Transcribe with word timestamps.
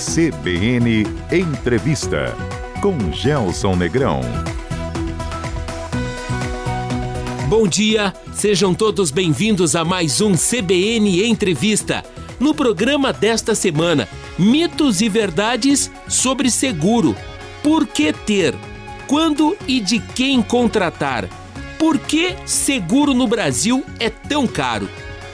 CBN 0.00 1.04
Entrevista 1.30 2.34
com 2.80 3.12
Gelson 3.12 3.76
Negrão. 3.76 4.22
Bom 7.46 7.68
dia, 7.68 8.14
sejam 8.32 8.72
todos 8.72 9.10
bem-vindos 9.10 9.76
a 9.76 9.84
mais 9.84 10.22
um 10.22 10.32
CBN 10.32 11.22
Entrevista. 11.22 12.02
No 12.40 12.54
programa 12.54 13.12
desta 13.12 13.54
semana, 13.54 14.08
mitos 14.38 15.02
e 15.02 15.08
verdades 15.10 15.90
sobre 16.08 16.50
seguro. 16.50 17.14
Por 17.62 17.86
que 17.86 18.10
ter? 18.10 18.54
Quando 19.06 19.54
e 19.68 19.80
de 19.80 20.00
quem 20.00 20.40
contratar? 20.40 21.28
Por 21.78 21.98
que 21.98 22.36
seguro 22.46 23.12
no 23.12 23.28
Brasil 23.28 23.84
é 23.98 24.08
tão 24.08 24.46
caro? 24.46 24.88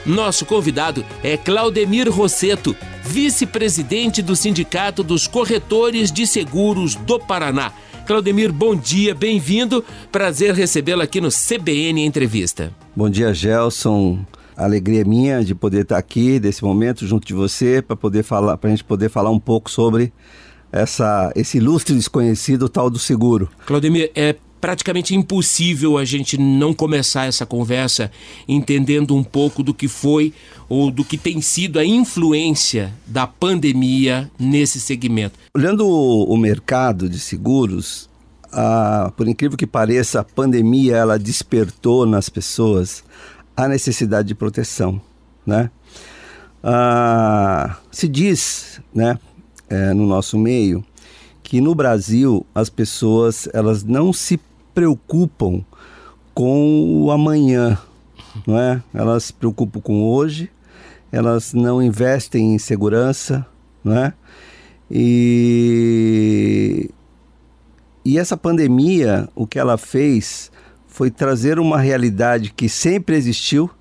Nosso 0.05 0.45
convidado 0.45 1.05
é 1.23 1.37
Claudemir 1.37 2.09
Rosseto, 2.09 2.75
vice-presidente 3.07 4.21
do 4.21 4.35
Sindicato 4.35 5.01
dos 5.01 5.27
Corretores 5.27 6.11
de 6.11 6.27
Seguros 6.27 6.93
do 6.93 7.17
Paraná. 7.17 7.71
Claudemir, 8.05 8.51
bom 8.51 8.75
dia, 8.75 9.15
bem-vindo. 9.15 9.83
Prazer 10.11 10.53
recebê-lo 10.53 11.01
aqui 11.01 11.21
no 11.21 11.29
CBN 11.29 12.05
Entrevista. 12.05 12.71
Bom 12.93 13.09
dia, 13.09 13.33
Gelson. 13.33 14.19
alegria 14.57 15.05
minha 15.05 15.41
de 15.43 15.55
poder 15.55 15.83
estar 15.83 15.97
aqui 15.97 16.37
nesse 16.39 16.63
momento 16.63 17.07
junto 17.07 17.25
de 17.25 17.33
você 17.33 17.81
para 17.81 17.95
poder 17.95 18.23
falar, 18.23 18.57
para 18.57 18.69
a 18.69 18.71
gente 18.71 18.83
poder 18.83 19.09
falar 19.09 19.29
um 19.29 19.39
pouco 19.39 19.71
sobre 19.71 20.11
essa, 20.69 21.31
esse 21.33 21.59
ilustre 21.59 21.95
desconhecido 21.95 22.67
tal 22.67 22.89
do 22.89 22.99
seguro. 22.99 23.49
Claudemir, 23.65 24.11
é 24.15 24.35
praticamente 24.59 25.15
impossível 25.15 25.97
a 25.97 26.05
gente 26.05 26.37
não 26.37 26.73
começar 26.73 27.25
essa 27.25 27.45
conversa 27.45 28.11
entendendo 28.47 29.15
um 29.15 29.23
pouco 29.23 29.63
do 29.63 29.73
que 29.73 29.87
foi 29.87 30.33
ou 30.69 30.91
do 30.91 31.03
que 31.03 31.17
tem 31.17 31.41
sido 31.41 31.79
a 31.79 31.85
influência 31.85 32.93
da 33.05 33.25
pandemia 33.25 34.29
nesse 34.39 34.79
segmento. 34.79 35.39
Olhando 35.55 35.87
o, 35.87 36.37
mercado 36.37 37.09
de 37.09 37.19
seguros, 37.19 38.09
a, 38.51 39.11
por 39.15 39.27
incrível 39.27 39.57
que 39.57 39.67
pareça, 39.67 40.19
a 40.19 40.23
pandemia 40.23 40.95
ela 40.95 41.17
despertou 41.17 42.05
nas 42.05 42.29
pessoas 42.29 43.03
a 43.55 43.67
necessidade 43.67 44.27
de 44.27 44.35
proteção, 44.35 45.01
né? 45.45 45.71
Ah, 46.63 47.77
se 47.91 48.07
diz, 48.07 48.81
né, 48.93 49.17
é, 49.69 49.93
no 49.93 50.05
nosso 50.05 50.37
meio, 50.37 50.83
que 51.47 51.61
no 51.61 51.73
Brasil 51.73 52.45
as 52.53 52.69
pessoas 52.69 53.47
elas 53.53 53.83
não 53.83 54.11
se 54.11 54.37
preocupam 54.77 55.65
com 56.35 57.01
o 57.01 57.09
amanhã, 57.09 57.79
não 58.45 58.59
é? 58.59 58.79
Elas 58.93 59.23
se 59.23 59.33
preocupam 59.33 59.81
com 59.81 60.03
hoje, 60.03 60.51
elas 61.11 61.51
não 61.51 61.81
investem 61.81 62.53
em 62.53 62.59
segurança, 62.59 63.43
não 63.83 63.97
é? 63.97 64.13
E, 64.91 66.11
e 68.05 68.19
essa 68.19 68.37
pandemia, 68.37 69.27
o 69.33 69.47
que 69.47 69.57
ela 69.57 69.79
fez 69.79 70.51
foi 70.85 71.09
trazer 71.09 71.57
uma 71.57 71.79
realidade 71.79 72.53
que 72.55 72.69
sempre 72.69 73.15
existiu, 73.15 73.71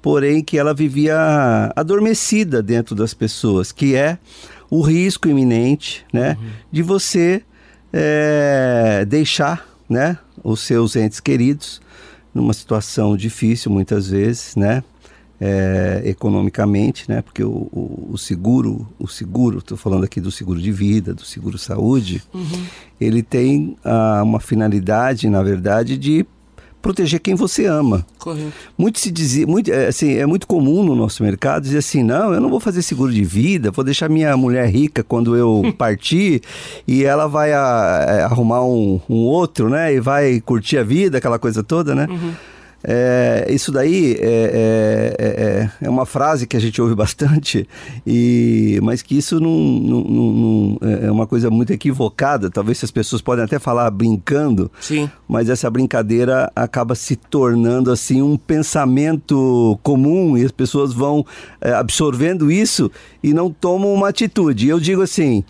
porém 0.00 0.40
que 0.40 0.56
ela 0.56 0.72
vivia 0.72 1.72
adormecida 1.74 2.62
dentro 2.62 2.94
das 2.94 3.12
pessoas, 3.12 3.72
que 3.72 3.96
é 3.96 4.18
o 4.70 4.82
risco 4.82 5.26
iminente, 5.26 6.06
né, 6.12 6.36
uhum. 6.40 6.48
de 6.70 6.82
você 6.84 7.42
é, 7.92 9.04
deixar, 9.04 9.66
né, 9.90 10.16
os 10.48 10.60
seus 10.60 10.96
entes 10.96 11.20
queridos 11.20 11.80
numa 12.34 12.52
situação 12.52 13.16
difícil 13.16 13.70
muitas 13.70 14.08
vezes, 14.08 14.54
né, 14.56 14.82
é, 15.40 16.02
economicamente, 16.04 17.08
né, 17.08 17.22
porque 17.22 17.42
o, 17.42 17.68
o, 17.72 18.10
o 18.12 18.18
seguro, 18.18 18.88
o 18.98 19.06
seguro, 19.06 19.58
estou 19.58 19.76
falando 19.76 20.04
aqui 20.04 20.20
do 20.20 20.30
seguro 20.30 20.60
de 20.60 20.72
vida, 20.72 21.14
do 21.14 21.24
seguro 21.24 21.58
saúde, 21.58 22.22
uhum. 22.32 22.64
ele 23.00 23.22
tem 23.22 23.76
ah, 23.84 24.22
uma 24.22 24.40
finalidade, 24.40 25.28
na 25.28 25.42
verdade, 25.42 25.96
de 25.96 26.26
proteger 26.80 27.20
quem 27.20 27.34
você 27.34 27.66
ama. 27.66 28.04
Correto. 28.18 28.52
Muito 28.76 28.98
se 28.98 29.10
dizia, 29.10 29.46
muito, 29.46 29.72
é, 29.72 29.88
assim, 29.88 30.14
é 30.14 30.26
muito 30.26 30.46
comum 30.46 30.82
no 30.82 30.94
nosso 30.94 31.22
mercado 31.22 31.62
dizer 31.62 31.78
assim, 31.78 32.02
não, 32.02 32.32
eu 32.32 32.40
não 32.40 32.48
vou 32.48 32.60
fazer 32.60 32.82
seguro 32.82 33.12
de 33.12 33.24
vida, 33.24 33.70
vou 33.70 33.84
deixar 33.84 34.08
minha 34.08 34.36
mulher 34.36 34.68
rica 34.68 35.02
quando 35.02 35.36
eu 35.36 35.62
partir 35.76 36.42
e 36.86 37.04
ela 37.04 37.26
vai 37.26 37.52
a, 37.52 37.60
a, 37.60 38.12
é, 38.12 38.22
arrumar 38.22 38.64
um, 38.64 39.00
um, 39.08 39.16
outro, 39.16 39.68
né? 39.68 39.94
E 39.94 40.00
vai 40.00 40.40
curtir 40.40 40.78
a 40.78 40.82
vida, 40.82 41.18
aquela 41.18 41.38
coisa 41.38 41.62
toda, 41.62 41.94
né? 41.94 42.06
Uhum. 42.08 42.32
É, 42.82 43.46
isso 43.50 43.72
daí 43.72 44.16
é, 44.20 45.16
é, 45.18 45.24
é, 45.24 45.70
é, 45.82 45.90
uma 45.90 46.06
frase 46.06 46.46
que 46.46 46.56
a 46.56 46.60
gente 46.60 46.80
ouve 46.80 46.94
bastante, 46.96 47.68
e, 48.06 48.78
mas 48.82 49.02
que 49.02 49.16
isso 49.18 49.40
não, 49.40 49.50
não, 49.50 50.04
não, 50.04 50.78
é 50.88 51.10
uma 51.10 51.26
coisa 51.26 51.50
muito 51.50 51.72
equivocada. 51.72 52.50
Talvez 52.50 52.82
as 52.84 52.90
pessoas 52.90 53.20
podem 53.20 53.44
até 53.44 53.58
falar 53.58 53.90
brincando, 53.90 54.70
Sim. 54.80 55.10
mas 55.28 55.48
essa 55.48 55.68
brincadeira 55.68 56.50
acaba 56.54 56.94
se 56.94 57.16
tornando 57.16 57.90
assim 57.90 58.22
um 58.22 58.36
pensamento 58.36 59.78
comum 59.82 60.36
e 60.36 60.44
as 60.44 60.52
pessoas 60.52 60.92
vão 60.92 61.26
é, 61.60 61.72
absorvendo 61.72 62.50
isso 62.50 62.90
e 63.22 63.34
não 63.34 63.50
tomam 63.50 63.92
uma 63.92 64.08
atitude. 64.08 64.68
Eu 64.68 64.78
digo 64.78 65.02
assim. 65.02 65.44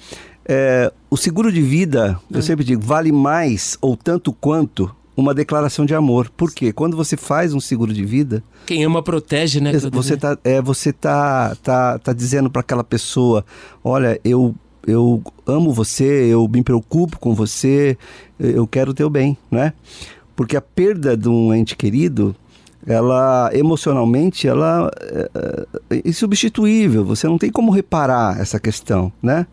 É, 0.51 0.91
o 1.11 1.17
seguro 1.17 1.53
de 1.53 1.61
vida, 1.61 2.19
eu 2.31 2.41
sempre 2.41 2.65
digo, 2.65 2.81
vale 2.81 3.13
mais 3.13 3.77
ou 3.83 3.95
tanto 3.95 4.33
quanto 4.33 4.91
uma 5.19 5.35
declaração 5.35 5.85
de 5.85 5.97
amor. 5.97 6.31
Por 6.31 6.53
quê? 6.53 6.73
Quando 6.73 6.97
você 6.97 7.17
faz 7.17 7.53
um 7.53 7.59
seguro 7.59 7.93
de 7.93 8.05
vida. 8.05 8.41
Quem 8.65 8.85
ama 8.85 9.03
protege, 9.03 9.61
né? 9.61 9.73
Você 9.91 10.17
tá, 10.17 10.39
é, 10.45 10.63
você 10.63 10.93
tá, 10.93 11.57
tá, 11.61 11.99
tá 11.99 12.13
dizendo 12.13 12.49
para 12.49 12.61
aquela 12.61 12.85
pessoa: 12.85 13.45
olha, 13.83 14.21
eu, 14.25 14.55
eu 14.87 15.21
amo 15.45 15.73
você, 15.73 16.05
eu 16.05 16.47
me 16.47 16.63
preocupo 16.63 17.19
com 17.19 17.35
você, 17.35 17.99
eu 18.39 18.65
quero 18.65 18.93
o 18.93 18.95
teu 18.95 19.11
bem, 19.11 19.37
né? 19.51 19.73
Porque 20.37 20.57
a 20.57 20.61
perda 20.61 21.17
de 21.17 21.29
um 21.29 21.53
ente 21.53 21.75
querido, 21.75 22.35
ela 22.87 23.51
emocionalmente, 23.53 24.47
ela 24.47 24.89
é, 25.03 25.67
é 25.97 26.03
insubstituível. 26.09 27.05
Você 27.05 27.27
não 27.27 27.39
tem 27.39 27.51
como 27.51 27.73
reparar 27.73 28.41
essa 28.41 28.61
questão, 28.61 29.13
né? 29.21 29.49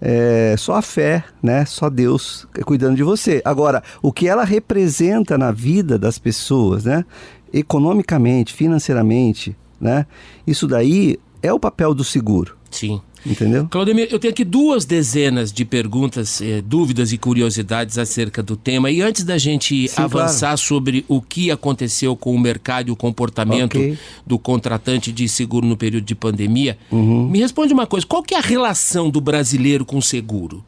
É, 0.00 0.54
só 0.56 0.76
a 0.76 0.82
fé, 0.82 1.24
né? 1.42 1.64
Só 1.64 1.90
Deus 1.90 2.46
cuidando 2.64 2.96
de 2.96 3.02
você. 3.02 3.42
Agora, 3.44 3.82
o 4.00 4.12
que 4.12 4.26
ela 4.26 4.44
representa 4.44 5.36
na 5.36 5.52
vida 5.52 5.98
das 5.98 6.18
pessoas, 6.18 6.84
né? 6.84 7.04
Economicamente, 7.52 8.54
financeiramente, 8.54 9.56
né? 9.80 10.06
Isso 10.46 10.66
daí 10.66 11.18
é 11.42 11.52
o 11.52 11.60
papel 11.60 11.92
do 11.94 12.04
seguro. 12.04 12.56
Sim. 12.70 13.00
Entendeu? 13.24 13.66
Claudemir, 13.68 14.08
eu 14.10 14.18
tenho 14.18 14.32
aqui 14.32 14.44
duas 14.44 14.84
dezenas 14.84 15.52
de 15.52 15.64
perguntas, 15.64 16.40
eh, 16.40 16.62
dúvidas 16.62 17.12
e 17.12 17.18
curiosidades 17.18 17.98
acerca 17.98 18.42
do 18.42 18.56
tema. 18.56 18.90
E 18.90 19.02
antes 19.02 19.24
da 19.24 19.36
gente 19.36 19.88
Sim, 19.88 20.02
avançar 20.02 20.48
claro. 20.48 20.58
sobre 20.58 21.04
o 21.06 21.20
que 21.20 21.50
aconteceu 21.50 22.16
com 22.16 22.34
o 22.34 22.38
mercado 22.38 22.88
e 22.88 22.90
o 22.90 22.96
comportamento 22.96 23.76
okay. 23.76 23.98
do 24.26 24.38
contratante 24.38 25.12
de 25.12 25.28
seguro 25.28 25.66
no 25.66 25.76
período 25.76 26.04
de 26.04 26.14
pandemia, 26.14 26.78
uhum. 26.90 27.28
me 27.28 27.40
responde 27.40 27.74
uma 27.74 27.86
coisa: 27.86 28.06
qual 28.06 28.22
que 28.22 28.34
é 28.34 28.38
a 28.38 28.42
relação 28.42 29.10
do 29.10 29.20
brasileiro 29.20 29.84
com 29.84 29.98
o 29.98 30.02
seguro? 30.02 30.64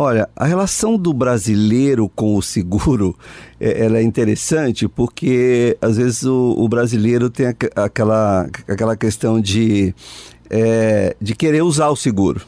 Olha, 0.00 0.28
a 0.36 0.46
relação 0.46 0.96
do 0.96 1.12
brasileiro 1.12 2.08
com 2.08 2.36
o 2.36 2.40
seguro 2.40 3.18
é, 3.58 3.84
ela 3.84 3.98
é 3.98 4.02
interessante 4.02 4.86
porque 4.86 5.76
às 5.80 5.96
vezes 5.96 6.22
o, 6.22 6.54
o 6.56 6.68
brasileiro 6.68 7.28
tem 7.28 7.46
aquela, 7.74 8.48
aquela 8.68 8.96
questão 8.96 9.40
de 9.40 9.92
é, 10.50 11.16
de 11.20 11.34
querer 11.34 11.62
usar 11.62 11.88
o 11.88 11.96
seguro, 11.96 12.42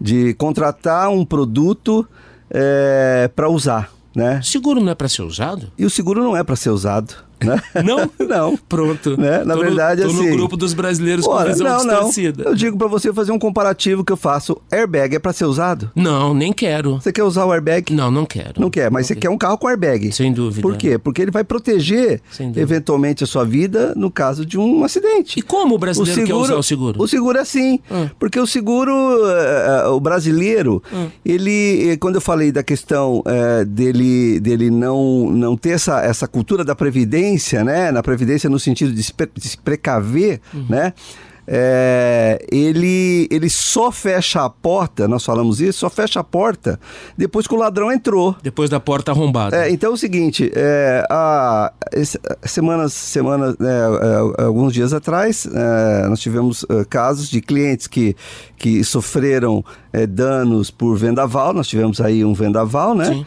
de 0.00 0.34
contratar 0.34 1.08
um 1.10 1.24
produto 1.24 2.06
é, 2.50 3.30
para 3.34 3.48
usar. 3.48 3.92
Né? 4.14 4.40
Seguro 4.42 4.80
não 4.80 4.92
é 4.92 4.94
para 4.94 5.08
ser 5.08 5.22
usado? 5.22 5.72
E 5.76 5.84
o 5.84 5.90
seguro 5.90 6.22
não 6.22 6.36
é 6.36 6.44
para 6.44 6.54
ser 6.54 6.70
usado. 6.70 7.14
Né? 7.44 7.60
Não? 7.84 8.10
não. 8.26 8.56
Pronto. 8.56 9.20
Né? 9.20 9.44
Na 9.44 9.54
tô 9.54 9.60
verdade, 9.60 10.02
no, 10.02 10.08
tô 10.08 10.14
assim. 10.14 10.30
no 10.30 10.36
grupo 10.36 10.56
dos 10.56 10.74
brasileiros 10.74 11.26
olha, 11.26 11.46
com 11.46 11.52
visão 11.52 11.84
não. 11.84 12.10
Não. 12.10 12.44
Eu 12.44 12.54
digo 12.54 12.76
para 12.76 12.88
você 12.88 13.12
fazer 13.12 13.32
um 13.32 13.38
comparativo 13.38 14.04
que 14.04 14.12
eu 14.12 14.16
faço. 14.16 14.60
Airbag 14.70 15.16
é 15.16 15.18
para 15.18 15.32
ser 15.32 15.44
usado? 15.44 15.90
Não, 15.94 16.34
nem 16.34 16.52
quero. 16.52 16.94
Você 16.94 17.12
quer 17.12 17.22
usar 17.22 17.44
o 17.44 17.52
airbag? 17.52 17.92
Não, 17.92 18.10
não 18.10 18.24
quero. 18.24 18.60
Não 18.60 18.70
quer, 18.70 18.90
mas 18.90 19.02
não 19.02 19.08
você 19.08 19.14
quer 19.16 19.30
um 19.30 19.38
carro 19.38 19.58
com 19.58 19.68
airbag. 19.68 20.12
Sem 20.12 20.32
dúvida. 20.32 20.62
Por 20.62 20.76
quê? 20.76 20.98
Porque 20.98 21.22
ele 21.22 21.30
vai 21.30 21.44
proteger 21.44 22.20
eventualmente 22.56 23.24
a 23.24 23.26
sua 23.26 23.44
vida 23.44 23.92
no 23.96 24.10
caso 24.10 24.44
de 24.44 24.58
um 24.58 24.84
acidente. 24.84 25.38
E 25.38 25.42
como 25.42 25.74
o 25.74 25.78
brasileiro 25.78 26.12
o 26.12 26.26
seguro, 26.26 26.38
quer 26.38 26.44
usar 26.44 26.58
o 26.58 26.62
seguro? 26.62 27.02
O 27.02 27.08
seguro 27.08 27.38
é 27.38 27.40
assim. 27.40 27.80
Hum. 27.90 28.08
Porque 28.18 28.38
o 28.38 28.46
seguro, 28.46 28.92
uh, 28.92 29.90
o 29.92 30.00
brasileiro, 30.00 30.82
hum. 30.92 31.08
ele, 31.24 31.96
quando 31.98 32.16
eu 32.16 32.20
falei 32.20 32.52
da 32.52 32.62
questão 32.62 33.20
uh, 33.20 33.64
dele, 33.64 34.40
dele 34.40 34.70
não, 34.70 35.30
não 35.30 35.56
ter 35.56 35.70
essa, 35.70 36.00
essa 36.02 36.26
cultura 36.26 36.64
da 36.64 36.74
previdência, 36.74 37.33
né? 37.64 37.90
Na 37.90 38.02
previdência 38.02 38.48
no 38.50 38.58
sentido 38.58 38.92
de 38.92 39.02
se, 39.02 39.12
precaver, 39.62 40.40
uhum. 40.52 40.66
né? 40.68 40.92
É, 41.46 42.42
ele, 42.50 43.28
ele 43.30 43.50
só 43.50 43.92
fecha 43.92 44.44
a 44.44 44.48
porta, 44.48 45.06
nós 45.06 45.24
falamos 45.24 45.60
isso, 45.60 45.80
só 45.80 45.90
fecha 45.90 46.20
a 46.20 46.24
porta 46.24 46.80
depois 47.18 47.46
que 47.46 47.54
o 47.54 47.58
ladrão 47.58 47.92
entrou. 47.92 48.34
Depois 48.42 48.70
da 48.70 48.80
porta 48.80 49.12
arrombada. 49.12 49.54
É, 49.54 49.70
então 49.70 49.90
é 49.90 49.92
o 49.92 49.96
seguinte, 49.96 50.50
é, 50.54 51.04
esse- 51.92 52.18
semanas, 52.44 52.94
semanas 52.94 53.56
né, 53.58 53.70
é, 54.38 54.42
alguns 54.42 54.72
dias 54.72 54.94
atrás, 54.94 55.46
é, 55.46 56.08
nós 56.08 56.20
tivemos 56.20 56.64
é, 56.70 56.84
casos 56.84 57.28
de 57.28 57.42
clientes 57.42 57.86
que, 57.86 58.16
que 58.56 58.82
sofreram 58.82 59.62
é, 59.92 60.06
danos 60.06 60.70
por 60.70 60.96
vendaval, 60.96 61.52
nós 61.52 61.68
tivemos 61.68 62.00
aí 62.00 62.24
um 62.24 62.32
vendaval, 62.32 62.94
né? 62.94 63.06
Sim. 63.06 63.26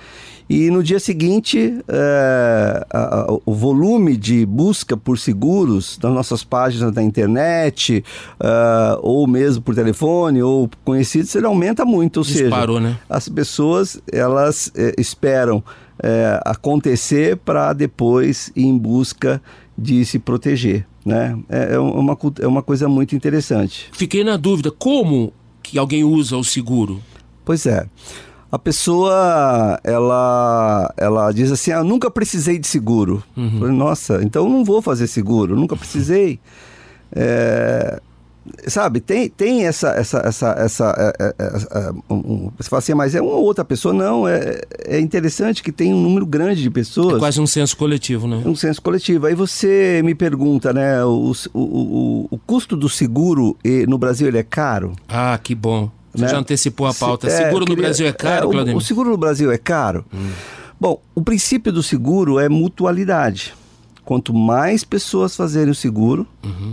E 0.50 0.70
no 0.72 0.82
dia 0.82 1.00
seguinte, 1.00 1.78
é, 1.88 2.86
a- 2.90 3.20
a- 3.22 3.38
o 3.46 3.54
volume 3.54 4.16
de 4.16 4.46
busca 4.46 4.96
por 4.96 5.20
seguros 5.20 6.00
nas 6.02 6.14
nossas 6.14 6.44
páginas 6.44 6.94
da 6.94 7.04
internet, 7.04 8.04
ah, 8.40 8.98
ou 9.02 9.28
mesmo 9.28 9.62
por 9.62 9.76
telefone, 9.76 10.42
ou 10.42 10.70
conhecidos, 10.86 11.36
ele 11.36 11.46
aumenta 11.46 11.84
muito. 11.84 12.18
Ou 12.18 12.24
Disparou, 12.24 12.78
seja, 12.78 12.90
né? 12.90 12.98
as 13.10 13.28
pessoas 13.28 14.00
elas 14.12 14.72
eh, 14.76 14.94
esperam 14.98 15.62
eh, 16.02 16.40
acontecer 16.46 17.38
para 17.38 17.74
depois 17.74 18.52
ir 18.56 18.64
em 18.66 18.78
busca 18.78 19.42
de 19.78 20.06
se 20.06 20.18
proteger. 20.18 20.86
Né? 21.06 21.38
É, 21.50 21.74
é 21.76 21.80
uma, 21.80 22.16
cult- 22.16 22.40
é 22.40 22.48
uma 22.48 22.62
coisa 22.64 22.88
muito 22.88 23.16
interessante. 23.16 23.90
Fiquei 23.94 24.24
na 24.24 24.38
dúvida, 24.38 24.72
como 24.72 25.34
que 25.64 25.78
alguém 25.78 26.04
usa 26.04 26.38
o 26.38 26.44
seguro? 26.44 27.02
Pois 27.46 27.66
é. 27.66 27.86
A 28.52 28.58
pessoa, 28.58 29.80
ela, 29.84 30.94
ela 30.96 31.32
diz 31.32 31.52
assim, 31.52 31.72
ah, 31.72 31.84
nunca 31.84 32.10
precisei 32.10 32.58
de 32.58 32.66
seguro. 32.68 33.22
Uhum. 33.36 33.60
Falei, 33.60 33.76
Nossa, 33.76 34.22
então 34.24 34.46
eu 34.46 34.50
não 34.50 34.64
vou 34.64 34.82
fazer 34.82 35.08
seguro, 35.08 35.56
nunca 35.56 35.76
precisei. 35.78 36.40
É, 37.14 38.02
sabe, 38.68 39.00
tem, 39.02 39.30
tem 39.30 39.66
essa, 39.66 39.90
essa, 39.90 40.20
essa, 40.20 40.50
essa, 40.58 41.14
é, 41.20 41.34
é, 41.40 41.46
é, 41.80 41.92
um- 42.10 42.16
um- 42.16 42.52
você 42.58 42.70
fala 42.70 42.80
assim, 42.80 42.94
mas 42.94 43.16
é 43.16 43.22
uma 43.22 43.34
outra 43.36 43.66
pessoa? 43.66 43.94
Não, 43.94 44.28
é, 44.28 44.62
é 44.86 45.00
interessante 45.00 45.62
que 45.62 45.72
tem 45.72 45.94
um 45.94 46.02
número 46.02 46.26
grande 46.26 46.62
de 46.62 46.70
pessoas. 46.70 47.16
É 47.16 47.20
quase 47.20 47.42
um 47.42 47.48
senso 47.48 47.76
coletivo, 47.76 48.28
né? 48.28 48.42
Um 48.46 48.56
senso 48.56 48.82
coletivo. 48.82 49.28
Aí 49.28 49.36
você 49.36 50.02
me 50.06 50.16
pergunta, 50.16 50.72
né, 50.72 51.04
o, 51.04 51.34
o, 51.54 51.60
o, 51.60 52.28
o 52.32 52.38
custo 52.40 52.76
do 52.78 52.88
seguro 52.88 53.58
no 53.88 53.98
Brasil 53.98 54.28
ele 54.28 54.38
é 54.38 54.44
caro? 54.44 54.94
Ah, 55.08 55.38
que 55.42 55.54
bom. 55.54 55.92
Você 56.18 56.26
né? 56.26 56.32
já 56.32 56.38
antecipou 56.40 56.88
a 56.88 56.94
pauta. 56.94 57.30
Se- 57.30 57.36
é, 57.42 57.46
seguro 57.46 57.62
no 57.62 57.66
queria- 57.68 57.84
Brasil 57.84 58.08
é 58.08 58.12
caro, 58.14 58.48
o- 58.48 58.52
Claudemir? 58.52 58.76
Hum. 58.76 58.78
o, 58.78 58.82
seguro 58.82 59.10
no 59.12 59.18
Brasil 59.18 59.52
é 59.52 59.58
caro? 59.58 60.04
Bom, 60.80 61.02
o 61.16 61.22
princípio 61.22 61.72
do 61.72 61.82
seguro 61.82 62.40
é 62.40 62.50
mutualidade. 62.50 63.54
Quanto 64.06 64.34
mais 64.34 64.84
pessoas 64.86 65.36
fazerem 65.36 65.70
o 65.72 65.76
seguro, 65.76 66.26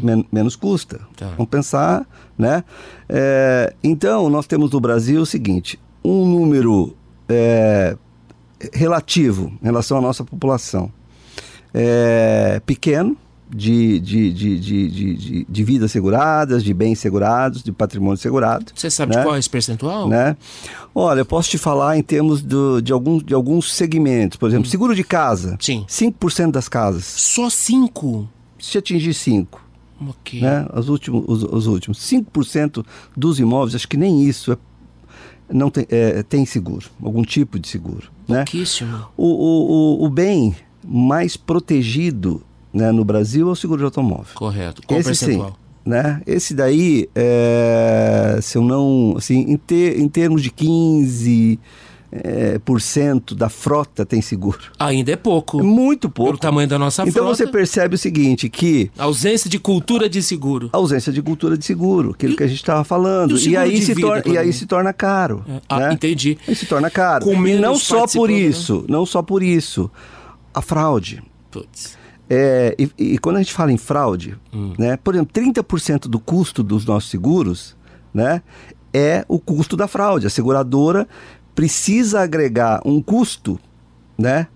men- 0.03 0.25
menos 0.31 0.55
custa. 0.57 0.97
Uhum. 0.99 1.15
Tá. 1.17 1.27
Vamos 1.37 1.49
pensar, 1.49 2.07
né? 2.39 2.63
É, 3.09 3.75
então, 3.83 4.31
nós 4.31 4.47
temos 4.47 4.71
no 4.71 4.79
Brasil 4.81 5.21
o 5.23 5.27
seguinte, 5.27 5.79
um 6.05 6.25
número 6.27 6.95
é, 7.29 7.97
relativo 8.73 9.53
em 9.61 9.65
relação 9.65 9.99
à 9.99 10.01
nossa 10.01 10.23
população 10.23 10.93
é, 11.73 12.61
pequeno 12.65 13.17
de, 13.57 14.01
de, 14.01 14.33
de, 14.33 14.59
de, 14.59 14.89
de, 14.91 15.45
de- 15.49 15.65
vidas 15.65 15.93
seguradas, 15.93 16.65
de 16.65 16.75
bens 16.75 16.99
segurados, 16.99 17.63
de 17.63 17.71
patrimônio 17.71 18.17
segurado. 18.17 18.67
Você 18.75 18.91
sabe 18.91 19.15
né? 19.15 19.23
qual 19.23 19.37
é 19.37 19.39
esse 19.39 19.49
percentual? 19.49 20.09
Né? 20.09 20.37
Olha, 20.93 21.21
eu 21.21 21.25
posso 21.25 21.49
te 21.49 21.57
falar 21.57 21.97
em 21.97 22.03
termos 22.03 22.43
do, 22.43 22.83
de, 22.83 22.93
alguns, 22.93 23.23
de 23.23 23.33
alguns 23.33 23.73
segmentos. 23.73 24.37
Por 24.37 24.49
exemplo, 24.49 24.69
seguro 24.69 24.93
de 24.93 25.05
casa. 25.05 25.55
Hum. 25.55 25.87
Sim. 25.87 25.87
5% 25.89 26.51
das 26.51 26.69
casas. 26.69 27.05
Só 27.05 27.49
cinco? 27.49 28.29
Se 28.59 28.77
atingir 28.77 29.11
5%, 29.13 29.47
Ok. 30.09 30.41
né? 30.41 30.67
Os 30.75 30.89
últimos, 30.89 31.25
os, 31.29 31.43
os 31.45 31.67
últimos. 31.69 31.99
5% 32.01 32.85
dos 33.17 33.39
imóveis, 33.39 33.77
acho 33.77 33.87
que 33.89 33.97
nem 33.97 34.25
isso 34.25 34.51
é- 34.53 34.59
não 35.49 35.71
tem, 35.71 35.87
é, 35.91 36.25
tem 36.25 36.45
seguro. 36.45 36.87
Algum 37.01 37.23
tipo 37.23 37.57
de 37.59 37.69
seguro. 37.69 38.11
Né? 38.27 38.39
Pouquíssimo. 38.39 38.97
O, 39.17 39.27
o, 39.27 40.01
o, 40.03 40.07
o 40.07 40.11
bem 40.11 40.57
mais 40.85 41.37
protegido 41.37 42.43
né, 42.75 42.91
no 42.93 43.05
Brasil 43.05 43.49
é 43.49 43.53
o 43.53 43.57
seguro 43.57 43.79
de 43.79 43.85
automóvel. 43.85 44.35
Correto. 44.35 44.83
Qual 44.87 44.99
Esse 45.01 45.15
sim, 45.15 45.27
percentual? 45.27 45.57
né? 45.87 46.21
Esse 46.27 46.53
daí, 46.55 47.09
é, 47.15 48.39
se 48.43 48.59
eu 48.59 48.63
não, 48.65 49.15
assim, 49.17 49.41
em, 49.49 49.57
ter, 49.57 49.99
em 50.01 50.09
termos 50.09 50.43
de 50.43 50.51
15 50.51 51.59
é, 52.17 52.61
por 52.61 52.81
cento 52.81 53.35
da 53.35 53.49
frota 53.49 54.07
tem 54.07 54.23
seguro. 54.23 54.61
Ainda 54.79 55.11
é 55.11 55.17
pouco. 55.17 55.59
É 55.59 55.63
muito 55.65 56.09
Pelo 56.09 56.27
pouco. 56.29 56.39
tamanho 56.41 56.69
da 56.69 56.79
nossa 56.79 57.03
Então 57.03 57.25
frota. 57.25 57.35
você 57.37 57.47
percebe 57.47 57.97
o 57.97 57.99
seguinte, 57.99 58.49
que 58.49 58.89
Ausência 58.97 59.51
de 59.51 59.59
cultura 59.59 60.09
de 60.09 60.23
seguro. 60.23 60.71
a 60.73 60.77
ausência 60.77 61.13
de 61.13 61.21
cultura 61.21 61.59
de 61.59 61.65
seguro, 61.65 62.13
aquilo 62.13 62.37
que 62.37 62.45
a 62.45 62.47
gente 62.47 62.59
estava 62.59 62.85
falando, 62.85 63.37
e 63.37 63.49
e, 63.49 63.57
aí 63.57 63.83
se 63.83 63.95
vida, 63.95 64.07
torna, 64.07 64.19
e 64.19 64.29
aí 64.29 64.33
Claudinho? 64.35 64.53
se 64.53 64.67
torna 64.67 64.93
caro. 64.93 65.45
Ah, 65.69 65.81
né? 65.81 65.93
entendi. 65.93 66.39
Aí 66.47 66.55
se 66.55 66.67
torna 66.67 66.89
caro. 66.89 67.25
Com 67.25 67.45
e 67.47 67.57
não 67.59 67.75
só 67.77 68.07
por 68.07 68.29
né? 68.29 68.37
isso, 68.37 68.85
não 68.89 69.05
só 69.05 69.21
por 69.21 69.43
isso, 69.43 69.91
a 70.55 70.63
fraude. 70.63 71.21
Putz. 71.51 71.99
É, 72.29 72.75
e, 72.79 72.91
e 73.15 73.19
quando 73.19 73.37
a 73.37 73.43
gente 73.43 73.53
fala 73.53 73.71
em 73.73 73.77
fraude, 73.77 74.37
Hum. 74.53 74.73
né, 74.79 74.97
por 74.97 75.15
exemplo, 75.15 75.33
30% 75.35 76.09
do 76.09 76.19
custo 76.19 76.63
dos 76.63 76.85
nossos 76.87 77.11
seguros 77.11 77.77
né, 78.13 78.43
é 78.93 79.25
o 79.29 79.39
custo 79.39 79.77
da 79.77 79.87
fraude. 79.87 80.27
A 80.27 80.31
seguradora 80.31 81.07
precisa 81.55 82.21
agregar 82.21 82.81
um 82.85 83.03
custo 83.03 83.59
né, 84.17 84.47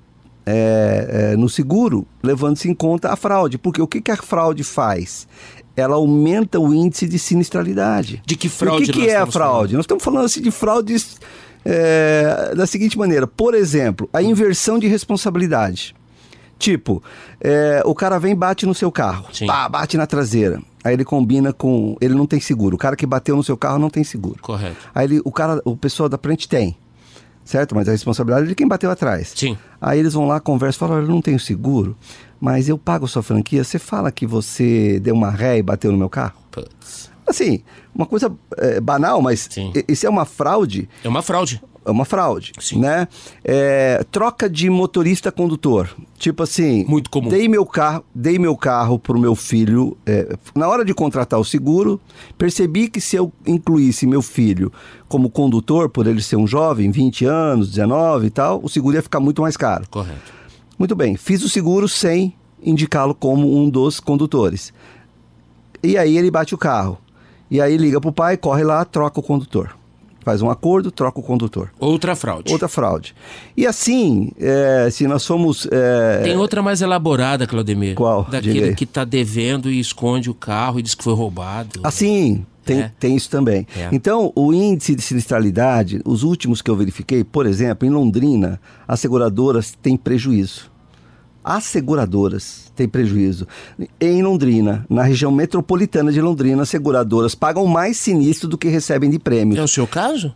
é, 0.47 1.31
é, 1.33 1.37
no 1.37 1.49
seguro, 1.49 2.07
levando-se 2.23 2.69
em 2.71 2.75
conta 2.75 3.13
a 3.13 3.17
fraude. 3.17 3.59
Porque 3.59 3.83
o 3.83 3.87
que, 3.87 4.01
que 4.01 4.11
a 4.11 4.17
fraude 4.17 4.65
faz? 4.65 5.29
Ela 5.77 5.97
aumenta 5.97 6.59
o 6.59 6.73
índice 6.75 7.07
de 7.07 7.19
sinistralidade. 7.19 8.23
De 8.27 8.35
que 8.35 8.47
E 8.47 8.51
fraude 8.51 8.83
o 8.83 8.87
que, 8.87 8.93
que 9.01 9.09
é 9.09 9.17
a 9.17 9.27
fraude? 9.27 9.33
falando? 9.33 9.73
Nós 9.75 9.85
estamos 9.85 10.03
falando 10.03 10.25
assim 10.25 10.41
de 10.41 10.51
fraudes 10.51 11.19
é, 11.65 12.55
da 12.57 12.67
seguinte 12.67 12.97
maneira. 12.99 13.27
Por 13.27 13.55
exemplo, 13.55 14.09
a 14.13 14.23
inversão 14.23 14.79
de 14.79 14.87
responsabilidade. 14.87 15.95
Tipo, 16.59 17.03
é, 17.41 17.83
o 17.85 17.95
cara 17.95 18.19
vem 18.19 18.33
e 18.33 18.35
bate 18.35 18.67
no 18.67 18.75
seu 18.75 18.91
carro. 18.91 19.27
Sim. 19.33 19.47
Pá, 19.47 19.69
bate 19.69 19.97
na 19.97 20.07
traseira. 20.07 20.61
Aí 20.83 20.93
ele 20.93 21.05
combina 21.05 21.53
com. 21.53 21.97
Ele 22.01 22.15
não 22.15 22.27
tem 22.27 22.41
seguro. 22.41 22.75
O 22.75 22.79
cara 22.79 22.97
que 22.97 23.07
bateu 23.07 23.37
no 23.37 23.45
seu 23.45 23.57
carro 23.57 23.79
não 23.79 23.89
tem 23.89 24.03
seguro. 24.03 24.41
Correto. 24.41 24.77
Aí 24.95 25.07
ele, 25.07 25.21
o 25.25 25.31
cara, 25.31 25.61
o 25.65 25.77
pessoal 25.77 26.09
da 26.09 26.19
frente 26.19 26.49
tem. 26.49 26.77
Certo? 27.45 27.75
Mas 27.75 27.89
a 27.89 27.93
responsabilidade 27.93 28.45
é 28.45 28.49
de 28.49 28.55
quem 28.55 28.69
bateu 28.69 28.91
atrás. 28.91 29.33
Sim. 29.35 29.57
Aí 29.81 29.99
eles 29.99 30.13
vão 30.13 30.27
lá, 30.27 30.39
conversam, 30.39 30.81
falam, 30.81 30.97
olha, 30.97 31.07
eu 31.07 31.15
não 31.15 31.23
tenho 31.23 31.41
seguro, 31.41 31.97
mas 32.39 32.69
eu 32.69 32.77
pago 32.77 33.09
sua 33.09 33.23
franquia. 33.23 33.65
Você 33.65 33.79
fala 33.79 34.13
que 34.13 34.27
você 34.27 35.01
deu 35.01 35.15
uma 35.15 35.31
ré 35.31 35.57
e 35.57 35.63
bateu 35.63 35.91
no 35.91 35.97
meu 35.97 36.11
carro? 36.11 36.35
Putz. 36.51 37.11
Assim, 37.27 37.63
uma 37.95 38.07
coisa 38.07 38.33
é, 38.57 38.81
banal, 38.81 39.21
mas 39.21 39.49
Sim. 39.51 39.73
isso 39.87 40.07
é 40.07 40.11
uma 40.11 40.25
fraude. 40.25 40.89
É 41.05 41.09
uma 41.09 41.23
fraude. 41.23 41.63
É 41.85 41.91
uma 41.91 42.05
fraude, 42.05 42.53
Sim. 42.61 42.81
né? 42.81 43.09
É, 43.45 44.05
troca 44.11 44.49
de 44.49 44.69
motorista 44.69 45.33
condutor, 45.33 45.89
tipo 46.19 46.43
assim, 46.43 46.85
Muito 46.87 47.09
comum. 47.09 47.29
Dei 47.29 47.49
meu 47.49 47.65
carro, 47.65 48.05
dei 48.15 48.39
meu 48.39 48.57
carro 48.57 48.99
pro 48.99 49.19
meu 49.19 49.35
filho. 49.35 49.97
é, 50.07 50.37
na 50.55 50.69
hora 50.69 50.85
de 50.85 50.93
contratar 50.93 51.41
o 51.41 51.45
seguro, 51.45 52.01
percebi 52.37 52.89
que 52.89 53.01
se 53.01 53.17
eu 53.17 53.33
incluísse 53.47 54.07
meu 54.07 54.23
filho 54.23 54.73
como 55.09 55.31
condutor, 55.31 55.89
por 55.89 56.07
ele 56.07 56.21
ser 56.21 56.37
um 56.37 56.47
jovem, 56.47 56.91
20 56.91 57.25
anos, 57.25 57.71
19 57.71 58.27
e 58.27 58.31
tal, 58.31 58.61
o 58.63 58.69
seguro 58.69 58.97
ia 58.97 59.03
ficar 59.03 59.21
muito 59.21 59.41
mais 59.41 59.57
caro. 59.57 59.85
Correto. 59.91 60.33
Muito 60.79 60.95
bem, 60.95 61.17
fiz 61.17 61.43
o 61.43 61.49
seguro 61.49 61.89
sem 61.89 62.35
indicá-lo 62.63 63.15
como 63.15 63.57
um 63.57 63.71
dos 63.71 64.01
condutores. 64.01 64.73
E 65.83 65.97
aí 65.97 66.19
ele 66.19 66.31
bate 66.31 66.55
o 66.55 66.59
carro. 66.59 66.99
E 67.51 67.61
aí 67.61 67.77
liga 67.77 68.01
pro 68.01 68.13
pai, 68.13 68.37
corre 68.37 68.63
lá, 68.63 68.85
troca 68.85 69.21
o 69.21 69.23
condutor. 69.23 69.78
Faz 70.29 70.43
um 70.43 70.51
acordo, 70.51 70.91
troca 70.91 71.19
o 71.21 71.23
condutor. 71.23 71.71
Outra 71.81 72.15
fraude. 72.15 72.53
Outra 72.53 72.69
fraude. 72.69 73.15
E 73.57 73.67
assim, 73.67 74.31
é, 74.39 74.91
se 74.91 75.07
nós 75.07 75.25
formos. 75.25 75.67
é, 75.73 76.21
Tem 76.23 76.37
outra 76.37 76.61
mais 76.61 76.83
elaborada, 76.83 77.47
Claudemir. 77.47 77.95
Qual? 77.95 78.25
Daquele 78.25 78.75
que 78.75 78.85
tá 78.85 79.07
devendo 79.07 79.71
e 79.71 79.81
esconde 79.81 80.29
o 80.29 80.35
carro 80.35 80.79
e 80.79 80.83
diz 80.83 80.95
que 80.95 81.03
foi 81.03 81.15
roubado. 81.15 81.81
Assim, 81.83 82.45
tem, 82.63 82.81
É. 82.81 82.93
tem 83.01 83.17
isso 83.17 83.31
também. 83.31 83.67
É. 83.75 83.89
Então, 83.91 84.31
o 84.37 84.53
índice 84.53 84.95
de 84.95 85.01
sinistralidade, 85.01 86.03
os 86.05 86.23
últimos 86.25 86.61
que 86.61 86.71
eu 86.71 86.77
verifiquei, 86.77 87.25
por 87.25 87.47
exemplo, 87.47 87.89
em 87.89 87.91
Londrina, 87.91 88.61
as 88.87 89.01
seguradoras 89.01 89.75
têm 89.81 89.97
prejuízo. 89.97 90.71
As 91.43 91.65
seguradoras 91.65 92.71
têm 92.75 92.89
prejuízo. 92.89 93.47
Em 94.01 94.23
Londrina, 94.23 94.85
na 94.89 95.03
região 95.03 95.33
metropolitana 95.33 96.13
de 96.13 96.21
Londrina, 96.21 96.63
as 96.63 96.69
seguradoras 96.69 97.35
pagam 97.35 97.67
mais 97.67 97.97
sinistro 97.97 98.49
do 98.49 98.59
que 98.59 98.69
recebem 98.69 99.11
de 99.11 99.19
prêmio. 99.19 99.59
É 99.59 99.63
o 99.63 99.69
seu 99.69 99.87
caso? 99.87 100.35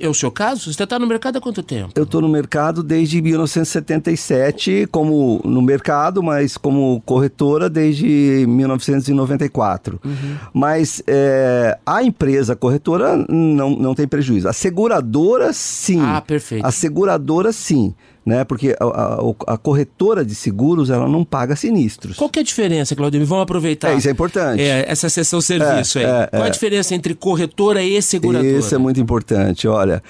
É 0.00 0.08
o 0.08 0.14
seu 0.14 0.30
caso? 0.30 0.72
Você 0.72 0.82
está 0.82 0.98
no 0.98 1.06
mercado 1.06 1.36
há 1.36 1.40
quanto 1.40 1.62
tempo? 1.62 1.92
Eu 1.94 2.04
estou 2.04 2.20
no 2.20 2.28
mercado 2.28 2.82
desde 2.82 3.22
1977, 3.22 4.88
como 4.90 5.40
no 5.44 5.62
mercado, 5.62 6.22
mas 6.22 6.56
como 6.56 7.00
corretora 7.04 7.70
desde 7.70 8.44
1994. 8.48 10.00
Uhum. 10.04 10.36
Mas 10.52 11.02
é, 11.06 11.78
a 11.86 12.02
empresa 12.02 12.56
corretora 12.56 13.24
não, 13.28 13.70
não 13.70 13.94
tem 13.94 14.06
prejuízo. 14.06 14.48
A 14.48 14.52
seguradora, 14.52 15.52
sim. 15.52 16.00
Ah, 16.00 16.20
perfeito. 16.20 16.66
A 16.66 16.70
seguradora, 16.70 17.52
sim. 17.52 17.94
Né? 18.24 18.44
Porque 18.44 18.74
a, 18.80 18.84
a, 18.84 19.54
a, 19.54 19.58
corretora 19.58 20.24
de 20.24 20.34
seguros 20.34 20.90
ela 20.90 21.08
não 21.08 21.24
paga 21.24 21.54
sinistros. 21.54 22.16
Qual 22.16 22.30
que 22.30 22.38
é 22.38 22.42
a 22.42 22.44
diferença, 22.44 22.96
Claudio? 22.96 23.24
Vamos 23.26 23.42
aproveitar. 23.42 23.92
É, 23.92 23.96
isso 23.96 24.08
é 24.08 24.12
importante. 24.12 24.62
É, 24.62 24.84
essa 24.88 25.08
sessão 25.08 25.40
serviço 25.40 25.98
é, 25.98 26.04
aí. 26.04 26.10
É, 26.10 26.26
Qual 26.28 26.42
a 26.42 26.46
é. 26.46 26.50
diferença 26.50 26.94
entre 26.94 27.14
corretora 27.14 27.82
e 27.82 28.00
seguradora? 28.00 28.58
Isso 28.58 28.74
é 28.74 28.78
muito 28.78 29.00
importante. 29.00 29.68
Olha, 29.68 30.02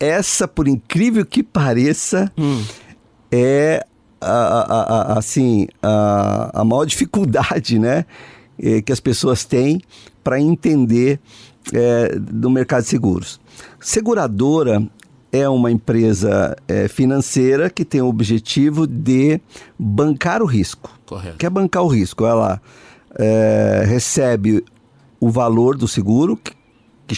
essa, 0.00 0.48
por 0.48 0.66
incrível 0.66 1.24
que 1.24 1.42
pareça, 1.42 2.30
hum. 2.36 2.62
é 3.30 3.84
a, 4.20 5.18
assim 5.18 5.68
a, 5.82 6.60
a 6.60 6.64
maior 6.64 6.84
dificuldade, 6.84 7.78
né, 7.78 8.04
é, 8.58 8.80
que 8.82 8.92
as 8.92 9.00
pessoas 9.00 9.44
têm 9.44 9.80
para 10.22 10.40
entender 10.40 11.20
é, 11.72 12.16
do 12.18 12.50
mercado 12.50 12.82
de 12.82 12.88
seguros. 12.88 13.40
Seguradora 13.78 14.82
é 15.34 15.48
uma 15.48 15.68
empresa 15.68 16.56
é, 16.68 16.86
financeira 16.86 17.68
que 17.68 17.84
tem 17.84 18.00
o 18.00 18.06
objetivo 18.06 18.86
de 18.86 19.40
bancar 19.76 20.40
o 20.40 20.46
risco. 20.46 20.96
Correto. 21.04 21.38
Quer 21.38 21.50
bancar 21.50 21.82
o 21.82 21.88
risco? 21.88 22.24
Ela 22.24 22.62
é, 23.18 23.82
recebe 23.84 24.64
o 25.18 25.28
valor 25.28 25.76
do 25.76 25.88
seguro, 25.88 26.38
que, 27.08 27.16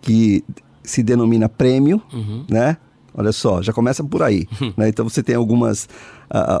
que 0.00 0.44
se 0.84 1.02
denomina 1.02 1.48
prêmio, 1.48 2.00
uhum. 2.12 2.44
né? 2.48 2.76
Olha 3.12 3.32
só, 3.32 3.60
já 3.60 3.72
começa 3.72 4.04
por 4.04 4.22
aí. 4.22 4.46
né? 4.76 4.88
Então 4.88 5.08
você 5.08 5.20
tem 5.20 5.34
algumas, 5.34 5.88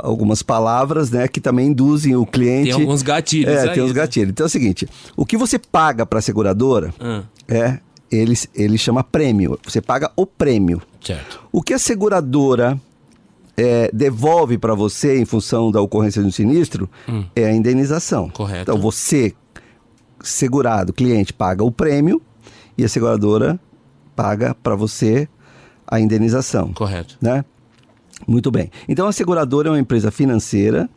algumas 0.02 0.42
palavras 0.42 1.08
né, 1.12 1.28
que 1.28 1.40
também 1.40 1.68
induzem 1.68 2.16
o 2.16 2.26
cliente. 2.26 2.72
Tem 2.72 2.80
alguns 2.80 3.02
gatilhos. 3.02 3.54
É, 3.54 3.68
aí, 3.68 3.74
tem 3.74 3.82
uns 3.84 3.92
né? 3.92 3.94
gatilhos. 3.94 4.30
Então 4.30 4.44
é 4.44 4.48
o 4.48 4.50
seguinte: 4.50 4.88
o 5.16 5.24
que 5.24 5.36
você 5.36 5.56
paga 5.56 6.04
para 6.04 6.18
a 6.18 6.22
seguradora 6.22 6.92
uhum. 7.00 7.22
é. 7.46 7.78
Ele, 8.10 8.34
ele 8.54 8.78
chama 8.78 9.02
prêmio. 9.02 9.58
Você 9.64 9.80
paga 9.80 10.10
o 10.16 10.24
prêmio. 10.24 10.80
Certo. 11.00 11.40
O 11.50 11.60
que 11.60 11.74
a 11.74 11.78
seguradora 11.78 12.80
é, 13.56 13.90
devolve 13.92 14.58
para 14.58 14.74
você 14.74 15.18
em 15.18 15.24
função 15.24 15.70
da 15.70 15.80
ocorrência 15.80 16.22
de 16.22 16.28
um 16.28 16.32
sinistro 16.32 16.88
hum. 17.08 17.24
é 17.34 17.46
a 17.46 17.52
indenização. 17.52 18.28
Correto. 18.28 18.62
Então 18.62 18.78
você, 18.78 19.34
segurado, 20.20 20.92
cliente, 20.92 21.32
paga 21.32 21.64
o 21.64 21.72
prêmio 21.72 22.20
e 22.76 22.84
a 22.84 22.88
seguradora 22.88 23.58
paga 24.14 24.54
para 24.54 24.74
você 24.74 25.28
a 25.86 25.98
indenização. 25.98 26.72
Correto. 26.72 27.16
Né? 27.20 27.44
Muito 28.26 28.50
bem. 28.50 28.70
Então 28.88 29.06
a 29.06 29.12
seguradora 29.12 29.68
é 29.68 29.70
uma 29.72 29.80
empresa 29.80 30.10
financeira 30.10 30.88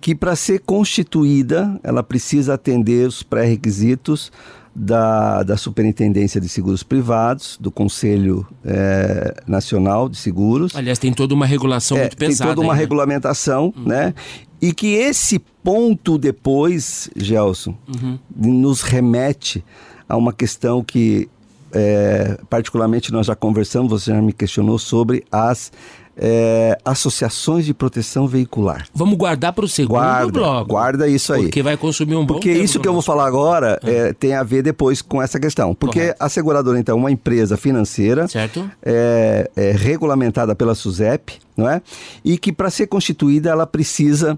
que 0.00 0.14
para 0.14 0.36
ser 0.36 0.60
constituída 0.60 1.78
ela 1.82 2.02
precisa 2.02 2.54
atender 2.54 3.08
os 3.08 3.22
pré-requisitos 3.22 4.30
da, 4.78 5.42
da 5.42 5.56
Superintendência 5.56 6.40
de 6.40 6.48
Seguros 6.48 6.84
Privados, 6.84 7.58
do 7.60 7.70
Conselho 7.70 8.46
é, 8.64 9.34
Nacional 9.46 10.08
de 10.08 10.16
Seguros. 10.16 10.74
Aliás, 10.76 10.98
tem 10.98 11.12
toda 11.12 11.34
uma 11.34 11.44
regulação 11.44 11.96
é, 11.96 12.02
muito 12.02 12.16
pesada. 12.16 12.50
Tem 12.50 12.54
toda 12.54 12.64
uma 12.64 12.74
aí, 12.74 12.76
né? 12.76 12.82
regulamentação, 12.84 13.74
uhum. 13.76 13.84
né? 13.84 14.14
E 14.62 14.72
que 14.72 14.94
esse 14.94 15.40
ponto 15.62 16.16
depois, 16.16 17.10
Gelson, 17.16 17.74
uhum. 17.88 18.18
nos 18.36 18.82
remete 18.82 19.64
a 20.08 20.16
uma 20.16 20.32
questão 20.32 20.82
que, 20.82 21.28
é, 21.72 22.38
particularmente, 22.48 23.12
nós 23.12 23.26
já 23.26 23.34
conversamos, 23.34 23.90
você 23.90 24.12
já 24.12 24.22
me 24.22 24.32
questionou 24.32 24.78
sobre 24.78 25.24
as 25.30 25.72
é, 26.18 26.76
associações 26.84 27.64
de 27.64 27.72
proteção 27.72 28.26
veicular. 28.26 28.86
Vamos 28.92 29.16
guardar 29.16 29.52
para 29.52 29.64
o 29.64 29.68
segundo 29.68 29.98
guarda, 29.98 30.32
bloco. 30.32 30.68
Guarda 30.68 31.08
isso 31.08 31.32
aí. 31.32 31.42
Porque 31.42 31.62
vai 31.62 31.76
consumir 31.76 32.16
um 32.16 32.26
bom 32.26 32.34
Porque 32.34 32.50
isso 32.50 32.80
que 32.80 32.88
eu 32.88 32.92
vou 32.92 33.02
falar 33.02 33.26
agora 33.26 33.78
ah. 33.82 33.88
é, 33.88 34.12
tem 34.12 34.34
a 34.34 34.42
ver 34.42 34.62
depois 34.62 35.00
com 35.00 35.22
essa 35.22 35.38
questão. 35.38 35.74
Porque 35.74 36.00
Correto. 36.00 36.24
a 36.24 36.28
seguradora, 36.28 36.78
então, 36.78 36.96
é 36.96 36.98
uma 36.98 37.10
empresa 37.10 37.56
financeira. 37.56 38.26
Certo. 38.26 38.68
É, 38.82 39.48
é 39.54 39.70
regulamentada 39.70 40.54
pela 40.56 40.74
SUSEP, 40.74 41.34
não 41.56 41.68
é? 41.68 41.80
E 42.24 42.36
que 42.36 42.52
para 42.52 42.70
ser 42.70 42.88
constituída 42.88 43.50
ela 43.50 43.66
precisa 43.66 44.36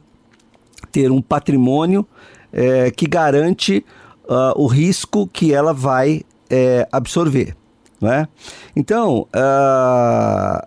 ter 0.93 1.11
um 1.11 1.23
patrimônio 1.23 2.07
é, 2.53 2.91
que 2.91 3.07
garante 3.07 3.85
uh, 4.25 4.61
o 4.61 4.67
risco 4.67 5.27
que 5.27 5.55
ela 5.55 5.73
vai 5.73 6.23
é, 6.51 6.87
absorver. 6.91 7.55
Né? 8.01 8.27
Então, 8.75 9.27
uh, 9.35 10.63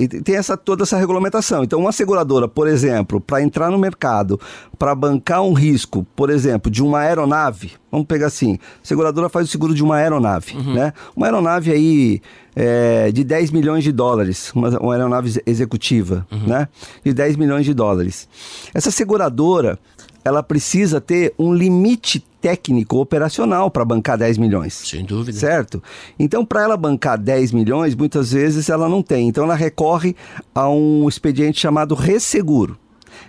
uh, 0.00 0.22
tem 0.22 0.36
essa, 0.36 0.56
toda 0.56 0.84
essa 0.84 0.96
regulamentação. 0.96 1.62
Então, 1.62 1.78
uma 1.78 1.92
seguradora, 1.92 2.48
por 2.48 2.66
exemplo, 2.66 3.20
para 3.20 3.42
entrar 3.42 3.70
no 3.70 3.78
mercado, 3.78 4.40
para 4.78 4.94
bancar 4.94 5.42
um 5.42 5.52
risco, 5.52 6.06
por 6.16 6.30
exemplo, 6.30 6.70
de 6.70 6.82
uma 6.82 7.00
aeronave, 7.00 7.72
vamos 7.90 8.06
pegar 8.06 8.28
assim, 8.28 8.58
a 8.82 8.86
seguradora 8.86 9.28
faz 9.28 9.48
o 9.48 9.50
seguro 9.50 9.74
de 9.74 9.82
uma 9.82 9.96
aeronave, 9.96 10.56
uhum. 10.56 10.74
né? 10.74 10.94
Uma 11.14 11.26
aeronave 11.26 11.70
aí 11.70 12.22
é, 12.56 13.12
de 13.12 13.22
10 13.22 13.50
milhões 13.50 13.84
de 13.84 13.92
dólares, 13.92 14.50
uma, 14.54 14.70
uma 14.78 14.94
aeronave 14.94 15.42
executiva, 15.44 16.26
uhum. 16.32 16.46
né? 16.46 16.68
De 17.04 17.12
10 17.12 17.36
milhões 17.36 17.66
de 17.66 17.74
dólares. 17.74 18.26
Essa 18.72 18.90
seguradora, 18.90 19.78
ela 20.24 20.42
precisa 20.42 21.02
ter 21.02 21.34
um 21.38 21.52
limite 21.52 22.24
técnico 22.42 22.98
operacional 22.98 23.70
para 23.70 23.84
bancar 23.84 24.18
10 24.18 24.36
milhões. 24.36 24.74
Sem 24.74 25.04
dúvida. 25.04 25.38
Certo? 25.38 25.80
Então, 26.18 26.44
para 26.44 26.62
ela 26.62 26.76
bancar 26.76 27.16
10 27.16 27.52
milhões, 27.52 27.94
muitas 27.94 28.32
vezes 28.32 28.68
ela 28.68 28.88
não 28.88 29.00
tem. 29.00 29.28
Então, 29.28 29.44
ela 29.44 29.54
recorre 29.54 30.16
a 30.52 30.68
um 30.68 31.08
expediente 31.08 31.60
chamado 31.60 31.94
resseguro. 31.94 32.76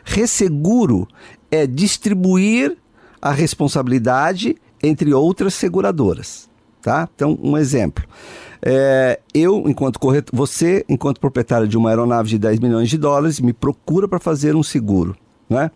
Resseguro 0.03 1.07
é 1.51 1.67
distribuir 1.67 2.75
a 3.21 3.31
responsabilidade 3.31 4.57
entre 4.81 5.13
outras 5.13 5.53
seguradoras. 5.53 6.49
Tá? 6.81 7.07
Então, 7.15 7.37
um 7.41 7.55
exemplo. 7.55 8.03
É, 8.61 9.19
eu, 9.33 9.63
enquanto 9.67 9.99
corretor, 9.99 10.35
você, 10.35 10.83
enquanto 10.89 11.19
proprietário 11.19 11.67
de 11.67 11.77
uma 11.77 11.89
aeronave 11.89 12.29
de 12.29 12.39
10 12.39 12.59
milhões 12.59 12.89
de 12.89 12.97
dólares, 12.97 13.39
me 13.39 13.53
procura 13.53 14.07
para 14.07 14.19
fazer 14.19 14.55
um 14.55 14.63
seguro. 14.63 15.15
Né? 15.49 15.69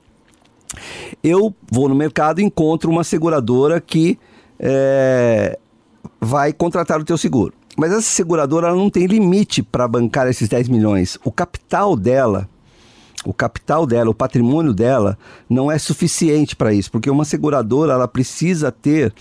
Eu 1.24 1.54
vou 1.72 1.88
no 1.90 1.96
mercado 1.96 2.40
e 2.40 2.44
encontro 2.44 2.90
uma 2.90 3.04
seguradora 3.04 3.80
que 3.80 4.18
é, 4.60 5.58
vai 6.20 6.54
contratar 6.54 7.00
o 7.00 7.06
teu 7.06 7.18
seguro. 7.18 7.54
Mas 7.78 7.92
essa 7.92 8.02
seguradora 8.02 8.74
não 8.74 8.90
tem 8.90 9.06
limite 9.06 9.62
para 9.62 9.88
bancar 9.88 10.28
esses 10.28 10.50
10 10.50 10.68
milhões. 10.68 11.20
O 11.24 11.32
capital 11.32 11.96
dela, 11.96 12.50
o 13.24 13.34
capital 13.34 13.86
dela, 13.86 14.10
o 14.10 14.16
patrimônio 14.16 14.74
dela 14.74 15.18
não 15.48 15.72
é 15.72 15.78
suficiente 15.78 16.56
para 16.56 16.74
isso, 16.74 16.92
porque 16.92 17.10
uma 17.10 17.24
seguradora 17.24 17.94
ela 17.94 18.08
precisa 18.08 18.72
ter 18.72 19.14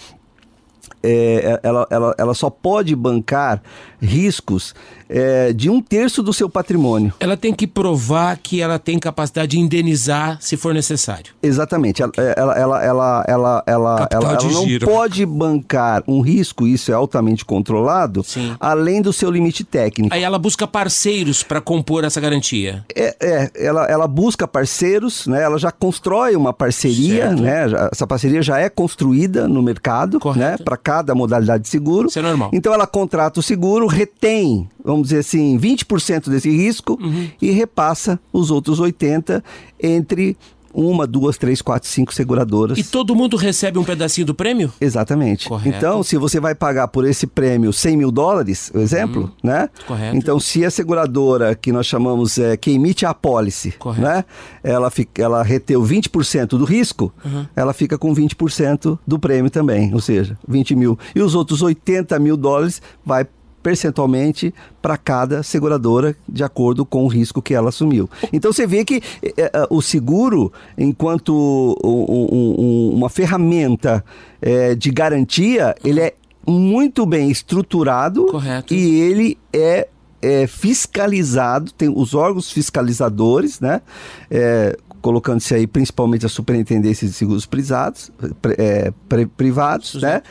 é, 1.03 1.61
ela, 1.63 1.87
ela, 1.91 2.15
ela 2.19 2.35
só 2.35 2.49
pode 2.49 2.97
bancar 2.97 3.63
riscos 4.01 4.75
é, 5.09 5.53
de 5.53 5.71
um 5.71 5.81
terço 5.81 6.23
do 6.23 6.33
seu 6.33 6.49
patrimônio. 6.49 7.13
Ela 7.21 7.37
tem 7.37 7.53
que 7.53 7.67
provar 7.67 8.37
que 8.39 8.61
ela 8.61 8.79
tem 8.79 8.99
capacidade 8.99 9.53
de 9.53 9.59
indenizar 9.59 10.39
se 10.41 10.57
for 10.57 10.75
necessário. 10.75 11.33
Exatamente. 11.43 12.03
Ela, 12.03 12.13
ela, 12.37 12.59
ela, 12.59 12.85
ela, 12.85 13.25
ela, 13.27 13.65
ela, 13.67 14.09
ela 14.11 14.33
não 14.43 14.67
giro. 14.67 14.87
pode 14.87 15.25
bancar 15.25 16.03
um 16.07 16.21
risco, 16.21 16.67
isso 16.67 16.91
é 16.91 16.95
altamente 16.95 17.45
controlado, 17.45 18.23
Sim. 18.25 18.55
além 18.59 19.01
do 19.01 19.13
seu 19.13 19.31
limite 19.31 19.65
técnico. 19.65 20.15
Aí 20.15 20.23
ela 20.23 20.39
busca 20.39 20.67
parceiros 20.67 21.43
para 21.43 21.61
compor 21.61 22.05
essa 22.05 22.21
garantia. 22.21 22.85
É, 22.95 23.17
é 23.21 23.51
ela, 23.55 23.85
ela 23.87 24.07
busca 24.07 24.47
parceiros, 24.47 25.27
né? 25.27 25.43
ela 25.43 25.59
já 25.59 25.71
constrói 25.71 26.37
uma 26.37 26.53
parceria, 26.53 27.33
né? 27.33 27.67
essa 27.93 28.07
parceria 28.07 28.43
já 28.43 28.59
é 28.59 28.69
construída 28.69 29.49
no 29.49 29.63
mercado 29.63 30.19
né? 30.37 30.57
para 30.65 30.77
cada 30.77 31.15
modalidade 31.15 31.65
de 31.65 31.69
seguro. 31.69 32.09
Isso 32.09 32.19
é 32.19 32.23
normal. 32.23 32.51
Então 32.53 32.73
ela 32.73 32.87
contrata 32.87 33.41
o 33.41 33.43
seguro, 33.43 33.87
retém 33.87 34.69
vamos 34.87 35.09
dizer 35.09 35.19
assim, 35.19 35.59
20% 35.59 36.31
desse 36.31 36.51
risco 36.51 36.99
uhum. 37.03 37.29
e 37.43 37.51
repassa 37.51 38.19
os 38.33 38.51
outros 38.51 38.81
80% 38.81 39.43
entre 39.83 40.37
uma, 40.77 41.07
duas, 41.07 41.39
três, 41.39 41.63
quatro, 41.63 41.89
cinco 41.89 42.13
seguradoras. 42.13 42.77
E 42.77 42.85
todo 42.85 43.17
mundo 43.17 43.39
recebe 43.39 43.79
um 43.79 43.85
pedacinho 43.85 44.27
do 44.27 44.35
prêmio? 44.35 44.71
Exatamente. 44.79 45.49
Correto. 45.49 45.75
Então, 45.75 46.03
se 46.03 46.19
você 46.19 46.39
vai 46.39 46.55
pagar 46.55 46.89
por 46.89 47.07
esse 47.07 47.27
prêmio 47.27 47.73
100 47.73 47.97
mil 47.97 48.13
dólares, 48.13 48.71
o 48.75 48.79
exemplo, 48.79 49.33
hum, 49.43 49.47
né? 49.49 49.71
Correto. 49.87 50.15
Então, 50.15 50.39
se 50.39 50.67
a 50.67 50.71
seguradora, 50.71 51.55
que 51.55 51.73
nós 51.73 51.87
chamamos, 51.87 52.37
é, 52.37 52.59
que 52.59 52.73
emite 52.73 53.07
a 53.07 53.11
apólice, 53.11 53.73
correto. 53.73 54.03
né? 54.03 54.25
Ela, 54.63 54.91
fica, 54.91 55.23
ela 55.23 55.43
reteu 55.43 55.83
20% 55.83 56.49
do 56.49 56.65
risco, 56.67 57.11
uhum. 57.25 57.47
ela 57.57 57.73
fica 57.73 57.97
com 57.97 58.15
20% 58.15 58.99
do 59.07 59.19
prêmio 59.19 59.51
também, 59.51 59.95
ou 59.95 60.01
seja, 60.01 60.37
20 60.47 60.75
mil. 60.75 60.99
E 61.15 61.23
os 61.23 61.35
outros 61.35 61.63
80 61.63 62.19
mil 62.19 62.37
dólares 62.37 62.83
vai 63.03 63.27
percentualmente 63.67 64.55
para 64.81 64.97
cada 64.97 65.43
seguradora, 65.43 66.15
de 66.29 66.45
acordo 66.45 66.87
com 66.87 67.03
o 67.03 67.09
risco 67.09 67.43
que 67.43 67.53
ela 67.53 67.71
assumiu. 67.71 68.09
Então 68.33 68.53
você 68.53 68.65
vê 68.65 68.85
que 68.85 69.03
é, 69.37 69.51
o 69.69 69.83
seguro, 69.83 70.53
enquanto 70.79 71.77
um, 71.83 72.61
um, 72.61 72.91
uma 72.95 73.09
ferramenta 73.09 74.05
é, 74.41 74.77
de 74.77 74.89
garantia, 74.93 75.75
ele 75.85 76.01
é 76.01 76.15
muito 76.47 77.05
bem 77.05 77.29
estruturado 77.29 78.27
Correto. 78.27 78.73
e 78.73 79.01
ele 79.01 79.37
é 79.53 79.89
é, 80.23 80.47
fiscalizado, 80.47 81.73
tem 81.73 81.89
os 81.89 82.15
órgãos 82.15 82.51
fiscalizadores, 82.51 83.61
né? 83.61 83.83
É, 84.31 84.77
colocando-se 85.07 85.55
aí 85.55 85.67
principalmente 85.67 86.27
a 86.27 86.29
superintendência 86.29 87.07
de 87.07 87.13
seguros 87.13 87.47
privados, 87.47 88.11
é, 88.59 88.93
privados, 89.37 89.95
né? 89.97 90.23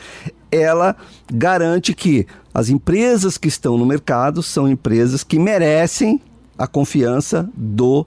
Ela 0.50 0.96
garante 1.32 1.94
que 1.94 2.26
as 2.54 2.68
empresas 2.68 3.36
que 3.36 3.48
estão 3.48 3.76
no 3.76 3.84
mercado 3.84 4.42
são 4.42 4.68
empresas 4.68 5.22
que 5.22 5.38
merecem 5.38 6.20
a 6.56 6.66
confiança 6.66 7.48
do 7.54 8.06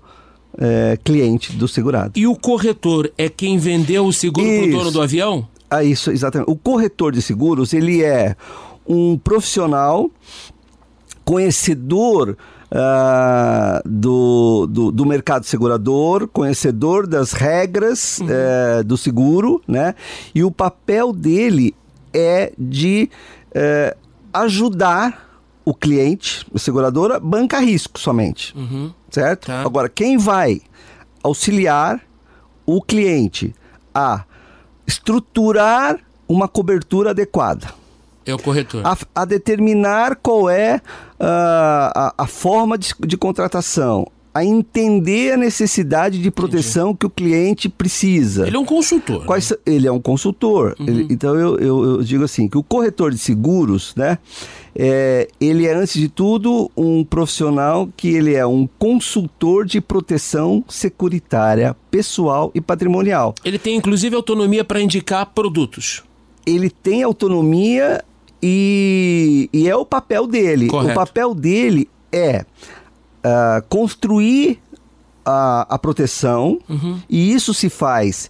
é, 0.57 0.97
cliente, 1.03 1.53
do 1.53 1.67
segurado. 1.67 2.13
E 2.15 2.25
o 2.25 2.35
corretor 2.35 3.11
é 3.17 3.29
quem 3.29 3.57
vendeu 3.57 4.05
o 4.05 4.13
seguro 4.13 4.47
para 4.47 4.67
o 4.67 4.71
dono 4.71 4.91
do 4.91 5.01
avião? 5.01 5.47
Ah, 5.69 5.83
isso, 5.83 6.09
exatamente. 6.09 6.49
O 6.49 6.55
corretor 6.55 7.11
de 7.11 7.21
seguros, 7.21 7.73
ele 7.73 8.03
é 8.03 8.35
um 8.87 9.17
profissional 9.17 10.09
conhecedor 11.23 12.35
uh, 12.71 13.87
do, 13.87 14.65
do, 14.67 14.91
do, 14.91 15.05
mercado 15.05 15.45
segurador, 15.45 16.27
conhecedor 16.27 17.05
das 17.05 17.33
regras 17.33 18.17
uhum. 18.19 18.27
uh, 18.27 18.83
do 18.83 18.97
seguro, 18.97 19.61
né? 19.67 19.93
E 20.33 20.43
o 20.43 20.49
papel 20.49 21.13
dele 21.13 21.75
é 22.13 22.51
de 22.57 23.09
uh, 23.49 23.97
ajudar 24.33 25.27
o 25.65 25.73
cliente, 25.73 26.45
a 26.53 26.57
seguradora, 26.57 27.19
banca 27.19 27.59
risco 27.59 27.99
somente, 27.99 28.55
uhum. 28.57 28.91
certo? 29.09 29.47
Tá. 29.47 29.61
Agora, 29.61 29.87
quem 29.87 30.17
vai 30.17 30.61
auxiliar 31.23 32.01
o 32.65 32.81
cliente 32.81 33.53
a 33.93 34.23
estruturar 34.87 35.99
uma 36.27 36.47
cobertura 36.47 37.11
adequada. 37.11 37.67
É 38.25 38.33
o 38.33 38.39
corretor. 38.39 38.85
A, 38.85 38.97
a 39.15 39.25
determinar 39.25 40.15
qual 40.17 40.49
é 40.49 40.75
uh, 40.75 41.23
a, 41.95 42.13
a, 42.17 42.27
forma 42.27 42.77
de, 42.77 42.93
de, 42.99 43.17
contratação, 43.17 44.07
a 44.33 44.45
entender 44.45 45.33
a 45.33 45.37
necessidade 45.37 46.21
de 46.21 46.29
proteção 46.29 46.89
Entendi. 46.89 46.99
que 46.99 47.05
o 47.05 47.09
cliente 47.09 47.69
precisa. 47.69 48.45
Ele 48.47 48.55
é 48.55 48.59
um 48.59 48.65
consultor. 48.65 49.25
Quais, 49.25 49.49
né? 49.49 49.57
Ele 49.65 49.87
é 49.87 49.91
um 49.91 49.99
consultor. 49.99 50.75
Uhum. 50.79 50.87
Ele, 50.87 51.07
então 51.09 51.35
eu, 51.35 51.57
eu, 51.57 51.83
eu, 51.83 52.03
digo 52.03 52.23
assim, 52.23 52.47
que 52.47 52.57
o 52.57 52.63
corretor 52.63 53.11
de 53.11 53.17
seguros, 53.17 53.93
né? 53.95 54.19
É, 54.75 55.27
ele 55.41 55.65
é, 55.65 55.73
antes 55.73 55.99
de 55.99 56.07
tudo, 56.07 56.69
um 56.77 57.03
profissional 57.03 57.89
que 57.97 58.09
ele 58.09 58.35
é 58.35 58.45
um 58.45 58.67
consultor 58.77 59.65
de 59.65 59.81
proteção 59.81 60.63
securitária 60.67 61.75
pessoal 61.89 62.51
e 62.53 62.61
patrimonial. 62.61 63.33
Ele 63.43 63.57
tem, 63.57 63.75
inclusive, 63.75 64.15
autonomia 64.15 64.63
para 64.63 64.79
indicar 64.79 65.25
produtos. 65.25 66.03
Ele 66.45 66.69
tem 66.69 67.03
autonomia 67.03 68.03
e, 68.41 69.49
e 69.51 69.67
é 69.67 69.75
o 69.75 69.85
papel 69.85 70.27
dele. 70.27 70.67
Correto. 70.67 70.91
O 70.91 70.95
papel 70.95 71.33
dele 71.33 71.89
é 72.11 72.45
uh, 73.19 73.61
construir 73.67 74.59
a, 75.25 75.75
a 75.75 75.77
proteção 75.77 76.59
uhum. 76.67 76.99
e 77.09 77.33
isso 77.33 77.53
se 77.53 77.69
faz 77.69 78.29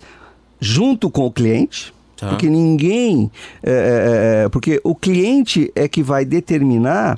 junto 0.60 1.10
com 1.10 1.26
o 1.26 1.32
cliente. 1.32 1.94
Tá. 2.18 2.28
Porque 2.28 2.50
ninguém. 2.50 3.32
É, 3.64 4.50
porque 4.52 4.82
o 4.84 4.94
cliente 4.94 5.72
é 5.74 5.88
que 5.88 6.04
vai 6.04 6.26
determinar 6.26 7.18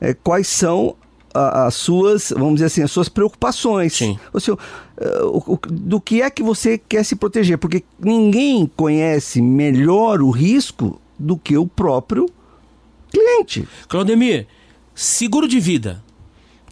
é, 0.00 0.14
quais 0.14 0.46
são 0.46 0.94
as 1.34 1.74
suas, 1.74 2.32
vamos 2.34 2.54
dizer 2.54 2.66
assim, 2.66 2.82
as 2.82 2.90
suas 2.90 3.08
preocupações. 3.08 3.92
Sim. 3.94 4.18
O 4.32 4.40
seu, 4.40 4.58
o, 5.22 5.54
o, 5.54 5.58
do 5.68 6.00
que 6.00 6.22
é 6.22 6.30
que 6.30 6.42
você 6.42 6.78
quer 6.78 7.04
se 7.04 7.14
proteger? 7.14 7.58
Porque 7.58 7.84
ninguém 8.00 8.70
conhece 8.74 9.42
melhor 9.42 10.22
o 10.22 10.30
risco 10.30 10.98
do 11.18 11.36
que 11.36 11.58
o 11.58 11.66
próprio 11.66 12.26
cliente. 13.10 13.68
Claudemir, 13.88 14.46
seguro 14.94 15.46
de 15.46 15.60
vida. 15.60 16.02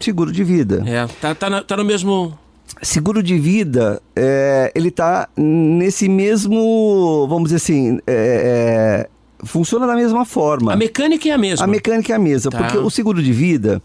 Seguro 0.00 0.32
de 0.32 0.44
vida. 0.44 0.82
É, 0.86 1.06
tá, 1.20 1.34
tá, 1.34 1.62
tá 1.62 1.76
no 1.76 1.84
mesmo. 1.84 2.36
Seguro 2.82 3.22
de 3.22 3.38
vida, 3.38 4.02
é, 4.16 4.72
ele 4.74 4.90
tá 4.90 5.28
nesse 5.36 6.08
mesmo, 6.08 7.26
vamos 7.28 7.44
dizer 7.44 7.56
assim, 7.56 7.98
é, 8.06 9.06
é, 9.06 9.46
funciona 9.46 9.86
da 9.86 9.94
mesma 9.94 10.24
forma. 10.24 10.72
A 10.72 10.76
mecânica 10.76 11.28
é 11.28 11.32
a 11.32 11.38
mesma. 11.38 11.64
A 11.64 11.68
mecânica 11.68 12.12
é 12.12 12.16
a 12.16 12.18
mesma, 12.18 12.50
tá. 12.50 12.58
porque 12.58 12.76
o 12.76 12.90
seguro 12.90 13.22
de 13.22 13.32
vida, 13.32 13.80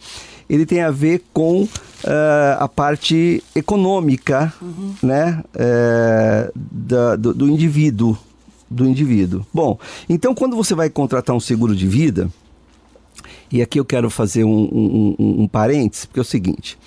ele 0.49 0.65
tem 0.65 0.81
a 0.81 0.91
ver 0.91 1.23
com 1.31 1.63
uh, 1.63 1.69
a 2.57 2.67
parte 2.67 3.43
econômica, 3.55 4.51
uhum. 4.61 4.93
né, 5.03 5.43
é, 5.53 6.51
da, 6.55 7.15
do, 7.15 7.33
do 7.33 7.47
indivíduo 7.47 8.17
do 8.69 8.87
indivíduo. 8.87 9.45
Bom, 9.53 9.79
então 10.07 10.35
quando 10.35 10.55
você 10.55 10.75
vai 10.75 10.89
contratar 10.89 11.35
um 11.35 11.39
seguro 11.39 11.75
de 11.75 11.87
vida, 11.87 12.29
e 13.51 13.61
aqui 13.61 13.79
eu 13.79 13.85
quero 13.85 14.09
fazer 14.09 14.43
um, 14.43 14.69
um, 14.71 15.15
um, 15.19 15.41
um 15.43 15.47
parênteses, 15.47 16.05
porque 16.05 16.19
é 16.19 16.21
o 16.21 16.25
seguinte: 16.25 16.77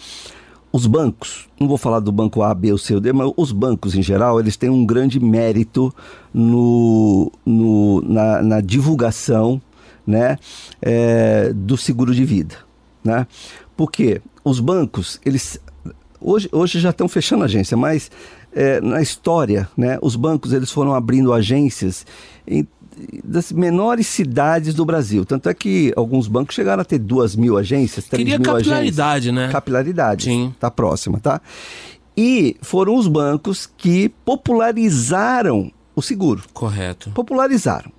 os 0.73 0.87
bancos, 0.87 1.49
não 1.61 1.69
vou 1.69 1.77
falar 1.77 2.01
do 2.01 2.11
banco 2.11 2.43
A, 2.43 2.55
B 2.55 2.73
ou 2.73 2.79
C 2.79 2.95
ou 2.95 3.01
D, 3.01 3.13
mas 3.13 3.31
os 3.37 3.53
bancos 3.53 3.95
em 3.95 4.03
geral, 4.03 4.41
eles 4.41 4.57
têm 4.57 4.71
um 4.71 4.87
grande 4.87 5.21
mérito 5.21 5.95
no, 6.33 7.31
no 7.45 8.01
na, 8.03 8.43
na, 8.43 8.61
divulgação 8.61 9.61
né, 10.07 10.39
é, 10.81 11.53
do 11.53 11.77
seguro 11.77 12.15
de 12.15 12.25
vida. 12.25 12.57
Né? 13.05 13.27
Porque 13.77 14.23
os 14.43 14.61
bancos, 14.61 15.21
eles 15.27 15.61
hoje, 16.19 16.49
hoje 16.51 16.81
já 16.81 16.91
estão 16.91 17.09
fechando 17.09 17.45
agência, 17.45 17.77
mas 17.77 18.11
é, 18.53 18.81
na 18.81 19.03
história, 19.03 19.69
né, 19.77 19.99
os 20.01 20.17
bancos 20.17 20.53
eles 20.53 20.71
foram 20.71 20.95
abrindo 20.95 21.33
agências 21.33 22.07
em, 22.47 22.67
das 23.25 23.53
menores 23.53 24.07
cidades 24.07 24.75
do 24.75 24.85
Brasil. 24.85 25.25
Tanto 25.25 25.49
é 25.49 25.55
que 25.55 25.93
alguns 25.97 26.29
bancos 26.29 26.55
chegaram 26.55 26.83
a 26.83 26.85
ter 26.85 26.99
duas 26.99 27.35
mil 27.35 27.57
agências, 27.57 28.07
três 28.07 28.25
Queria 28.25 28.39
mil 28.39 28.45
capilaridade, 28.45 29.29
agências. 29.29 29.35
né? 29.35 29.53
Capilaridade. 29.53 30.25
Sim. 30.25 30.55
Tá 30.59 30.71
próxima, 30.71 31.19
tá? 31.19 31.41
E 32.17 32.57
foram 32.61 32.95
os 32.97 33.09
bancos 33.09 33.69
que 33.77 34.11
popularizaram 34.25 35.73
o 35.95 36.03
seguro. 36.03 36.43
Correto. 36.53 37.11
Popularizaram 37.11 37.91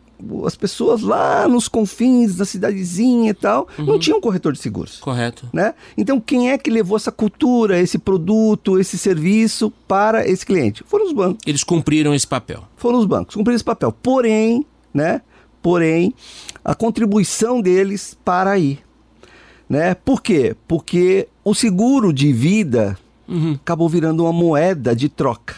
as 0.45 0.55
pessoas 0.55 1.01
lá 1.01 1.47
nos 1.47 1.67
confins 1.67 2.35
da 2.35 2.45
cidadezinha 2.45 3.31
e 3.31 3.33
tal, 3.33 3.67
uhum. 3.77 3.85
não 3.85 3.99
tinham 3.99 4.21
corretor 4.21 4.53
de 4.53 4.59
seguros. 4.59 4.97
Correto. 4.97 5.47
Né? 5.51 5.73
Então, 5.97 6.19
quem 6.19 6.51
é 6.51 6.57
que 6.57 6.69
levou 6.69 6.95
essa 6.95 7.11
cultura, 7.11 7.79
esse 7.79 7.97
produto, 7.97 8.79
esse 8.79 8.97
serviço 8.97 9.71
para 9.87 10.27
esse 10.27 10.45
cliente? 10.45 10.83
Foram 10.87 11.05
os 11.05 11.13
bancos. 11.13 11.43
Eles 11.45 11.63
cumpriram 11.63 12.13
esse 12.13 12.27
papel. 12.27 12.63
Foram 12.77 12.99
os 12.99 13.05
bancos, 13.05 13.35
cumpriram 13.35 13.55
esse 13.55 13.63
papel. 13.63 13.91
Porém, 13.91 14.65
né? 14.93 15.21
Porém, 15.61 16.13
a 16.63 16.75
contribuição 16.75 17.61
deles 17.61 18.17
para 18.23 18.51
aí. 18.51 18.79
Né? 19.69 19.95
Por 19.95 20.21
quê? 20.21 20.55
Porque 20.67 21.27
o 21.43 21.53
seguro 21.53 22.11
de 22.13 22.31
vida 22.33 22.97
uhum. 23.27 23.53
acabou 23.53 23.87
virando 23.87 24.23
uma 24.23 24.33
moeda 24.33 24.95
de 24.95 25.09
troca. 25.09 25.55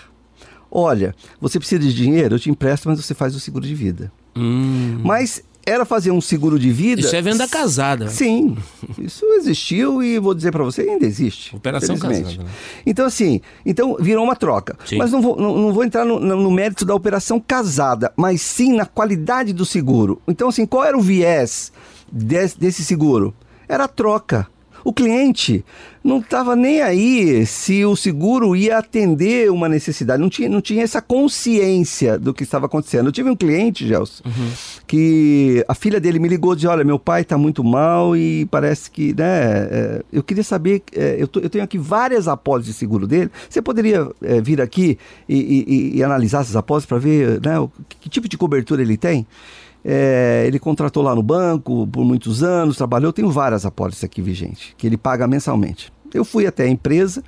Olha, 0.69 1.15
você 1.39 1.57
precisa 1.57 1.81
de 1.81 1.93
dinheiro, 1.93 2.35
eu 2.35 2.39
te 2.39 2.49
empresto, 2.49 2.87
mas 2.87 3.03
você 3.03 3.13
faz 3.13 3.35
o 3.35 3.39
seguro 3.39 3.65
de 3.65 3.73
vida. 3.73 4.11
Hum. 4.35 4.99
Mas 5.03 5.41
era 5.65 5.83
fazer 5.85 6.11
um 6.11 6.21
seguro 6.21 6.59
de 6.59 6.71
vida. 6.71 7.01
Isso 7.01 7.15
é 7.15 7.21
venda 7.21 7.47
casada. 7.47 8.07
Sim, 8.09 8.57
isso 8.99 9.25
existiu 9.33 10.03
e 10.03 10.19
vou 10.19 10.33
dizer 10.33 10.51
para 10.51 10.63
você 10.63 10.83
ainda 10.83 11.05
existe. 11.05 11.55
Operação 11.55 11.97
casada. 11.97 12.43
Né? 12.43 12.49
Então 12.85 13.05
assim, 13.05 13.41
então 13.65 13.97
virou 13.99 14.23
uma 14.23 14.35
troca. 14.35 14.77
Sim. 14.85 14.97
Mas 14.97 15.11
não 15.11 15.21
vou, 15.21 15.35
não, 15.35 15.57
não 15.57 15.73
vou 15.73 15.83
entrar 15.83 16.05
no, 16.05 16.19
no, 16.19 16.51
mérito 16.51 16.85
da 16.85 16.93
operação 16.93 17.39
casada, 17.39 18.13
mas 18.15 18.41
sim 18.41 18.75
na 18.75 18.85
qualidade 18.85 19.53
do 19.53 19.65
seguro. 19.65 20.21
Então 20.27 20.49
assim, 20.49 20.65
qual 20.65 20.83
era 20.83 20.97
o 20.97 21.01
viés 21.01 21.71
desse, 22.11 22.59
desse 22.59 22.83
seguro? 22.83 23.33
Era 23.67 23.85
a 23.85 23.87
troca. 23.87 24.47
O 24.85 24.93
cliente 24.93 25.65
não 26.03 26.19
estava 26.19 26.55
nem 26.55 26.79
aí 26.79 27.43
se 27.47 27.83
o 27.83 27.95
seguro 27.95 28.55
ia 28.55 28.77
atender 28.77 29.49
uma 29.49 29.67
necessidade, 29.67 30.21
não 30.21 30.29
tinha, 30.29 30.47
não 30.47 30.61
tinha 30.61 30.83
essa 30.83 31.01
consciência 31.01 32.19
do 32.19 32.35
que 32.35 32.43
estava 32.43 32.67
acontecendo. 32.67 33.07
Eu 33.07 33.11
tive 33.11 33.27
um 33.27 33.35
cliente, 33.35 33.87
Gelson, 33.87 34.21
uhum. 34.23 34.51
que 34.85 35.65
a 35.67 35.73
filha 35.73 35.99
dele 35.99 36.19
me 36.19 36.27
ligou 36.27 36.53
e 36.53 36.57
disse: 36.57 36.67
Olha, 36.67 36.83
meu 36.83 36.99
pai 36.99 37.21
está 37.21 37.35
muito 37.35 37.63
mal 37.63 38.15
e 38.15 38.45
parece 38.45 38.91
que, 38.91 39.07
né, 39.17 39.23
é, 39.71 40.03
eu 40.13 40.21
queria 40.21 40.43
saber, 40.43 40.83
é, 40.95 41.15
eu, 41.17 41.27
tô, 41.27 41.39
eu, 41.39 41.49
tenho 41.49 41.63
aqui 41.63 41.79
várias 41.79 42.27
apólices 42.27 42.73
de 42.73 42.79
seguro 42.79 43.07
dele, 43.07 43.31
você 43.49 43.63
poderia 43.63 44.07
é, 44.21 44.39
vir 44.39 44.61
aqui 44.61 44.99
e, 45.27 45.35
e, 45.35 45.97
e, 45.97 46.03
analisar 46.03 46.41
essas 46.41 46.55
apólices 46.55 46.87
para 46.87 46.99
ver 46.99 47.41
né, 47.43 47.59
o, 47.59 47.71
que 47.89 48.07
tipo 48.07 48.29
de 48.29 48.37
cobertura 48.37 48.83
ele 48.83 48.97
tem? 48.97 49.25
É, 49.87 50.43
ele 50.47 50.57
contratou 50.57 51.03
lá 51.03 51.13
no 51.13 51.21
banco 51.21 51.85
por 51.85 52.03
muitos 52.03 52.41
anos, 52.41 52.75
trabalhou. 52.75 53.09
Eu 53.09 53.13
tenho 53.13 53.29
várias 53.29 53.67
apólices 53.67 54.03
aqui 54.03 54.19
vigentes, 54.19 54.73
que 54.75 54.87
ele 54.87 54.97
paga 54.97 55.27
mensalmente. 55.27 55.93
Eu 56.11 56.25
fui 56.25 56.47
até 56.47 56.63
a 56.63 56.67
empresa 56.67 57.23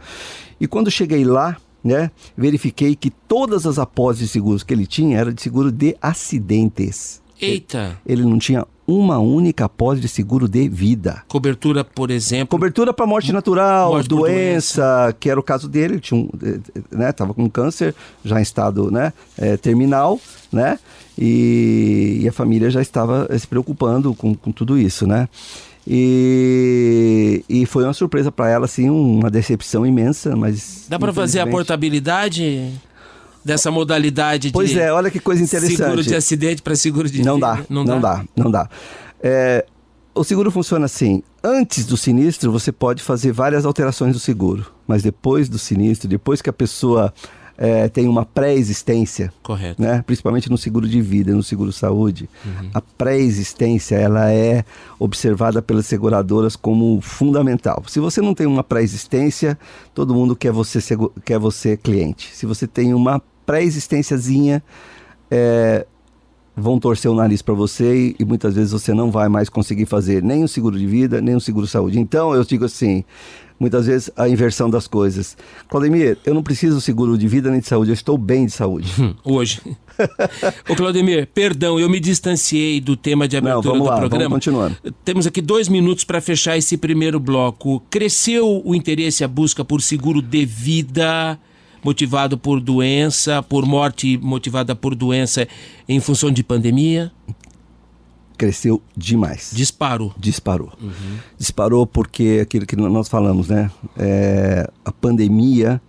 e 0.60 0.67
quando 0.67 0.89
cheguei 0.89 1.24
lá, 1.24 1.58
né, 1.84 2.10
verifiquei 2.36 2.96
que 2.96 3.12
todas 3.12 3.67
as 3.67 3.78
apólices 3.78 4.26
de 4.26 4.32
seguros 4.32 4.63
que 4.63 4.74
ele 4.74 4.88
tinha 4.88 5.20
eram 5.20 5.32
de 5.32 5.41
seguro 5.41 5.72
de 5.72 5.96
acidentes. 6.02 7.22
Eita! 7.39 8.00
Ele, 8.04 8.22
ele 8.22 8.30
não 8.30 8.39
tinha 8.39 8.65
uma 8.88 9.19
única 9.19 9.65
apólice 9.65 10.02
de 10.04 10.08
seguro 10.08 10.47
de 10.47 10.69
vida. 10.69 11.21
Cobertura, 11.28 11.84
por 11.84 12.10
exemplo. 12.10 12.47
Cobertura 12.47 12.93
para 12.93 13.06
morte 13.06 13.34
natural, 13.34 13.91
morte 13.91 14.08
doença, 14.08 14.82
doença, 14.82 15.15
que 15.19 15.30
era 15.30 15.38
o 15.38 15.43
caso 15.43 15.67
dele, 15.67 15.95
ele 15.95 16.00
tinha 16.00 16.17
um, 16.19 16.30
eh, 16.41 16.60
eh, 16.73 16.82
né, 16.91 17.12
tava 17.12 17.34
com 17.34 17.50
câncer, 17.50 17.93
já 18.23 18.39
em 18.39 18.43
estado, 18.43 18.89
né, 18.89 19.12
é, 19.38 19.58
terminal, 19.58 20.19
né? 20.52 20.80
E, 21.19 22.19
e, 22.21 22.28
a 22.28 22.32
família 22.32 22.69
já 22.69 22.82
estava 22.82 23.28
se 23.38 23.47
preocupando 23.47 24.13
com, 24.13 24.36
com 24.36 24.52
tudo 24.52 24.78
isso, 24.78 25.06
né? 25.06 25.28
E, 25.86 27.43
e 27.50 27.65
foi 27.65 27.84
uma 27.84 27.93
surpresa 27.93 28.32
para 28.32 28.50
ela, 28.50 28.65
assim, 28.65 28.89
uma 28.89 29.30
decepção 29.32 29.86
imensa, 29.86 30.36
mas... 30.36 30.86
Dá 30.88 31.00
para 31.00 31.12
fazer 31.12 31.39
a 31.39 31.47
portabilidade 31.47 32.71
dessa 33.48 33.72
modalidade 33.72 34.52
pois 34.52 34.70
de... 34.70 34.76
Pois 34.76 34.86
é, 34.86 34.92
olha 34.94 35.10
que 35.10 35.20
coisa 35.20 35.42
interessante. 35.42 35.78
Seguro 35.78 36.04
de 36.04 36.14
acidente 36.16 36.62
para 36.62 36.76
seguro 36.76 37.10
de 37.10 37.24
Não 37.24 37.40
dá, 37.40 37.64
não, 37.70 37.84
não 37.84 38.00
dá? 38.00 38.16
dá, 38.18 38.26
não 38.36 38.52
dá. 38.52 38.70
É, 39.24 39.66
O 40.14 40.24
seguro 40.24 40.52
funciona 40.52 40.86
assim: 40.86 41.24
antes 41.44 41.86
do 41.86 41.98
sinistro, 41.98 42.52
você 42.52 42.72
pode 42.72 43.02
fazer 43.02 43.32
várias 43.32 43.66
alterações 43.66 44.14
do 44.14 44.20
seguro, 44.20 44.72
mas 44.88 45.02
depois 45.02 45.50
do 45.50 45.58
sinistro, 45.58 46.08
depois 46.08 46.42
que 46.42 46.50
a 46.50 46.54
pessoa 46.54 47.14
é, 47.58 47.88
tem 47.90 48.08
uma 48.08 48.24
pré-existência, 48.24 49.34
Correto. 49.42 49.82
né? 49.82 50.04
principalmente 50.06 50.48
no 50.50 50.58
seguro 50.60 50.88
de 50.88 51.02
vida, 51.02 51.34
no 51.34 51.42
seguro 51.42 51.72
saúde, 51.72 52.30
Uhum. 52.46 52.70
a 52.74 52.80
pré-existência 52.82 53.96
ela 53.96 54.32
é 54.32 54.64
observada 55.00 55.60
pelas 55.62 55.86
seguradoras 55.88 56.56
como 56.56 57.02
fundamental. 57.02 57.84
Se 57.88 58.00
você 58.00 58.22
não 58.22 58.34
tem 58.36 58.46
uma 58.46 58.64
pré-existência, 58.64 59.58
todo 59.96 60.14
mundo 60.14 60.36
quer 60.36 60.52
você, 60.52 60.80
quer 61.26 61.40
você 61.40 61.76
cliente. 61.76 62.30
Se 62.36 62.46
você 62.46 62.68
tem 62.68 62.94
uma 62.94 63.20
pré-existênciazinha, 63.48 64.62
é, 65.32 65.88
vão 66.56 66.80
torcer 66.80 67.10
o 67.10 67.16
nariz 67.16 67.42
para 67.42 67.54
você 67.54 68.10
e, 68.10 68.16
e 68.20 68.26
muitas 68.26 68.54
vezes 68.56 68.72
você 68.72 68.94
não 68.94 69.10
vai 69.10 69.30
mais 69.30 69.48
conseguir 69.48 69.86
fazer 69.86 70.22
nem 70.22 70.44
o 70.44 70.48
seguro 70.48 70.78
de 70.78 70.86
vida, 70.86 71.22
nem 71.22 71.36
o 71.36 71.40
seguro 71.40 71.66
saúde. 71.66 71.98
Então 72.00 72.36
eu 72.36 72.44
digo 72.44 72.66
assim, 72.66 73.06
muitas 73.60 73.86
vezes 73.88 74.12
a 74.18 74.28
inversão 74.28 74.70
das 74.70 74.88
coisas. 74.88 75.38
Claudemir, 75.70 76.18
eu 76.26 76.34
não 76.34 76.44
preciso 76.44 76.82
seguro 76.82 77.18
de 77.18 77.28
vida 77.28 77.50
nem 77.50 77.60
de 77.60 77.68
saúde, 77.68 77.92
eu 77.92 77.94
estou 77.94 78.18
bem 78.18 78.48
de 78.48 78.52
saúde. 78.52 78.92
Hum, 79.00 79.14
Hoje. 79.24 79.62
Ô 80.70 80.76
Claudemir, 80.76 81.28
perdão, 81.34 81.80
eu 81.80 81.90
me 81.90 82.00
distanciei 82.00 82.82
do 82.82 82.98
tema 82.98 83.28
de 83.28 83.40
Não, 83.40 83.52
abertura 83.52 83.74
vamos 83.74 83.86
do 83.88 83.90
lá, 83.90 83.96
vamos 83.96 84.10
programa. 84.10 84.36
continuando. 84.36 84.76
Temos 85.06 85.26
aqui 85.26 85.42
dois 85.42 85.70
minutos 85.70 86.04
para 86.04 86.20
fechar 86.20 86.58
esse 86.58 86.76
primeiro 86.76 87.20
bloco. 87.20 87.82
Cresceu 87.90 88.62
o 88.66 88.76
interesse 88.76 89.24
e 89.24 89.26
a 89.26 89.28
busca 89.28 89.64
por 89.64 89.82
seguro 89.82 90.22
de 90.22 90.46
vida 90.46 91.40
motivado 91.84 92.38
por 92.38 92.60
doença, 92.60 93.42
por 93.44 93.66
morte 93.66 94.18
motivada 94.18 94.76
por 94.76 94.96
doença 94.96 95.48
em 95.88 96.00
função 96.00 96.32
de 96.32 96.44
pandemia? 96.44 97.12
Cresceu 98.38 98.82
demais. 98.96 99.52
Disparou. 99.54 100.13
Disparou. 100.18 100.72
Disparou 101.38 101.88
porque 101.88 102.40
aquilo 102.44 102.68
que 102.68 102.76
nós 102.76 103.10
falamos, 103.10 103.48
né? 103.48 103.72
É, 103.98 104.70
a 104.86 104.92
pandemia, 104.92 105.82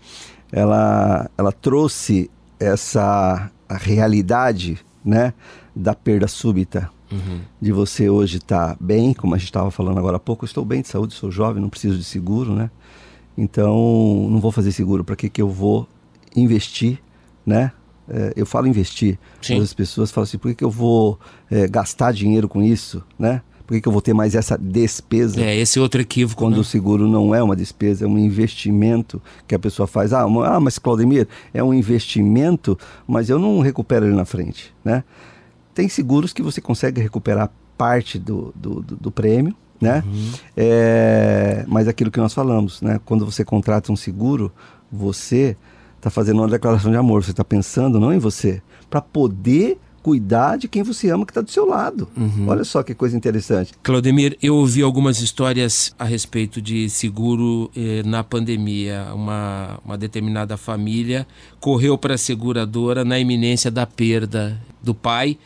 ela, 0.51 1.31
ela 1.37 1.53
trouxe 1.53 2.31
essa 2.59 3.51
realidade, 3.69 4.79
né? 5.05 5.35
Da 5.77 5.95
perda 5.95 6.27
súbita. 6.27 6.91
De 7.61 7.73
você 7.73 8.11
hoje 8.11 8.37
estar 8.37 8.77
bem, 8.79 9.15
como 9.15 9.35
a 9.35 9.39
gente 9.39 9.49
estava 9.49 9.71
falando 9.71 9.99
agora 9.99 10.17
há 10.17 10.21
pouco, 10.21 10.45
estou 10.45 10.65
bem 10.65 10.83
de 10.83 10.89
saúde, 10.89 11.15
sou 11.15 11.31
jovem, 11.31 11.63
não 11.63 11.71
preciso 11.71 11.97
de 11.97 12.05
seguro, 12.05 12.55
né? 12.55 12.71
Então, 13.41 14.27
não 14.29 14.41
vou 14.41 14.51
fazer 14.51 14.73
seguro. 14.73 15.05
Para 15.05 15.15
que, 15.15 15.31
que 15.31 15.41
eu 15.41 15.49
vou 15.49 15.89
investir, 16.35 16.99
né? 17.47 17.71
É, 18.11 18.33
eu 18.35 18.45
falo 18.45 18.67
investir, 18.67 19.17
Sim. 19.41 19.61
as 19.61 19.73
pessoas 19.73 20.11
falam 20.11 20.25
assim, 20.25 20.39
por 20.39 20.49
que, 20.49 20.57
que 20.57 20.65
eu 20.65 20.71
vou 20.71 21.21
é, 21.51 21.69
gastar 21.69 22.11
dinheiro 22.13 22.49
com 22.49 22.61
isso, 22.63 23.05
né? 23.19 23.43
Por 23.67 23.75
que, 23.75 23.83
que 23.83 23.87
eu 23.89 23.93
vou 23.93 24.01
ter 24.01 24.15
mais 24.15 24.35
essa 24.35 24.57
despesa? 24.57 25.41
É, 25.43 25.55
esse 25.55 25.79
outro 25.79 26.01
equívoco. 26.01 26.43
Quando 26.43 26.55
né? 26.55 26.61
o 26.61 26.65
seguro 26.65 27.07
não 27.07 27.35
é 27.35 27.43
uma 27.43 27.55
despesa, 27.55 28.07
é 28.07 28.09
um 28.09 28.19
investimento 28.19 29.21
que 29.47 29.55
a 29.55 29.59
pessoa 29.59 29.87
faz. 29.87 30.13
Ah, 30.15 30.25
uma- 30.27 30.47
ah, 30.57 30.59
mas 30.59 30.79
Claudemir, 30.79 31.29
é 31.55 31.63
um 31.63 31.73
investimento, 31.75 32.77
mas 33.07 33.29
eu 33.29 33.39
não 33.39 33.61
recupero 33.61 34.07
ele 34.07 34.17
na 34.17 34.25
frente, 34.25 34.75
né? 34.85 35.05
Tem 35.75 35.87
seguros 35.89 36.33
que 36.33 36.43
você 36.43 36.61
consegue 36.63 37.01
recuperar 37.01 37.53
parte 37.77 38.19
do, 38.19 38.53
do, 38.57 38.81
do- 38.81 38.97
do 38.97 39.11
prêmio, 39.13 39.55
né? 39.81 40.03
É, 40.57 41.65
mas 41.69 41.89
aquilo 41.89 42.11
que 42.11 42.19
nós 42.19 42.35
falamos, 42.35 42.83
né? 42.83 43.01
Quando 43.05 43.25
você 43.25 43.45
contrata 43.45 43.93
um 43.93 43.97
seguro, 43.97 44.53
você 44.91 45.57
está 45.97 46.11
fazendo 46.11 46.41
uma 46.41 46.49
declaração 46.49 46.91
de 46.91 46.97
amor, 46.97 47.25
você 47.25 47.33
está 47.33 47.45
pensando 47.45 47.99
não 48.01 48.13
em 48.13 48.19
você, 48.19 48.63
para 48.89 49.01
poder 49.01 49.79
cuidar 50.03 50.57
de 50.57 50.69
quem 50.69 50.83
você 50.83 51.11
ama 51.11 51.27
que 51.27 51.33
está 51.33 51.41
do 51.43 51.51
seu 51.51 51.67
lado. 51.67 52.09
Olha 52.49 52.65
só 52.65 52.83
que 52.83 52.95
coisa 52.95 53.17
interessante. 53.17 53.75
Claudemir, 53.83 54.39
eu 54.43 54.57
ouvi 54.57 54.81
algumas 54.81 55.21
histórias 55.21 55.95
a 55.99 56.05
respeito 56.05 56.63
de 56.63 56.89
seguro 56.89 57.71
eh, 57.77 58.03
na 58.07 58.25
pandemia. 58.25 59.09
Uma, 59.13 59.79
uma 59.85 59.99
determinada 59.99 60.57
família 60.57 61.27
correu 61.61 61.99
para 61.99 62.15
a 62.15 62.19
seguradora 62.19 63.05
na 63.05 63.19
iminência 63.19 63.71
da 63.71 63.87
perda 63.87 64.59
do 64.83 64.95
pai, 64.95 65.37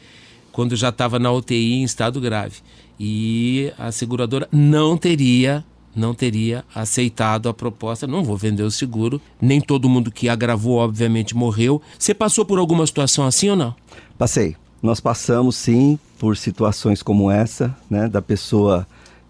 quando 0.53 0.77
já 0.77 0.91
estava 0.91 1.19
na 1.19 1.33
UTI 1.33 1.75
em 1.75 1.83
estado 1.83 2.21
grave. 2.21 2.57
E 2.99 3.73
a 3.79 3.91
seguradora 3.91 4.49
não 4.53 4.97
teria 4.97 5.65
não 5.95 6.15
teria 6.15 6.65
aceitado 6.75 7.49
a 7.49 7.55
proposta, 7.55 8.07
não 8.07 8.25
vou 8.25 8.37
vender 8.37 8.63
o 8.63 8.71
seguro. 8.71 9.21
Nem 9.41 9.61
todo 9.61 9.89
mundo 9.89 10.11
que 10.11 10.29
agravou, 10.29 10.79
obviamente, 10.79 11.37
morreu. 11.37 11.83
Você 11.99 12.15
passou 12.15 12.45
por 12.45 12.59
alguma 12.59 12.87
situação 12.87 13.27
assim 13.27 13.51
ou 13.51 13.57
não? 13.57 13.75
Passei. 14.17 14.57
Nós 14.83 15.01
passamos 15.01 15.55
sim 15.55 15.99
por 16.19 16.37
situações 16.37 17.03
como 17.03 17.31
essa, 17.31 17.77
né, 17.89 18.09
da 18.09 18.21
pessoa 18.21 18.87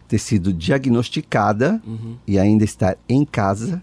ter 0.08 0.18
sido 0.18 0.52
diagnosticada 0.52 1.82
e 2.26 2.38
ainda 2.38 2.64
estar 2.64 2.96
em 3.08 3.24
casa, 3.24 3.82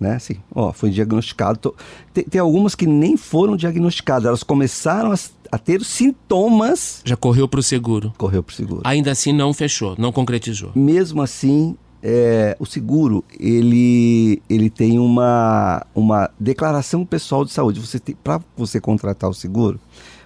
né, 0.00 0.14
assim, 0.14 0.36
ó, 0.54 0.72
foi 0.72 0.90
diagnosticado. 0.90 1.58
tô- 1.58 1.74
Tem, 2.14 2.24
tem 2.24 2.40
algumas 2.40 2.74
que 2.74 2.86
nem 2.86 3.16
foram 3.16 3.56
diagnosticadas, 3.56 4.26
elas 4.26 4.42
começaram 4.42 5.12
a, 5.12 5.16
a 5.52 5.58
ter 5.58 5.82
sintomas, 5.84 7.00
Já 7.04 7.16
correu 7.16 7.48
para 7.48 7.60
o 7.60 7.62
seguro. 7.62 8.12
correu 8.18 8.42
para 8.42 8.52
o 8.52 8.54
seguro. 8.54 8.80
Ainda 8.84 9.10
assim 9.10 9.32
não 9.32 9.52
fechou, 9.54 9.94
não 9.98 10.12
concretizou. 10.12 10.70
Mesmo 10.74 11.22
assim, 11.22 11.76
é, 12.02 12.56
o 12.60 12.66
seguro 12.66 13.24
ele, 13.38 14.40
ele 14.48 14.70
tem 14.70 14.98
uma, 14.98 15.84
uma 15.94 16.30
declaração 16.38 17.04
pessoal 17.04 17.44
de 17.44 17.50
saúde. 17.52 17.80
Você 17.80 17.98
para 18.22 18.40
você 18.56 18.80
contratar 18.80 19.28
o 19.28 19.34
seguro, 19.34 19.80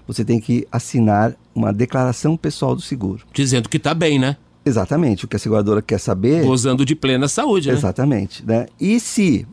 você 0.07 0.25
tem 0.25 0.39
que 0.41 0.67
assinar 0.71 1.35
uma 1.55 1.73
declaração 1.73 2.37
pessoal 2.37 2.75
do 2.75 2.83
seguro. 2.83 3.25
Dizendo 3.33 3.69
que 3.69 3.79
tá 3.79 3.95
bem, 3.95 4.19
né? 4.19 4.37
Exatamente. 4.65 5.25
O 5.25 5.29
que 5.29 5.35
a 5.37 5.39
seguradora 5.39 5.83
quer 5.83 5.99
saber. 5.99 6.45
Gozando 6.45 6.85
de 6.85 6.95
plena 6.95 7.27
saúde, 7.27 7.69
né? 7.69 7.75
Exatamente. 7.75 8.45
Né? 8.47 8.67
E 8.81 9.01
se 9.01 9.47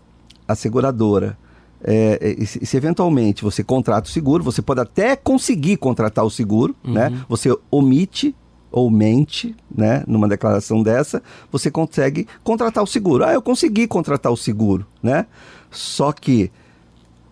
a 0.49 0.55
seguradora. 0.55 1.37
é, 1.83 2.35
é, 2.41 2.45
se, 2.45 2.65
se 2.65 2.75
eventualmente 2.75 3.43
você 3.43 3.63
contrata 3.63 4.09
o 4.09 4.11
seguro, 4.11 4.43
você 4.43 4.61
pode 4.61 4.81
até 4.81 5.15
conseguir 5.15 5.77
contratar 5.77 6.25
o 6.25 6.29
seguro, 6.29 6.75
né? 6.83 7.23
Você 7.29 7.55
omite 7.71 8.35
ou 8.71 8.89
mente, 8.91 9.55
né? 9.73 10.03
Numa 10.05 10.27
declaração 10.27 10.83
dessa, 10.83 11.21
você 11.51 11.71
consegue 11.71 12.27
contratar 12.43 12.83
o 12.83 12.87
seguro. 12.87 13.23
Ah, 13.23 13.33
eu 13.33 13.41
consegui 13.41 13.87
contratar 13.87 14.31
o 14.31 14.35
seguro, 14.37 14.85
né? 15.01 15.25
Só 15.71 16.11
que 16.11 16.51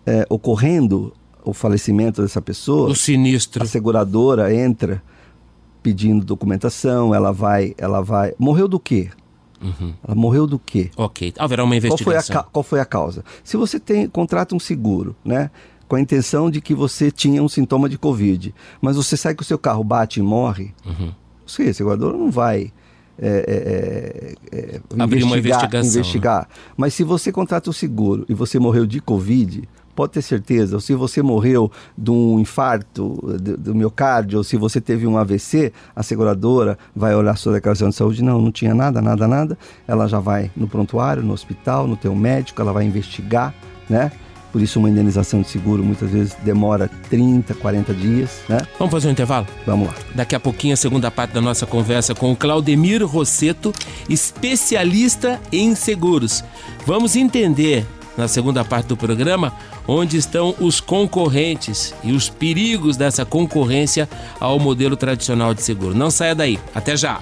é, 0.06 0.24
ocorrendo 0.30 1.12
o 1.44 1.52
falecimento 1.52 2.22
dessa 2.22 2.40
pessoa, 2.40 2.88
O 2.90 2.94
sinistro. 2.94 3.62
a 3.62 3.66
seguradora 3.66 4.54
entra 4.54 5.02
pedindo 5.82 6.24
documentação, 6.24 7.14
ela 7.14 7.32
vai, 7.32 7.74
ela 7.78 8.00
vai. 8.00 8.34
Morreu 8.38 8.66
do 8.68 8.80
quê? 8.80 9.10
Ela 10.06 10.14
morreu 10.14 10.46
do 10.46 10.58
quê? 10.58 10.90
Ok, 10.96 11.32
haverá 11.38 11.64
uma 11.64 11.78
Qual 11.80 11.98
foi, 11.98 12.14
a, 12.14 12.18
investigação. 12.18 12.50
qual 12.52 12.62
foi 12.62 12.80
a 12.80 12.84
causa? 12.84 13.24
Se 13.42 13.56
você 13.56 13.78
tem 13.80 14.08
contrata 14.08 14.54
um 14.54 14.60
seguro, 14.60 15.14
né? 15.24 15.50
Com 15.88 15.96
a 15.96 16.00
intenção 16.00 16.50
de 16.50 16.60
que 16.60 16.74
você 16.74 17.10
tinha 17.10 17.42
um 17.42 17.48
sintoma 17.48 17.88
de 17.88 17.96
Covid, 17.96 18.54
mas 18.80 18.96
você 18.96 19.16
sai 19.16 19.34
que 19.34 19.42
o 19.42 19.44
seu 19.44 19.58
carro 19.58 19.82
bate 19.82 20.20
e 20.20 20.22
morre, 20.22 20.74
Uhum. 20.84 21.12
você, 21.46 21.72
seguradora 21.72 22.16
não 22.16 22.30
vai 22.30 22.72
é, 23.20 24.36
é, 24.52 24.56
é, 24.58 24.76
é, 24.76 25.02
Abrir 25.02 25.24
uma 25.24 25.36
investigar- 25.38 25.64
investigação, 25.64 25.88
investigar. 25.90 26.48
Mas 26.76 26.94
se 26.94 27.02
você 27.02 27.32
contrata 27.32 27.68
o 27.68 27.72
seguro 27.72 28.24
e 28.28 28.34
você 28.34 28.58
morreu 28.60 28.86
de 28.86 29.00
Covid, 29.00 29.68
pode 29.98 30.12
ter 30.12 30.22
certeza, 30.22 30.76
ou 30.76 30.80
se 30.80 30.94
você 30.94 31.20
morreu 31.20 31.72
de 31.96 32.12
um 32.12 32.38
infarto 32.38 33.18
do, 33.36 33.56
do 33.56 33.74
miocárdio, 33.74 34.38
ou 34.38 34.44
se 34.44 34.56
você 34.56 34.80
teve 34.80 35.08
um 35.08 35.18
AVC, 35.18 35.72
a 35.96 36.04
seguradora 36.04 36.78
vai 36.94 37.16
olhar 37.16 37.36
sua 37.36 37.54
declaração 37.54 37.88
de 37.88 37.96
saúde, 37.96 38.22
não, 38.22 38.40
não 38.40 38.52
tinha 38.52 38.72
nada, 38.76 39.02
nada, 39.02 39.26
nada. 39.26 39.58
Ela 39.88 40.06
já 40.06 40.20
vai 40.20 40.52
no 40.56 40.68
prontuário, 40.68 41.20
no 41.20 41.32
hospital, 41.32 41.88
no 41.88 41.96
teu 41.96 42.14
médico, 42.14 42.62
ela 42.62 42.72
vai 42.72 42.84
investigar, 42.84 43.52
né? 43.90 44.12
Por 44.52 44.62
isso 44.62 44.78
uma 44.78 44.88
indenização 44.88 45.42
de 45.42 45.48
seguro 45.48 45.82
muitas 45.82 46.10
vezes 46.10 46.36
demora 46.44 46.88
30, 47.10 47.54
40 47.54 47.92
dias, 47.92 48.38
né? 48.48 48.58
Vamos 48.78 48.92
fazer 48.92 49.08
um 49.08 49.10
intervalo? 49.10 49.48
Vamos 49.66 49.88
lá. 49.88 49.94
Daqui 50.14 50.36
a 50.36 50.40
pouquinho 50.40 50.74
a 50.74 50.76
segunda 50.76 51.10
parte 51.10 51.32
da 51.32 51.40
nossa 51.40 51.66
conversa 51.66 52.14
com 52.14 52.30
o 52.30 52.36
Claudemir 52.36 53.04
Rosseto, 53.04 53.72
especialista 54.08 55.40
em 55.50 55.74
seguros. 55.74 56.44
Vamos 56.86 57.16
entender 57.16 57.84
na 58.18 58.26
segunda 58.28 58.64
parte 58.64 58.88
do 58.88 58.96
programa 58.96 59.52
onde 59.86 60.16
estão 60.16 60.54
os 60.60 60.80
concorrentes 60.80 61.94
e 62.02 62.12
os 62.12 62.28
perigos 62.28 62.96
dessa 62.96 63.24
concorrência 63.24 64.08
ao 64.40 64.58
modelo 64.58 64.96
tradicional 64.96 65.54
de 65.54 65.62
seguro. 65.62 65.94
Não 65.94 66.10
saia 66.10 66.34
daí. 66.34 66.58
Até 66.74 66.96
já. 66.96 67.20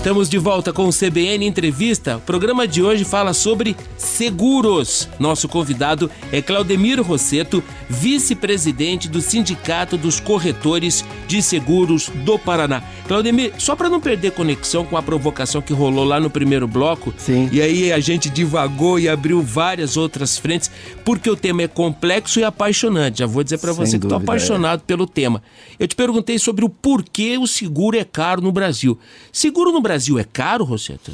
Estamos 0.00 0.30
de 0.30 0.38
volta 0.38 0.72
com 0.72 0.88
o 0.88 0.90
CBN 0.90 1.44
Entrevista. 1.44 2.16
O 2.16 2.20
programa 2.22 2.66
de 2.66 2.82
hoje 2.82 3.04
fala 3.04 3.34
sobre 3.34 3.76
seguros. 3.98 5.06
Nosso 5.18 5.46
convidado 5.46 6.10
é 6.32 6.40
Claudemiro 6.40 7.02
Rosseto, 7.02 7.62
vice-presidente 7.86 9.10
do 9.10 9.20
Sindicato 9.20 9.98
dos 9.98 10.18
Corretores 10.18 11.04
de 11.28 11.42
Seguros 11.42 12.08
do 12.24 12.38
Paraná. 12.38 12.82
Claudemiro, 13.06 13.52
só 13.58 13.76
para 13.76 13.90
não 13.90 14.00
perder 14.00 14.32
conexão 14.32 14.86
com 14.86 14.96
a 14.96 15.02
provocação 15.02 15.60
que 15.60 15.74
rolou 15.74 16.04
lá 16.04 16.18
no 16.18 16.30
primeiro 16.30 16.66
bloco, 16.66 17.12
Sim. 17.18 17.50
e 17.52 17.60
aí 17.60 17.92
a 17.92 18.00
gente 18.00 18.30
divagou 18.30 18.98
e 18.98 19.06
abriu 19.06 19.42
várias 19.42 19.98
outras 19.98 20.38
frentes, 20.38 20.70
porque 21.04 21.28
o 21.28 21.36
tema 21.36 21.62
é 21.62 21.68
complexo 21.68 22.40
e 22.40 22.44
apaixonante. 22.44 23.18
Já 23.18 23.26
vou 23.26 23.44
dizer 23.44 23.58
para 23.58 23.72
você 23.72 23.98
que 23.98 24.06
estou 24.06 24.18
dúvida, 24.18 24.32
apaixonado 24.32 24.82
pelo 24.84 25.06
tema. 25.06 25.42
Eu 25.78 25.86
te 25.86 25.94
perguntei 25.94 26.38
sobre 26.38 26.64
o 26.64 26.70
porquê 26.70 27.36
o 27.36 27.46
seguro 27.46 27.98
é 27.98 28.04
caro 28.04 28.40
no 28.40 28.50
Brasil. 28.50 28.98
Seguro 29.30 29.70
no 29.70 29.80
Brasil 29.80 29.89
é 30.18 30.24
caro, 30.24 30.64
Roseta? 30.64 31.12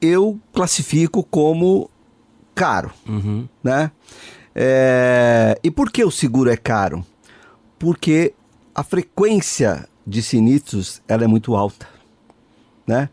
Eu 0.00 0.38
classifico 0.52 1.22
como 1.24 1.90
caro, 2.54 2.90
Uhum. 3.08 3.46
né? 3.62 3.90
É, 4.54 5.58
E 5.62 5.70
por 5.70 5.90
que 5.90 6.04
o 6.04 6.10
seguro 6.10 6.50
é 6.50 6.56
caro? 6.56 7.04
Porque 7.78 8.32
a 8.74 8.82
frequência 8.82 9.86
de 10.06 10.22
sinistros 10.22 11.02
ela 11.08 11.24
é 11.24 11.26
muito 11.26 11.54
alta, 11.54 11.86
né? 12.86 13.08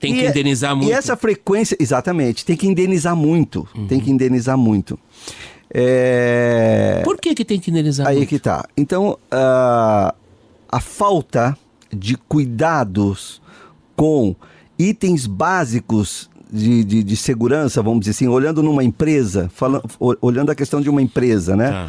Tem 0.00 0.12
E 0.14 0.18
que 0.18 0.26
é- 0.26 0.30
indenizar 0.30 0.74
muito. 0.74 0.88
E 0.88 0.92
essa 0.92 1.16
frequência, 1.16 1.76
exatamente, 1.78 2.44
tem 2.44 2.56
que 2.56 2.66
indenizar 2.66 3.14
muito, 3.14 3.68
Uhum. 3.74 3.86
tem 3.86 4.00
que 4.00 4.10
indenizar 4.10 4.56
muito. 4.58 4.98
É... 5.74 7.00
Por 7.04 7.18
que, 7.20 7.34
que 7.34 7.44
tem 7.44 7.58
que 7.60 7.70
indenizar 7.70 8.06
Aí 8.06 8.16
muito? 8.18 8.28
que 8.28 8.38
tá. 8.38 8.64
Então, 8.76 9.18
ah, 9.30 10.14
a 10.68 10.80
falta 10.80 11.56
de 11.92 12.16
cuidados 12.16 13.41
com 14.02 14.34
itens 14.76 15.28
básicos 15.28 16.28
de, 16.52 16.82
de, 16.82 17.04
de 17.04 17.16
segurança, 17.16 17.80
vamos 17.80 18.00
dizer 18.00 18.10
assim, 18.10 18.26
olhando 18.26 18.60
numa 18.60 18.82
empresa, 18.82 19.48
falando, 19.54 19.84
olhando 20.20 20.50
a 20.50 20.56
questão 20.56 20.80
de 20.80 20.90
uma 20.90 21.00
empresa, 21.00 21.54
né? 21.54 21.70
Tá. 21.70 21.88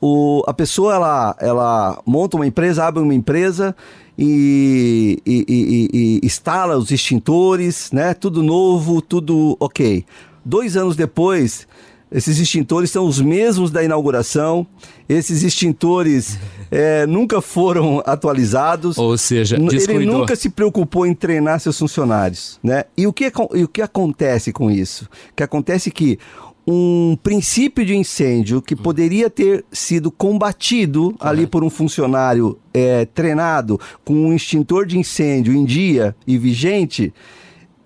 O, 0.00 0.44
a 0.46 0.54
pessoa 0.54 0.94
ela, 0.94 1.36
ela 1.40 2.00
monta 2.06 2.36
uma 2.36 2.46
empresa, 2.46 2.84
abre 2.84 3.02
uma 3.02 3.12
empresa 3.14 3.74
e, 4.16 5.20
e- 5.26 5.44
e- 5.48 5.88
e- 5.92 6.20
e 6.22 6.26
instala 6.26 6.78
os 6.78 6.92
extintores, 6.92 7.90
né? 7.90 8.14
Tudo 8.14 8.40
novo, 8.40 9.02
tudo 9.02 9.56
ok. 9.58 10.04
Dois 10.44 10.76
anos 10.76 10.94
depois, 10.94 11.66
esses 12.14 12.38
extintores 12.38 12.90
são 12.90 13.06
os 13.06 13.20
mesmos 13.20 13.70
da 13.70 13.82
inauguração. 13.84 14.66
Esses 15.08 15.42
extintores 15.42 16.38
eh, 16.70 17.04
nunca 17.06 17.40
foram 17.42 18.02
atualizados. 18.06 18.96
Ou 18.96 19.18
seja, 19.18 19.56
N- 19.56 19.66
Ele 19.66 19.76
descuidou. 19.78 20.18
nunca 20.20 20.36
se 20.36 20.48
preocupou 20.48 21.04
em 21.06 21.12
treinar 21.14 21.58
seus 21.60 21.78
funcionários, 21.78 22.58
né? 22.62 22.84
E 22.96 23.06
o 23.06 23.12
que, 23.12 23.24
acon- 23.26 23.50
e 23.54 23.64
o 23.64 23.68
que 23.68 23.82
acontece 23.82 24.52
com 24.52 24.70
isso? 24.70 25.04
O 25.32 25.34
que 25.36 25.42
acontece 25.42 25.88
é 25.90 25.92
que 25.92 26.18
um 26.66 27.14
princípio 27.22 27.84
de 27.84 27.94
incêndio 27.94 28.62
que 28.62 28.74
poderia 28.74 29.28
ter 29.28 29.62
sido 29.70 30.10
combatido 30.10 31.14
ali 31.20 31.46
por 31.46 31.62
um 31.62 31.68
funcionário 31.68 32.58
eh, 32.72 33.06
treinado 33.12 33.78
com 34.02 34.14
um 34.14 34.32
extintor 34.32 34.86
de 34.86 34.98
incêndio 34.98 35.52
em 35.52 35.62
dia 35.66 36.16
e 36.26 36.38
vigente, 36.38 37.12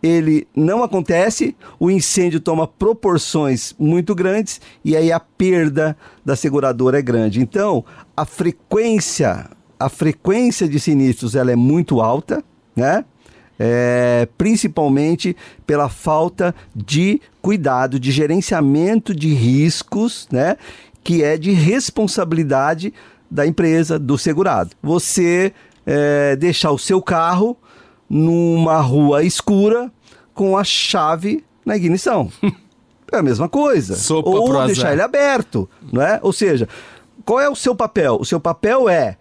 ele 0.02 0.46
não 0.54 0.82
acontece, 0.82 1.56
o 1.78 1.90
incêndio 1.90 2.40
toma 2.40 2.66
proporções 2.66 3.74
muito 3.78 4.14
grandes 4.14 4.60
e 4.84 4.96
aí 4.96 5.10
a 5.10 5.18
perda 5.18 5.96
da 6.24 6.36
seguradora 6.36 6.98
é 6.98 7.02
grande. 7.02 7.40
Então, 7.40 7.84
a 8.16 8.24
frequência, 8.24 9.50
a 9.78 9.88
frequência 9.88 10.68
de 10.68 10.78
sinistros 10.78 11.34
ela 11.34 11.50
é 11.50 11.56
muito 11.56 12.00
alta, 12.00 12.42
né? 12.76 13.04
É, 13.60 14.28
principalmente 14.38 15.36
pela 15.66 15.88
falta 15.88 16.54
de 16.76 17.20
cuidado, 17.42 17.98
de 17.98 18.12
gerenciamento 18.12 19.12
de 19.12 19.34
riscos, 19.34 20.28
né? 20.30 20.56
Que 21.02 21.24
é 21.24 21.36
de 21.36 21.50
responsabilidade 21.50 22.94
da 23.28 23.44
empresa, 23.44 23.98
do 23.98 24.16
segurado. 24.16 24.70
Você 24.80 25.52
é, 25.84 26.36
deixar 26.36 26.70
o 26.70 26.78
seu 26.78 27.02
carro 27.02 27.56
numa 28.08 28.80
rua 28.80 29.22
escura 29.22 29.92
com 30.34 30.56
a 30.56 30.64
chave 30.64 31.44
na 31.64 31.76
ignição. 31.76 32.30
É 33.10 33.16
a 33.16 33.22
mesma 33.22 33.48
coisa. 33.48 33.96
Sopa 33.96 34.28
Ou 34.28 34.66
deixar 34.66 34.92
ele 34.92 35.00
aberto, 35.00 35.66
não 35.90 36.02
é? 36.02 36.20
Ou 36.22 36.30
seja, 36.30 36.68
qual 37.24 37.40
é 37.40 37.48
o 37.48 37.54
seu 37.54 37.74
papel? 37.74 38.18
O 38.20 38.24
seu 38.26 38.38
papel 38.38 38.86
é 38.86 39.16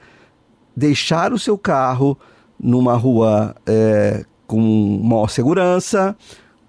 deixar 0.76 1.32
o 1.32 1.40
seu 1.40 1.58
carro 1.58 2.18
numa 2.60 2.96
rua 2.96 3.56
é, 3.66 4.26
com 4.46 5.02
maior 5.02 5.30
segurança, 5.30 6.18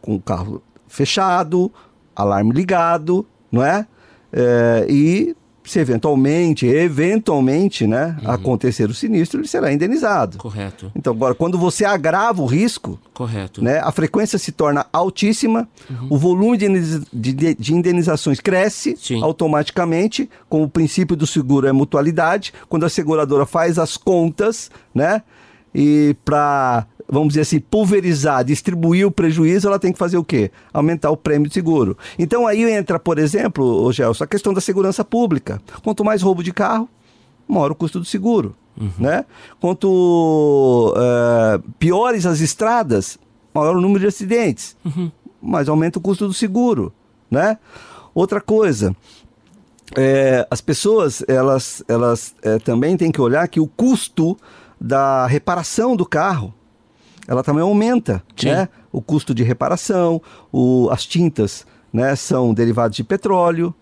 com 0.01 0.15
o 0.15 0.21
carro 0.21 0.63
fechado, 0.87 1.73
alarme 2.15 2.53
ligado, 2.53 3.27
não 3.51 3.65
é? 3.65 3.87
É, 4.33 4.87
e 4.89 5.37
se 5.69 5.79
eventualmente, 5.79 6.67
eventualmente, 6.67 7.87
né, 7.87 8.17
acontecer 8.25 8.89
o 8.89 8.95
sinistro, 8.95 9.41
ele 9.41 9.49
será 9.49 9.73
indenizado. 9.73 10.39
Correto, 10.39 10.91
Então, 10.95 11.13
agora, 11.13 11.35
quando 11.35 11.59
você 11.59 11.85
agrava 11.85 12.43
o 12.43 12.47
risco, 12.47 12.99
correto. 13.15 13.63
né, 13.63 13.79
a 13.79 13.93
frequência 13.93 14.39
se 14.39 14.53
torna 14.53 14.87
altíssima, 14.93 15.69
o 16.11 16.17
volume 16.19 16.57
de 16.57 16.69
de, 17.13 17.55
de 17.55 17.75
indenizações 17.75 18.41
cresce 18.41 18.97
Sim. 18.97 19.23
automaticamente, 19.23 20.29
com 20.49 20.63
o 20.63 20.69
princípio 20.69 21.17
do 21.17 21.27
seguro 21.27 21.67
é 21.67 21.73
mutualidade, 21.73 22.53
quando 22.69 22.85
a 22.87 22.89
seguradora 22.89 23.45
faz 23.47 23.79
as 23.79 23.97
contas, 23.97 24.71
né, 24.95 25.23
e 25.75 26.17
para, 26.25 26.87
vamos 27.09 27.29
dizer 27.29 27.41
assim, 27.41 27.59
pulverizar, 27.59 28.45
distribuir 28.45 29.07
o 29.07 29.11
prejuízo, 29.11 29.67
ela 29.67 29.79
tem 29.79 29.93
que 29.93 29.99
fazer 29.99 30.19
o 30.19 30.25
quê? 30.25 30.51
Aumentar 30.73 31.11
o 31.11 31.17
prêmio 31.17 31.49
de 31.49 31.55
seguro. 31.55 31.97
Então 32.19 32.47
aí 32.47 32.63
entra, 32.71 32.99
por 32.99 33.19
exemplo, 33.19 33.91
Gelson, 33.91 34.25
a 34.25 34.27
questão 34.27 34.53
da 34.53 34.61
segurança 34.61 35.05
pública. 35.05 35.61
Quanto 35.83 36.05
mais 36.05 36.21
roubo 36.21 36.43
de 36.43 36.53
carro, 36.53 36.89
maior 37.49 37.71
o 37.71 37.75
custo 37.75 37.99
do 37.99 38.05
seguro. 38.05 38.55
Né? 38.97 39.25
Quanto 39.61 40.95
eh, 40.97 41.61
piores 41.81 42.25
as 42.25 42.41
estradas, 42.41 43.19
maior 43.53 43.75
o 43.75 43.81
número 43.81 44.01
de 44.01 44.07
acidentes, 44.07 44.77
mais 45.43 45.69
aumenta 45.69 45.99
o 45.99 46.03
custo 46.03 46.29
do 46.29 46.35
seguro. 46.35 46.93
Né? 47.29 47.59
Outra 48.15 48.41
coisa, 48.41 48.95
eh, 49.97 50.47
as 50.49 50.61
pessoas 50.61 51.25
elas, 51.27 51.83
elas 51.89 52.35
eh, 52.43 52.59
também 52.61 52.97
têm 52.97 53.11
que 53.11 53.21
olhar 53.21 53.49
que 53.49 53.59
o 53.59 53.67
custo 53.67 54.37
da 54.81 55.27
reparação 55.27 55.97
do 55.97 56.07
carro 56.07 56.55
ela 57.29 57.43
também 57.43 57.63
aumenta, 57.63 58.23
Sim. 58.35 58.49
né? 58.49 58.69
O 58.91 59.03
custo 59.03 59.35
de 59.35 59.43
reparação, 59.43 60.21
o, 60.51 60.89
as 60.91 61.05
tintas, 61.05 61.67
né, 61.93 62.17
são 62.17 62.55
derivados 62.55 62.97
de 62.97 63.05
petróleo, 63.05 63.75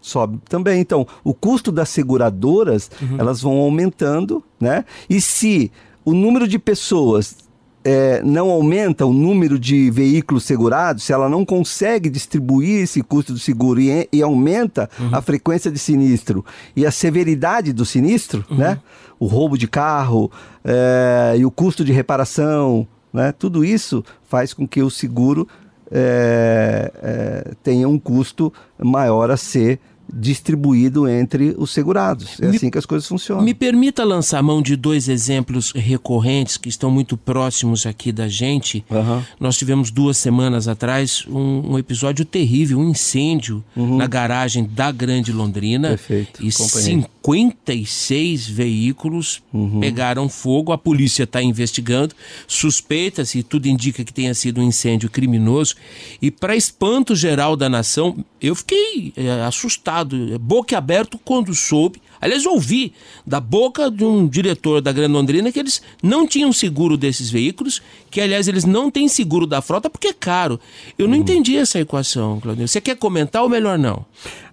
sobe 0.00 0.38
também. 0.48 0.80
Então, 0.80 1.06
o 1.22 1.34
custo 1.34 1.70
das 1.70 1.90
seguradoras, 1.90 2.90
elas 3.18 3.42
vão 3.42 3.58
aumentando, 3.58 4.42
né? 4.58 4.84
E 5.10 5.20
se 5.20 5.70
o 6.04 6.14
número 6.14 6.48
de 6.48 6.58
pessoas 6.58 7.36
eh, 7.84 8.20
não 8.24 8.50
aumenta 8.50 9.04
o 9.04 9.12
número 9.12 9.58
de 9.58 9.90
veículos 9.90 10.44
segurados, 10.44 11.04
se 11.04 11.12
ela 11.12 11.28
não 11.28 11.44
consegue 11.44 12.08
distribuir 12.08 12.82
esse 12.82 13.02
custo 13.02 13.32
do 13.32 13.38
seguro 13.38 13.80
e, 13.80 14.08
e 14.12 14.22
aumenta 14.22 14.90
a 15.12 15.20
frequência 15.20 15.70
de 15.70 15.78
sinistro 15.78 16.44
e 16.74 16.86
a 16.86 16.90
severidade 16.90 17.72
do 17.72 17.84
sinistro, 17.84 18.44
né? 18.50 18.80
O 19.18 19.26
roubo 19.26 19.56
de 19.56 19.66
carro 19.66 20.30
eh, 20.64 21.34
e 21.38 21.44
o 21.44 21.50
custo 21.50 21.84
de 21.84 21.92
reparação, 21.92 22.86
né? 23.12 23.32
Tudo 23.32 23.64
isso 23.64 24.04
faz 24.24 24.52
com 24.52 24.66
que 24.66 24.82
o 24.82 24.90
seguro 24.90 25.48
eh, 25.90 27.52
tenha 27.62 27.88
um 27.88 27.98
custo 27.98 28.52
maior 28.78 29.30
a 29.30 29.36
ser 29.36 29.80
distribuído 30.12 31.08
entre 31.08 31.54
os 31.58 31.70
segurados. 31.72 32.40
É 32.40 32.48
Me- 32.48 32.56
assim 32.56 32.70
que 32.70 32.78
as 32.78 32.86
coisas 32.86 33.06
funcionam. 33.08 33.42
Me 33.42 33.54
permita 33.54 34.04
lançar 34.04 34.42
mão 34.42 34.60
de 34.62 34.76
dois 34.76 35.08
exemplos 35.08 35.72
recorrentes 35.74 36.56
que 36.56 36.68
estão 36.68 36.90
muito 36.90 37.16
próximos 37.16 37.86
aqui 37.86 38.12
da 38.12 38.28
gente. 38.28 38.84
Aham. 38.90 39.24
Nós 39.40 39.56
tivemos 39.56 39.90
duas 39.90 40.16
semanas 40.16 40.68
atrás 40.68 41.24
um, 41.28 41.72
um 41.72 41.78
episódio 41.78 42.24
terrível, 42.24 42.78
um 42.78 42.90
incêndio 42.90 43.64
na 43.74 44.06
garagem 44.06 44.64
da 44.64 44.90
Grande 44.92 45.32
Londrina. 45.32 45.88
Uhum. 45.90 45.96
Perfeito, 45.96 46.42
E 46.44 46.48
acompanhei. 46.48 46.84
56 46.84 48.46
veículos 48.48 49.42
Uhum. 49.52 49.80
pegaram 49.80 50.28
fogo. 50.28 50.72
A 50.72 50.78
polícia 50.78 51.24
está 51.24 51.42
investigando. 51.42 52.14
Suspeita-se, 52.46 53.42
tudo 53.42 53.66
indica 53.66 54.04
que 54.04 54.12
tenha 54.12 54.34
sido 54.34 54.60
um 54.60 54.64
incêndio 54.64 55.10
criminoso. 55.10 55.74
E 56.20 56.30
para 56.30 56.54
espanto 56.56 57.14
geral 57.16 57.56
da 57.56 57.68
nação, 57.68 58.24
eu 58.40 58.54
fiquei 58.54 59.12
eh, 59.16 59.42
assustado 59.46 59.95
assustado, 59.96 60.38
boca 60.38 60.76
aberto 60.76 61.18
quando 61.24 61.54
soube. 61.54 62.00
Aliás, 62.20 62.46
ouvi 62.46 62.92
da 63.26 63.38
boca 63.40 63.90
de 63.90 64.04
um 64.04 64.26
diretor 64.26 64.80
da 64.80 64.90
Grande 64.90 65.12
Londrina 65.12 65.52
que 65.52 65.58
eles 65.58 65.82
não 66.02 66.26
tinham 66.26 66.52
seguro 66.52 66.96
desses 66.96 67.30
veículos, 67.30 67.82
que 68.10 68.20
aliás 68.20 68.48
eles 68.48 68.64
não 68.64 68.90
têm 68.90 69.06
seguro 69.06 69.46
da 69.46 69.60
frota 69.60 69.90
porque 69.90 70.08
é 70.08 70.12
caro. 70.12 70.58
Eu 70.98 71.06
não 71.06 71.16
hum. 71.16 71.20
entendi 71.20 71.56
essa 71.56 71.78
equação, 71.78 72.40
Claudio. 72.40 72.66
Você 72.66 72.80
quer 72.80 72.96
comentar 72.96 73.42
ou 73.42 73.48
melhor 73.48 73.78
não? 73.78 74.04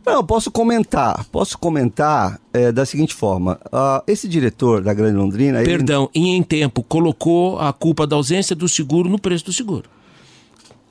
Não, 0.05 0.23
posso 0.23 0.51
comentar. 0.51 1.25
Posso 1.31 1.57
comentar 1.57 2.39
é, 2.51 2.71
da 2.71 2.85
seguinte 2.85 3.13
forma: 3.13 3.59
uh, 3.67 4.03
esse 4.05 4.27
diretor 4.27 4.81
da 4.81 4.93
Grande 4.93 5.17
Londrina. 5.17 5.63
Perdão, 5.63 6.09
ele... 6.13 6.27
em 6.27 6.43
tempo 6.43 6.83
colocou 6.83 7.57
a 7.59 7.71
culpa 7.71 8.05
da 8.05 8.17
ausência 8.17 8.55
do 8.55 8.67
seguro 8.67 9.09
no 9.09 9.17
preço 9.17 9.45
do 9.45 9.53
seguro. 9.53 9.89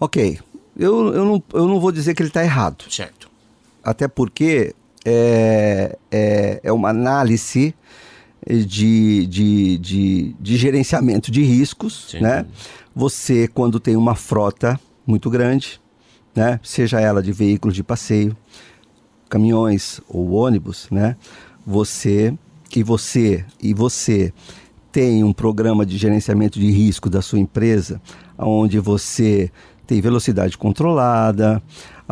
Ok. 0.00 0.38
Eu, 0.74 1.12
eu, 1.12 1.24
não, 1.26 1.42
eu 1.52 1.68
não 1.68 1.78
vou 1.78 1.92
dizer 1.92 2.14
que 2.14 2.22
ele 2.22 2.30
está 2.30 2.42
errado. 2.42 2.86
Certo. 2.88 3.21
Até 3.82 4.06
porque 4.06 4.74
é, 5.04 5.98
é, 6.10 6.60
é 6.62 6.72
uma 6.72 6.90
análise 6.90 7.74
de, 8.46 9.26
de, 9.26 9.78
de, 9.78 10.36
de 10.38 10.56
gerenciamento 10.56 11.30
de 11.30 11.42
riscos, 11.42 12.08
Sim. 12.10 12.20
né? 12.20 12.46
Você, 12.94 13.48
quando 13.48 13.80
tem 13.80 13.96
uma 13.96 14.14
frota 14.14 14.78
muito 15.06 15.30
grande, 15.30 15.80
né? 16.34 16.58
Seja 16.62 17.00
ela 17.00 17.22
de 17.22 17.32
veículos 17.32 17.74
de 17.74 17.82
passeio, 17.82 18.36
caminhões 19.28 20.00
ou 20.08 20.32
ônibus, 20.32 20.88
né? 20.90 21.16
Você 21.66 22.36
e 22.74 22.82
você 22.82 23.44
e 23.62 23.72
você 23.72 24.32
tem 24.90 25.24
um 25.24 25.32
programa 25.32 25.86
de 25.86 25.96
gerenciamento 25.96 26.58
de 26.58 26.70
risco 26.70 27.08
da 27.08 27.22
sua 27.22 27.38
empresa, 27.38 28.00
onde 28.38 28.78
você 28.78 29.50
tem 29.86 30.00
velocidade 30.00 30.58
controlada, 30.58 31.62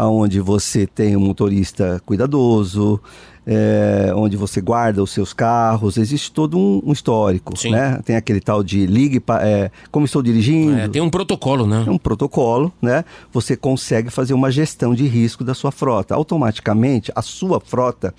onde 0.08 0.40
você 0.40 0.86
tem 0.86 1.16
um 1.16 1.20
motorista 1.20 2.00
cuidadoso, 2.04 3.00
é, 3.46 4.12
onde 4.14 4.36
você 4.36 4.60
guarda 4.60 5.02
os 5.02 5.10
seus 5.10 5.32
carros, 5.32 5.96
existe 5.96 6.30
todo 6.30 6.58
um, 6.58 6.82
um 6.84 6.92
histórico, 6.92 7.56
Sim. 7.58 7.70
né? 7.70 8.00
Tem 8.04 8.16
aquele 8.16 8.40
tal 8.40 8.62
de 8.62 8.86
ligue, 8.86 9.22
é, 9.40 9.70
como 9.90 10.04
estou 10.04 10.22
dirigindo. 10.22 10.78
É, 10.78 10.88
tem 10.88 11.02
um 11.02 11.10
protocolo, 11.10 11.66
né? 11.66 11.84
É 11.86 11.90
um 11.90 11.98
protocolo, 11.98 12.72
né? 12.80 13.04
Você 13.32 13.56
consegue 13.56 14.10
fazer 14.10 14.34
uma 14.34 14.50
gestão 14.50 14.94
de 14.94 15.06
risco 15.06 15.42
da 15.42 15.54
sua 15.54 15.72
frota. 15.72 16.14
Automaticamente, 16.14 17.10
a 17.14 17.22
sua 17.22 17.60
frota, 17.60 18.14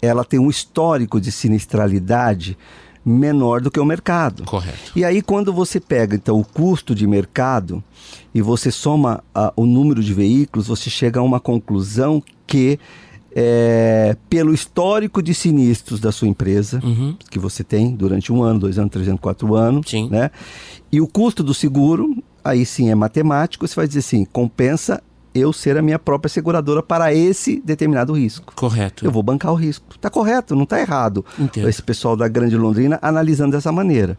ela 0.00 0.24
tem 0.24 0.38
um 0.38 0.50
histórico 0.50 1.20
de 1.20 1.32
sinistralidade 1.32 2.56
menor 3.04 3.60
do 3.60 3.70
que 3.70 3.80
o 3.80 3.84
mercado. 3.84 4.44
Correto. 4.44 4.92
E 4.94 5.04
aí 5.04 5.22
quando 5.22 5.52
você 5.52 5.80
pega 5.80 6.14
então 6.14 6.38
o 6.38 6.44
custo 6.44 6.94
de 6.94 7.06
mercado 7.06 7.82
e 8.34 8.42
você 8.42 8.70
soma 8.70 9.22
uh, 9.34 9.52
o 9.56 9.66
número 9.66 10.02
de 10.02 10.12
veículos, 10.12 10.66
você 10.66 10.90
chega 10.90 11.20
a 11.20 11.22
uma 11.22 11.40
conclusão 11.40 12.22
que 12.46 12.78
é, 13.32 14.16
pelo 14.28 14.52
histórico 14.52 15.22
de 15.22 15.34
sinistros 15.34 16.00
da 16.00 16.10
sua 16.10 16.28
empresa, 16.28 16.80
uhum. 16.82 17.16
que 17.30 17.38
você 17.38 17.62
tem 17.62 17.94
durante 17.94 18.32
um 18.32 18.42
ano, 18.42 18.58
dois 18.60 18.78
anos, 18.78 18.90
três 18.90 19.08
anos, 19.08 19.20
quatro 19.20 19.54
anos, 19.54 19.88
sim. 19.88 20.08
né? 20.10 20.30
E 20.90 21.00
o 21.00 21.06
custo 21.06 21.42
do 21.42 21.54
seguro, 21.54 22.16
aí 22.42 22.66
sim 22.66 22.90
é 22.90 22.94
matemático, 22.94 23.66
você 23.66 23.74
vai 23.76 23.86
dizer 23.86 24.00
assim, 24.00 24.24
compensa 24.24 25.00
eu 25.34 25.52
ser 25.52 25.76
a 25.76 25.82
minha 25.82 25.98
própria 25.98 26.28
seguradora 26.28 26.82
para 26.82 27.14
esse 27.14 27.60
determinado 27.60 28.12
risco. 28.12 28.52
Correto. 28.54 29.04
Eu 29.04 29.10
vou 29.10 29.22
bancar 29.22 29.52
o 29.52 29.54
risco. 29.54 29.86
Está 29.94 30.10
correto, 30.10 30.56
não 30.56 30.64
está 30.64 30.80
errado. 30.80 31.24
Entendo. 31.38 31.68
Esse 31.68 31.82
pessoal 31.82 32.16
da 32.16 32.26
Grande 32.28 32.56
Londrina 32.56 32.98
analisando 33.00 33.52
dessa 33.52 33.70
maneira. 33.70 34.18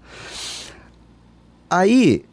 Aí, 1.70 2.24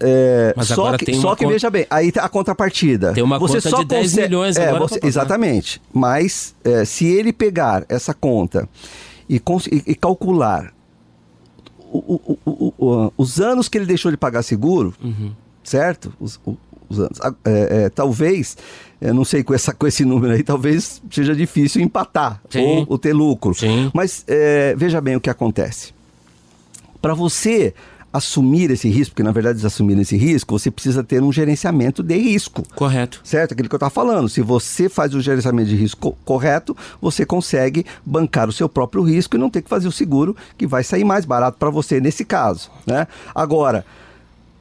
é, 0.00 0.52
Mas 0.56 0.68
só 0.68 0.96
que, 0.96 1.14
só 1.14 1.34
que 1.34 1.46
veja 1.46 1.70
bem, 1.70 1.86
aí 1.88 2.10
tá 2.12 2.24
a 2.24 2.28
contrapartida. 2.28 3.12
Tem 3.12 3.22
uma 3.22 3.38
você 3.38 3.54
conta 3.54 3.70
só 3.70 3.78
de 3.78 3.84
10 3.86 4.02
consegue, 4.02 4.28
milhões 4.28 4.56
é, 4.56 4.78
você, 4.78 5.00
Exatamente. 5.02 5.80
Mas 5.92 6.54
é, 6.64 6.84
se 6.84 7.06
ele 7.06 7.32
pegar 7.32 7.84
essa 7.88 8.12
conta 8.12 8.68
e, 9.28 9.36
e, 9.36 9.82
e 9.86 9.94
calcular 9.94 10.72
o, 11.78 12.38
o, 12.44 12.74
o, 12.76 13.12
os 13.16 13.40
anos 13.40 13.68
que 13.68 13.78
ele 13.78 13.86
deixou 13.86 14.10
de 14.10 14.16
pagar 14.16 14.42
seguro, 14.42 14.92
uhum. 15.02 15.32
certo? 15.62 16.12
Os, 16.18 16.40
os 16.94 17.00
anos. 17.00 17.18
É, 17.44 17.84
é, 17.84 17.88
talvez, 17.88 18.56
eu 19.00 19.14
não 19.14 19.24
sei 19.24 19.42
com, 19.42 19.54
essa, 19.54 19.72
com 19.72 19.86
esse 19.86 20.04
número 20.04 20.32
aí, 20.32 20.42
talvez 20.42 21.02
seja 21.10 21.34
difícil 21.34 21.82
empatar 21.82 22.40
Sim. 22.50 22.64
ou, 22.64 22.86
ou, 22.90 22.98
ter 22.98 23.12
lucro. 23.12 23.54
Sim. 23.54 23.90
Mas 23.92 24.24
é, 24.26 24.74
veja 24.76 25.00
bem 25.00 25.16
o 25.16 25.20
que 25.20 25.30
acontece. 25.30 25.92
Para 27.00 27.14
você 27.14 27.74
assumir 28.14 28.70
esse 28.70 28.88
risco, 28.88 29.12
porque 29.12 29.24
na 29.24 29.32
verdade 29.32 29.66
assumir 29.66 29.98
esse 29.98 30.16
risco, 30.16 30.56
você 30.56 30.70
precisa 30.70 31.02
ter 31.02 31.20
um 31.20 31.32
gerenciamento 31.32 32.00
de 32.00 32.16
risco. 32.16 32.62
Correto. 32.76 33.20
Certo? 33.24 33.52
Aquilo 33.52 33.68
que 33.68 33.74
eu 33.74 33.76
estava 33.76 33.90
falando. 33.90 34.28
Se 34.28 34.40
você 34.40 34.88
faz 34.88 35.16
o 35.16 35.20
gerenciamento 35.20 35.68
de 35.68 35.74
risco 35.74 36.16
correto, 36.24 36.76
você 37.02 37.26
consegue 37.26 37.84
bancar 38.06 38.48
o 38.48 38.52
seu 38.52 38.68
próprio 38.68 39.02
risco 39.02 39.34
e 39.34 39.38
não 39.38 39.50
ter 39.50 39.62
que 39.62 39.68
fazer 39.68 39.88
o 39.88 39.92
seguro, 39.92 40.36
que 40.56 40.64
vai 40.64 40.84
sair 40.84 41.02
mais 41.02 41.24
barato 41.24 41.58
para 41.58 41.70
você 41.70 42.00
nesse 42.00 42.24
caso. 42.24 42.70
Né? 42.86 43.08
Agora, 43.34 43.84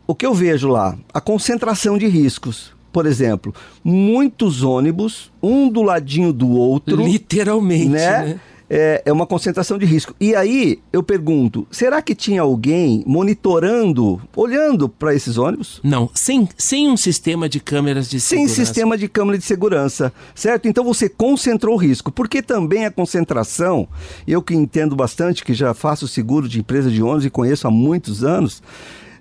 o 0.06 0.14
que 0.14 0.26
eu 0.26 0.34
vejo 0.34 0.68
lá? 0.68 0.98
A 1.14 1.22
concentração 1.22 1.98
de 1.98 2.08
riscos. 2.08 2.74
Por 2.92 3.08
exemplo, 3.08 3.54
muitos 3.84 4.62
ônibus, 4.62 5.32
um 5.42 5.68
do 5.68 5.82
ladinho 5.82 6.32
do 6.32 6.52
outro. 6.52 7.04
Literalmente, 7.04 7.90
né? 7.90 8.26
né? 8.26 8.40
É, 8.70 9.04
é, 9.06 9.12
uma 9.12 9.26
concentração 9.26 9.78
de 9.78 9.86
risco. 9.86 10.16
E 10.20 10.36
aí 10.36 10.80
eu 10.92 11.02
pergunto: 11.02 11.68
será 11.72 12.02
que 12.02 12.14
tinha 12.14 12.42
alguém 12.42 13.04
monitorando, 13.06 14.22
olhando 14.36 14.88
para 14.88 15.14
esses 15.14 15.38
ônibus? 15.38 15.80
Não, 15.84 16.10
sem, 16.14 16.48
sem 16.58 16.88
um 16.88 16.96
sistema 16.96 17.50
de 17.50 17.60
câmeras 17.60 18.10
de 18.10 18.20
segurança. 18.20 18.54
Sem 18.56 18.66
sistema 18.66 18.98
de 18.98 19.08
câmera 19.08 19.38
de 19.38 19.44
segurança, 19.44 20.14
certo? 20.36 20.68
Então 20.68 20.84
você 20.84 21.10
concentrou 21.10 21.76
o 21.76 21.78
risco. 21.78 22.12
Porque 22.12 22.42
também 22.42 22.86
a 22.86 22.92
concentração, 22.92 23.88
eu 24.28 24.42
que 24.42 24.54
entendo 24.54 24.96
bastante, 24.96 25.44
que 25.44 25.54
já 25.54 25.74
faço 25.74 26.08
seguro 26.08 26.48
de 26.48 26.60
empresa 26.60 26.92
de 26.92 27.02
ônibus 27.02 27.26
e 27.26 27.30
conheço 27.30 27.68
há 27.68 27.72
muitos 27.72 28.24
anos 28.24 28.62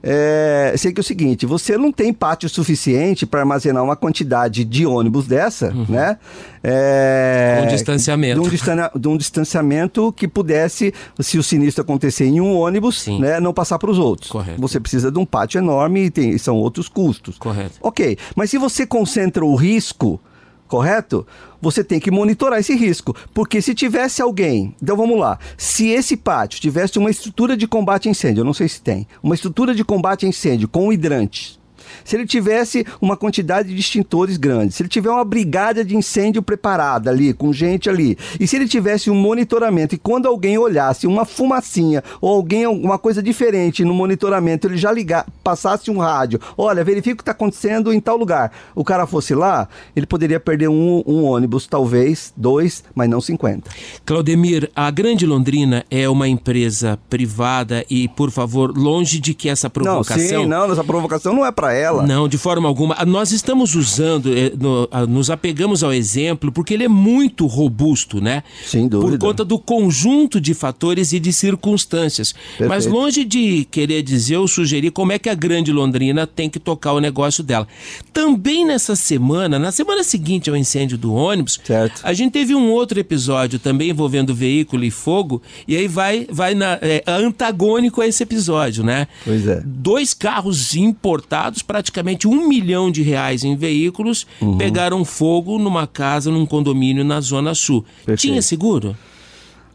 é, 0.02 0.74
sei 0.76 0.92
que 0.92 0.98
é 0.98 1.02
o 1.02 1.04
seguinte: 1.04 1.46
você 1.46 1.78
não 1.78 1.92
tem 1.92 2.12
pátio 2.12 2.48
suficiente 2.48 3.24
para 3.24 3.40
armazenar 3.40 3.84
uma 3.84 3.94
quantidade 3.94 4.64
de 4.64 4.84
ônibus 4.84 5.26
dessa, 5.26 5.72
uhum. 5.72 5.86
né? 5.88 6.18
É, 6.64 7.62
um 7.64 7.68
distanciamento. 7.68 8.40
De 8.42 8.48
um, 8.48 9.00
de 9.00 9.08
um, 9.08 9.16
distanciamento 9.16 10.12
que 10.12 10.26
pudesse, 10.26 10.92
se 11.20 11.38
o 11.38 11.42
sinistro 11.42 11.82
acontecer 11.82 12.24
em 12.24 12.40
um 12.40 12.56
ônibus, 12.56 13.06
né, 13.06 13.40
não 13.40 13.52
passar 13.52 13.78
para 13.78 13.90
os 13.90 13.98
outros. 13.98 14.30
Correto. 14.30 14.60
Você 14.60 14.78
precisa 14.80 15.10
de 15.10 15.18
um 15.18 15.24
pátio 15.24 15.58
enorme 15.58 16.04
e 16.04 16.10
tem, 16.10 16.38
são 16.38 16.56
outros 16.56 16.88
custos. 16.88 17.36
Correto. 17.38 17.74
Ok, 17.80 18.16
mas 18.36 18.50
se 18.50 18.58
você 18.58 18.86
concentra 18.86 19.44
o 19.44 19.54
risco 19.54 20.20
correto? 20.72 21.26
Você 21.60 21.84
tem 21.84 22.00
que 22.00 22.10
monitorar 22.10 22.58
esse 22.58 22.74
risco, 22.74 23.14
porque 23.34 23.60
se 23.60 23.74
tivesse 23.74 24.22
alguém, 24.22 24.74
então 24.82 24.96
vamos 24.96 25.20
lá, 25.20 25.38
se 25.54 25.88
esse 25.88 26.16
pátio 26.16 26.58
tivesse 26.58 26.98
uma 26.98 27.10
estrutura 27.10 27.54
de 27.58 27.68
combate 27.68 28.08
a 28.08 28.10
incêndio, 28.10 28.40
eu 28.40 28.44
não 28.46 28.54
sei 28.54 28.68
se 28.68 28.80
tem, 28.80 29.06
uma 29.22 29.34
estrutura 29.34 29.74
de 29.74 29.84
combate 29.84 30.24
a 30.24 30.28
incêndio 30.30 30.66
com 30.66 30.90
hidrantes, 30.90 31.60
se 32.04 32.16
ele 32.16 32.26
tivesse 32.26 32.86
uma 33.00 33.16
quantidade 33.16 33.74
de 33.74 33.80
extintores 33.80 34.36
grande, 34.36 34.74
se 34.74 34.82
ele 34.82 34.88
tiver 34.88 35.10
uma 35.10 35.24
brigada 35.24 35.84
de 35.84 35.96
incêndio 35.96 36.42
preparada 36.42 37.10
ali, 37.10 37.32
com 37.32 37.52
gente 37.52 37.88
ali, 37.88 38.16
e 38.38 38.46
se 38.46 38.56
ele 38.56 38.68
tivesse 38.68 39.10
um 39.10 39.14
monitoramento, 39.14 39.94
e 39.94 39.98
quando 39.98 40.26
alguém 40.26 40.58
olhasse 40.58 41.06
uma 41.06 41.24
fumacinha 41.24 42.02
ou 42.20 42.30
alguém 42.34 42.64
alguma 42.64 42.98
coisa 42.98 43.22
diferente 43.22 43.84
no 43.84 43.94
monitoramento, 43.94 44.66
ele 44.66 44.76
já 44.76 44.92
ligar, 44.92 45.26
passasse 45.42 45.90
um 45.90 45.98
rádio, 45.98 46.40
olha, 46.56 46.84
verifica 46.84 47.14
o 47.14 47.16
que 47.16 47.22
está 47.22 47.32
acontecendo 47.32 47.92
em 47.92 48.00
tal 48.00 48.16
lugar, 48.16 48.52
o 48.74 48.84
cara 48.84 49.06
fosse 49.06 49.34
lá, 49.34 49.68
ele 49.94 50.06
poderia 50.06 50.40
perder 50.40 50.68
um, 50.68 51.02
um 51.06 51.24
ônibus, 51.24 51.66
talvez, 51.66 52.32
dois, 52.36 52.84
mas 52.94 53.08
não 53.08 53.20
50. 53.20 53.70
Claudemir, 54.04 54.70
a 54.74 54.90
Grande 54.90 55.26
Londrina 55.26 55.84
é 55.90 56.08
uma 56.08 56.28
empresa 56.28 56.98
privada 57.08 57.84
e, 57.88 58.08
por 58.08 58.30
favor, 58.30 58.76
longe 58.76 59.20
de 59.20 59.34
que 59.34 59.48
essa 59.48 59.68
provocação... 59.70 60.16
Não, 60.16 60.42
sim, 60.42 60.46
não, 60.46 60.72
essa 60.72 60.84
provocação 60.84 61.34
não 61.34 61.46
é 61.46 61.52
para 61.52 61.72
ela 61.72 61.91
dela. 61.96 62.06
Não, 62.06 62.28
de 62.28 62.38
forma 62.38 62.68
alguma. 62.68 62.96
Nós 63.04 63.32
estamos 63.32 63.74
usando, 63.74 64.32
eh, 64.32 64.52
nos 65.08 65.30
apegamos 65.30 65.82
ao 65.82 65.92
exemplo, 65.92 66.50
porque 66.50 66.74
ele 66.74 66.84
é 66.84 66.88
muito 66.88 67.46
robusto, 67.46 68.20
né? 68.20 68.42
Sem 68.64 68.88
dúvida. 68.88 69.18
Por 69.18 69.18
conta 69.18 69.44
do 69.44 69.58
conjunto 69.58 70.40
de 70.40 70.54
fatores 70.54 71.12
e 71.12 71.20
de 71.20 71.32
circunstâncias. 71.32 72.32
Perfeito. 72.32 72.68
Mas 72.68 72.86
longe 72.86 73.24
de 73.24 73.64
querer 73.70 74.02
dizer 74.02 74.36
ou 74.36 74.48
sugerir 74.48 74.90
como 74.90 75.12
é 75.12 75.18
que 75.18 75.28
a 75.28 75.34
grande 75.34 75.72
Londrina 75.72 76.26
tem 76.26 76.48
que 76.48 76.58
tocar 76.58 76.92
o 76.92 77.00
negócio 77.00 77.42
dela. 77.42 77.66
Também 78.12 78.64
nessa 78.64 78.96
semana, 78.96 79.58
na 79.58 79.72
semana 79.72 80.02
seguinte 80.02 80.50
ao 80.50 80.56
incêndio 80.56 80.96
do 80.96 81.12
ônibus, 81.12 81.60
certo. 81.64 82.00
a 82.02 82.12
gente 82.12 82.32
teve 82.32 82.54
um 82.54 82.70
outro 82.70 82.98
episódio 82.98 83.58
também 83.58 83.90
envolvendo 83.90 84.34
veículo 84.34 84.84
e 84.84 84.90
fogo, 84.90 85.42
e 85.66 85.76
aí 85.76 85.88
vai, 85.88 86.26
vai 86.30 86.54
na, 86.54 86.78
é, 86.80 87.02
antagônico 87.06 88.00
a 88.00 88.06
esse 88.06 88.22
episódio, 88.22 88.84
né? 88.84 89.06
Pois 89.24 89.46
é. 89.46 89.62
Dois 89.64 90.14
carros 90.14 90.74
importados 90.74 91.62
para 91.62 91.81
praticamente 91.82 92.28
um 92.28 92.46
milhão 92.46 92.92
de 92.92 93.02
reais 93.02 93.42
em 93.42 93.56
veículos 93.56 94.24
uhum. 94.40 94.56
pegaram 94.56 95.04
fogo 95.04 95.58
numa 95.58 95.84
casa, 95.84 96.30
num 96.30 96.46
condomínio 96.46 97.04
na 97.04 97.20
Zona 97.20 97.54
Sul. 97.54 97.84
Perfeito. 98.06 98.20
Tinha 98.20 98.40
seguro? 98.40 98.96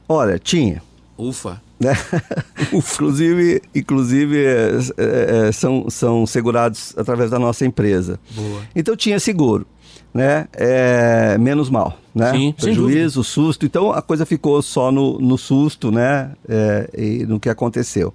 Olha, 0.08 0.40
tinha. 0.40 0.82
Ufa. 1.18 1.62
Né? 1.78 1.92
inclusive, 2.72 3.62
inclusive 3.76 4.38
é, 4.38 4.80
é, 4.98 5.48
é, 5.48 5.52
são, 5.52 5.90
são 5.90 6.26
segurados 6.26 6.94
através 6.98 7.30
da 7.30 7.38
nossa 7.38 7.66
empresa. 7.66 8.18
Boa. 8.32 8.62
Então 8.74 8.96
tinha 8.96 9.20
seguro. 9.20 9.68
né, 10.14 10.48
é, 10.54 11.38
menos 11.38 11.70
mal, 11.70 12.00
né? 12.16 12.32
Sim, 12.32 12.56
Prejuízo, 12.58 13.24
susto. 13.24 13.66
Então 13.66 13.92
a 13.92 14.02
coisa 14.02 14.26
ficou 14.26 14.62
só 14.62 14.92
no, 14.92 15.20
no 15.20 15.38
susto, 15.38 15.92
né? 15.92 16.32
É, 16.48 16.90
e 16.98 17.26
no 17.26 17.40
que 17.40 17.50
aconteceu. 17.50 18.14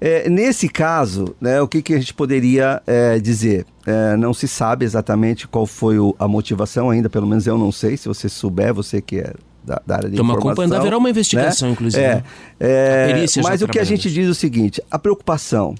É, 0.00 0.28
nesse 0.28 0.68
caso, 0.68 1.34
né, 1.40 1.60
o 1.60 1.66
que, 1.66 1.82
que 1.82 1.92
a 1.94 1.98
gente 1.98 2.14
poderia 2.14 2.80
é, 2.86 3.18
dizer? 3.18 3.66
É, 3.86 4.16
não 4.16 4.32
se 4.32 4.46
sabe 4.46 4.84
exatamente 4.84 5.48
qual 5.48 5.66
foi 5.66 5.98
o- 5.98 6.14
a 6.18 6.28
motivação 6.28 6.88
ainda, 6.90 7.10
pelo 7.10 7.26
menos 7.26 7.46
eu 7.46 7.58
não 7.58 7.72
sei. 7.72 7.96
Se 7.96 8.06
você 8.06 8.28
souber, 8.28 8.72
você 8.72 9.00
que 9.00 9.18
é 9.18 9.32
da, 9.64 9.82
da 9.86 9.96
área 9.96 10.08
de 10.10 10.16
Toma 10.16 10.34
informação. 10.34 10.50
acompanhando, 10.62 10.80
haverá 10.80 10.96
uma 10.98 11.10
investigação, 11.10 11.68
né? 11.68 11.72
inclusive, 11.74 12.02
É, 12.02 12.14
né? 12.14 12.22
é, 12.60 13.26
mas 13.42 13.60
o 13.62 13.68
que 13.68 13.78
a 13.78 13.84
gente 13.84 14.10
diz 14.10 14.26
é 14.26 14.30
o 14.30 14.34
seguinte: 14.34 14.80
a 14.90 14.98
preocupação. 14.98 15.74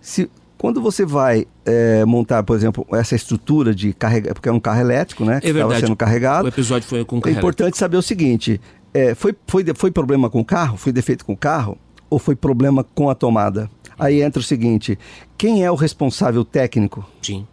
Se, 0.00 0.30
quando 0.56 0.80
você 0.80 1.04
vai 1.04 1.46
é, 1.66 2.04
montar, 2.04 2.42
por 2.42 2.56
exemplo, 2.56 2.86
essa 2.92 3.14
estrutura 3.14 3.74
de 3.74 3.92
carregar, 3.92 4.34
porque 4.34 4.48
é 4.48 4.52
um 4.52 4.60
carro 4.60 4.80
elétrico, 4.80 5.24
né? 5.24 5.34
É 5.34 5.48
estava 5.48 5.54
verdade. 5.54 5.80
sendo 5.80 5.96
carregado. 5.96 6.44
O 6.46 6.48
episódio 6.48 6.88
foi 6.88 7.04
com 7.04 7.18
É 7.18 7.20
carreira. 7.20 7.40
importante 7.40 7.76
saber 7.76 7.96
o 7.96 8.02
seguinte: 8.02 8.60
é, 8.94 9.14
foi, 9.14 9.34
foi, 9.46 9.64
foi 9.74 9.90
problema 9.90 10.30
com 10.30 10.40
o 10.40 10.44
carro? 10.44 10.76
Foi 10.76 10.92
defeito 10.92 11.24
com 11.24 11.32
o 11.32 11.36
carro? 11.36 11.76
Ou 12.10 12.18
foi 12.18 12.34
problema 12.34 12.84
com 12.94 13.10
a 13.10 13.14
tomada? 13.14 13.70
Aí 13.98 14.22
entra 14.22 14.40
o 14.40 14.42
seguinte: 14.42 14.98
quem 15.36 15.64
é 15.64 15.70
o 15.70 15.74
responsável 15.74 16.44
técnico? 16.44 17.04
Sim. 17.20 17.46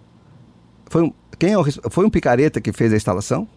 Foi 0.88 1.03
um, 1.03 1.14
quem 1.38 1.51
é 1.51 1.58
o, 1.58 1.66
foi 1.89 2.06
um 2.06 2.10
picareta 2.10 2.62
que 2.62 2.72
fez 2.72 2.93
a 2.93 2.95
instalação? 2.95 3.47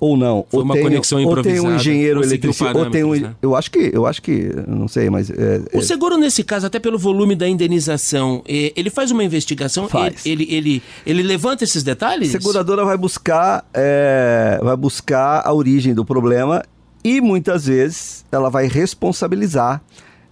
Ou 0.00 0.16
não? 0.16 0.38
Uhum. 0.38 0.44
Foi 0.50 0.58
ou 0.58 0.64
uma 0.64 0.74
tem, 0.74 0.82
conexão 0.84 1.24
ou 1.24 1.42
tem 1.42 1.52
um 1.52 1.56
improvisada, 1.56 1.74
engenheiro 1.76 2.22
eletricista, 2.22 2.78
ou 2.78 2.90
tem 2.90 3.04
um, 3.04 3.14
né? 3.14 3.34
eu 3.42 3.56
acho 3.56 3.70
que, 3.70 3.90
eu 3.92 4.06
acho 4.06 4.22
que, 4.22 4.50
não 4.66 4.86
sei, 4.86 5.10
mas 5.10 5.28
é, 5.28 5.60
O 5.72 5.78
é, 5.78 5.82
seguro, 5.82 6.16
nesse 6.16 6.44
caso, 6.44 6.66
até 6.66 6.78
pelo 6.78 6.98
volume 6.98 7.34
da 7.34 7.48
indenização, 7.48 8.42
eh, 8.46 8.72
ele 8.76 8.90
faz 8.90 9.10
uma 9.10 9.24
investigação, 9.24 9.88
Faz. 9.88 10.24
Ele, 10.24 10.44
ele, 10.44 10.54
ele, 10.54 10.82
ele 11.04 11.22
levanta 11.22 11.64
esses 11.64 11.82
detalhes? 11.82 12.28
A 12.28 12.32
seguradora 12.32 12.84
vai 12.84 12.96
buscar, 12.96 13.66
é, 13.74 14.60
vai 14.62 14.76
buscar 14.76 15.42
a 15.44 15.52
origem 15.52 15.94
do 15.94 16.04
problema 16.04 16.62
e 17.02 17.20
muitas 17.20 17.66
vezes 17.66 18.24
ela 18.30 18.50
vai 18.50 18.68
responsabilizar 18.68 19.82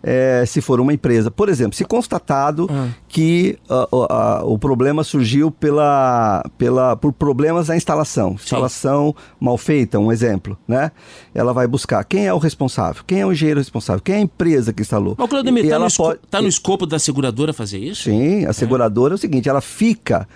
é, 0.02 0.44
se 0.46 0.60
for 0.60 0.78
uma 0.80 0.92
empresa. 0.92 1.30
Por 1.30 1.48
exemplo, 1.48 1.74
se 1.76 1.84
constatado 1.84 2.68
Ah. 2.70 2.88
que 3.08 3.58
ah, 3.68 3.88
o- 3.90 4.06
ah, 4.08 4.42
o 4.44 4.58
problema 4.58 5.02
surgiu 5.02 5.50
pela, 5.50 6.44
pela, 6.56 6.96
por 6.96 7.12
problemas 7.12 7.68
na 7.68 7.76
instalação, 7.76 8.32
instalação 8.34 9.14
mal 9.40 9.58
feita, 9.58 9.98
um 9.98 10.12
exemplo, 10.12 10.56
né? 10.68 10.92
Ela 11.34 11.52
vai 11.52 11.66
buscar 11.66 12.04
quem 12.04 12.26
é 12.26 12.32
o 12.32 12.38
responsável, 12.38 13.02
quem 13.06 13.20
é 13.20 13.26
o 13.26 13.32
engenheiro 13.32 13.58
responsável, 13.60 14.00
quem 14.02 14.14
é 14.14 14.18
a 14.18 14.22
empresa 14.22 14.72
que 14.72 14.82
instalou. 14.82 15.14
Mas, 15.18 15.28
Claudemir, 15.28 15.64
E 15.64 15.68
tá, 15.68 15.74
ela 15.74 15.86
no 15.86 15.94
pode- 15.94 16.20
tá 16.30 16.40
no 16.40 16.48
escopo 16.48 16.86
da 16.86 16.98
seguradora 16.98 17.52
fazer 17.52 17.78
isso? 17.78 18.04
Sim, 18.04 18.44
a 18.46 18.52
seguradora 18.52 19.14
é 19.14 19.16
o 19.16 19.18
seguinte, 19.18 19.48
ela 19.48 19.60
fica, 19.60 20.28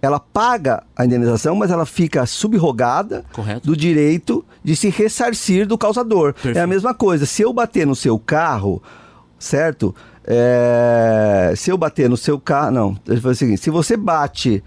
ela 0.00 0.20
paga 0.20 0.84
a 0.96 1.04
indenização, 1.04 1.56
mas 1.56 1.70
ela 1.70 1.84
fica 1.86 2.24
subrogada 2.26 3.24
Correto. 3.32 3.66
do 3.66 3.76
direito 3.76 4.44
de 4.62 4.76
se 4.76 4.88
ressarcir 4.88 5.66
do 5.66 5.76
causador. 5.76 6.32
Perfeito. 6.34 6.58
É 6.58 6.60
a 6.60 6.66
mesma 6.66 6.94
coisa, 6.94 7.26
se 7.26 7.42
eu 7.42 7.52
bater 7.52 7.86
no 7.86 7.96
seu 7.96 8.18
carro, 8.18 8.80
certo? 9.46 9.94
É, 10.28 11.52
se 11.56 11.70
eu 11.70 11.78
bater 11.78 12.08
no 12.10 12.16
seu 12.16 12.38
carro, 12.38 12.70
não, 12.72 12.92
deixa 13.04 13.18
eu 13.18 13.22
fazer 13.22 13.32
o 13.32 13.36
seguinte, 13.36 13.60
se 13.62 13.70
você 13.70 13.96
bate 13.96 14.62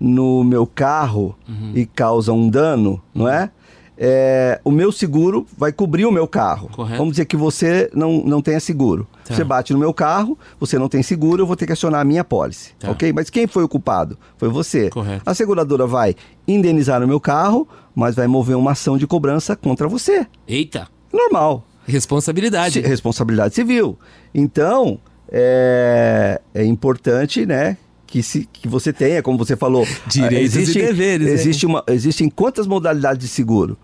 no 0.00 0.42
meu 0.44 0.66
carro 0.66 1.36
Uhum. 1.48 1.72
e 1.74 1.86
causa 1.86 2.32
um 2.32 2.48
dano, 2.48 3.00
não 3.14 3.28
é? 3.28 3.50
É, 3.96 4.60
o 4.64 4.72
meu 4.72 4.90
seguro 4.90 5.46
vai 5.56 5.70
cobrir 5.72 6.04
o 6.04 6.10
meu 6.10 6.26
carro. 6.26 6.68
Correto. 6.72 6.98
Vamos 6.98 7.12
dizer 7.12 7.26
que 7.26 7.36
você 7.36 7.88
não, 7.94 8.24
não 8.24 8.42
tenha 8.42 8.58
seguro. 8.58 9.06
Tá. 9.24 9.32
Você 9.36 9.44
bate 9.44 9.72
no 9.72 9.78
meu 9.78 9.94
carro, 9.94 10.36
você 10.58 10.76
não 10.80 10.88
tem 10.88 11.00
seguro, 11.00 11.42
eu 11.42 11.46
vou 11.46 11.54
ter 11.54 11.64
que 11.64 11.72
acionar 11.72 12.00
a 12.00 12.04
minha 12.04 12.24
pólice. 12.24 12.72
Tá. 12.76 12.90
Ok? 12.90 13.12
Mas 13.12 13.30
quem 13.30 13.46
foi 13.46 13.62
o 13.62 13.68
culpado? 13.68 14.18
Foi 14.36 14.48
você. 14.48 14.90
Correto. 14.90 15.22
A 15.24 15.32
seguradora 15.32 15.86
vai 15.86 16.16
indenizar 16.46 17.00
o 17.04 17.06
meu 17.06 17.20
carro, 17.20 17.68
mas 17.94 18.16
vai 18.16 18.26
mover 18.26 18.56
uma 18.56 18.72
ação 18.72 18.98
de 18.98 19.06
cobrança 19.06 19.54
contra 19.54 19.86
você. 19.86 20.26
Eita, 20.48 20.88
Normal. 21.12 21.64
Responsabilidade. 21.86 22.80
Responsabilidade 22.80 23.54
civil. 23.54 23.98
Então, 24.34 24.98
é, 25.30 26.40
é 26.54 26.64
importante, 26.64 27.44
né? 27.46 27.76
Que, 28.06 28.22
se, 28.22 28.48
que 28.52 28.68
você 28.68 28.92
tenha, 28.92 29.22
como 29.22 29.36
você 29.36 29.56
falou. 29.56 29.86
Direitos 30.06 30.56
ah, 30.56 30.60
e 30.60 30.74
deveres, 30.74 31.26
né? 31.26 31.32
Existe 31.32 31.66
uma, 31.66 31.82
existem 31.88 32.28
quantas 32.28 32.66
modalidades 32.66 33.20
de 33.26 33.28
seguro? 33.28 33.76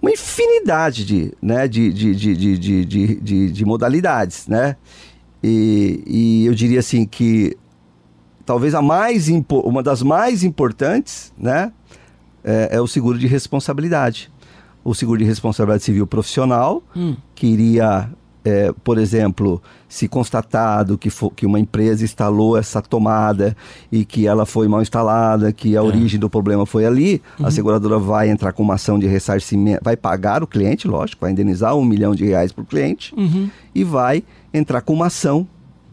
Uma 0.00 0.10
infinidade 0.10 1.04
de, 1.04 1.32
né, 1.40 1.66
de, 1.66 1.92
de, 1.92 2.14
de, 2.14 2.36
de, 2.36 2.58
de, 2.58 2.84
de, 2.84 3.14
de- 3.20 3.50
de 3.50 3.64
modalidades, 3.64 4.46
né? 4.46 4.76
E, 5.42 6.02
e 6.06 6.46
eu 6.46 6.54
diria 6.54 6.80
assim 6.80 7.06
que 7.06 7.56
talvez 8.44 8.74
a 8.74 8.82
mais 8.82 9.28
uma 9.28 9.82
das 9.82 10.02
mais 10.02 10.42
importantes, 10.42 11.32
né, 11.38 11.72
é, 12.42 12.70
é 12.72 12.80
o 12.80 12.86
seguro 12.86 13.18
de 13.18 13.26
responsabilidade. 13.26 14.30
O 14.84 14.94
seguro 14.94 15.18
de 15.18 15.24
responsabilidade 15.24 15.82
civil 15.82 16.06
profissional, 16.06 16.82
Hum. 16.94 17.16
que 17.34 17.46
iria, 17.46 18.10
é, 18.44 18.70
por 18.84 18.98
exemplo, 18.98 19.62
se 19.88 20.06
constatado 20.06 20.98
que, 20.98 21.08
fo- 21.08 21.30
que 21.30 21.46
uma 21.46 21.58
empresa 21.58 22.04
instalou 22.04 22.58
essa 22.58 22.82
tomada 22.82 23.56
e 23.90 24.04
que 24.04 24.26
ela 24.26 24.44
foi 24.44 24.68
mal 24.68 24.82
instalada, 24.82 25.50
que 25.52 25.74
a 25.76 25.82
origem 25.82 26.20
do 26.20 26.28
problema 26.28 26.66
foi 26.66 26.84
ali, 26.84 27.22
a 27.42 27.50
seguradora 27.50 27.98
vai 27.98 28.28
entrar 28.28 28.52
com 28.52 28.62
uma 28.62 28.74
ação 28.74 28.98
de 28.98 29.06
ressarcimento, 29.06 29.80
vai 29.82 29.96
pagar 29.96 30.42
o 30.42 30.46
cliente, 30.46 30.86
lógico, 30.86 31.22
vai 31.22 31.30
indenizar 31.32 31.74
um 31.74 31.84
milhão 31.84 32.14
de 32.14 32.26
reais 32.26 32.52
para 32.52 32.62
o 32.62 32.66
cliente 32.66 33.14
Uhum. 33.16 33.48
e 33.74 33.82
vai 33.82 34.22
entrar 34.52 34.82
com 34.82 34.92
uma 34.92 35.06
ação 35.06 35.48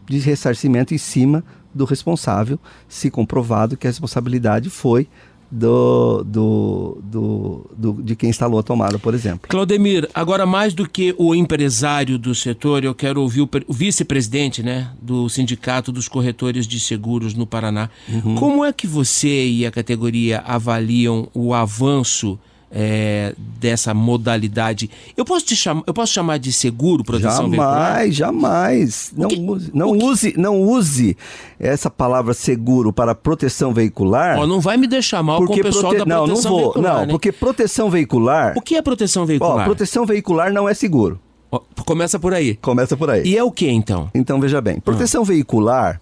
de 0.06 0.18
ressarcimento 0.18 0.92
em 0.92 0.98
cima 0.98 1.42
do 1.74 1.86
responsável, 1.86 2.58
se 2.86 3.10
comprovado 3.10 3.78
que 3.78 3.86
a 3.86 3.90
responsabilidade 3.90 4.68
foi 4.68 5.08
do, 5.54 6.24
do, 6.24 6.98
do, 7.04 7.70
do- 7.76 8.02
de 8.02 8.16
quem 8.16 8.30
instalou 8.30 8.58
a 8.58 8.62
tomada, 8.62 8.98
por 8.98 9.12
exemplo. 9.12 9.50
Claudemir, 9.50 10.08
agora 10.14 10.46
mais 10.46 10.72
do 10.72 10.88
que 10.88 11.14
o 11.18 11.34
empresário 11.34 12.18
do 12.18 12.34
setor, 12.34 12.82
eu 12.84 12.94
quero 12.94 13.20
ouvir 13.20 13.42
o, 13.42 13.48
o 13.68 13.72
vice-presidente 13.72 14.62
né, 14.62 14.90
do 15.00 15.28
Sindicato 15.28 15.92
dos 15.92 16.08
Corretores 16.08 16.66
de 16.66 16.80
Seguros 16.80 17.34
no 17.34 17.46
Paraná. 17.46 17.90
Uhum. 18.08 18.34
Como 18.34 18.64
é 18.64 18.72
que 18.72 18.86
você 18.86 19.46
e 19.46 19.66
a 19.66 19.70
categoria 19.70 20.38
avaliam 20.46 21.28
o 21.34 21.52
avanço 21.52 22.38
eh, 22.72 23.34
dessa 23.60 23.92
modalidade? 23.92 24.90
Eu 25.16 25.24
posso, 25.24 25.44
te 25.44 25.54
chamar, 25.54 25.82
eu 25.86 25.92
posso 25.92 26.12
chamar 26.12 26.38
de 26.38 26.52
seguro 26.52 27.04
proteção 27.04 27.50
veicular? 27.50 28.10
Jamais, 28.10 28.14
jamais. 28.14 29.12
Não, 29.16 29.28
que- 29.28 29.38
use, 29.38 29.70
não, 29.74 29.96
que- 29.98 30.04
use, 30.04 30.34
não 30.38 30.60
use 30.62 31.16
essa 31.60 31.90
palavra 31.90 32.32
seguro 32.34 32.92
para 32.92 33.14
proteção 33.14 33.72
veicular. 33.74 34.38
Ó, 34.38 34.46
não 34.46 34.60
vai 34.60 34.76
me 34.76 34.86
deixar 34.86 35.22
mal 35.22 35.38
com 35.38 35.44
o 35.44 35.46
porque 35.48 35.62
pessoal 35.62 35.92
prote- 35.92 35.98
da 35.98 36.06
não, 36.06 36.16
não 36.20 36.26
proteção 36.26 36.50
vou. 36.50 36.60
veicular. 36.72 36.94
Não, 36.94 37.00
né? 37.06 37.12
porque 37.12 37.30
proteção 37.32 37.90
veicular. 37.90 38.54
O 38.56 38.62
que 38.62 38.74
é 38.76 38.82
proteção 38.82 39.22
Ó, 39.22 39.26
veicular? 39.26 39.64
proteção 39.66 40.06
veicular 40.06 40.52
não 40.52 40.68
é 40.68 40.74
seguro. 40.74 41.20
Ó, 41.50 41.60
começa 41.84 42.18
por 42.18 42.32
aí. 42.32 42.56
Começa 42.56 42.96
por 42.96 43.10
aí. 43.10 43.22
E 43.26 43.36
é 43.36 43.44
o 43.44 43.50
que 43.52 43.68
então? 43.68 44.08
Então 44.14 44.40
veja 44.40 44.60
bem, 44.60 44.80
proteção 44.80 45.22
veicular 45.22 46.00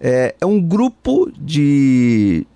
é, 0.00 0.34
é 0.40 0.46
um 0.46 0.58
grupo 0.58 1.30
de, 1.38 2.46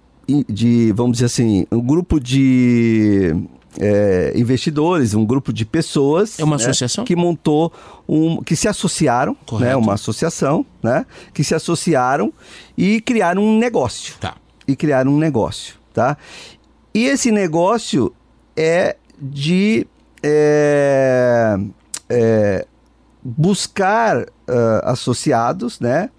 de, 0.49 0.93
vamos 0.93 1.14
dizer 1.14 1.27
assim, 1.27 1.66
um 1.70 1.81
grupo 1.81 2.18
de 2.18 3.35
é, 3.79 4.33
investidores, 4.37 5.14
um 5.14 5.25
grupo 5.25 5.53
de 5.53 5.64
pessoas. 5.64 6.39
É 6.39 6.45
uma 6.45 6.57
né, 6.57 6.62
associação? 6.62 7.05
que 7.05 7.16
montou 7.16 7.72
um, 8.09 8.43
que 8.43 8.55
se 8.57 8.68
associaram, 8.68 9.37
Correto. 9.47 9.70
né, 9.70 9.77
uma 9.77 9.95
associação, 9.95 10.64
né, 10.83 11.07
que 11.33 11.43
se 11.43 11.55
associaram 11.55 12.33
e 12.77 13.01
criaram 13.01 13.43
um 13.43 13.59
negócio 13.59 14.14
Tá. 14.20 14.37
e 14.66 14.77
criaram 14.77 15.12
um 15.12 15.18
negócio, 15.18 15.77
tá? 15.93 16.16
E 16.95 17.07
esse 17.07 17.33
negócio 17.33 18.14
é 18.57 18.97
de 19.20 19.87
é, 20.22 21.57
é, 22.09 22.66
buscar 23.22 24.27
ah, 24.47 24.93
associados, 24.93 25.81
né? 25.81 26.11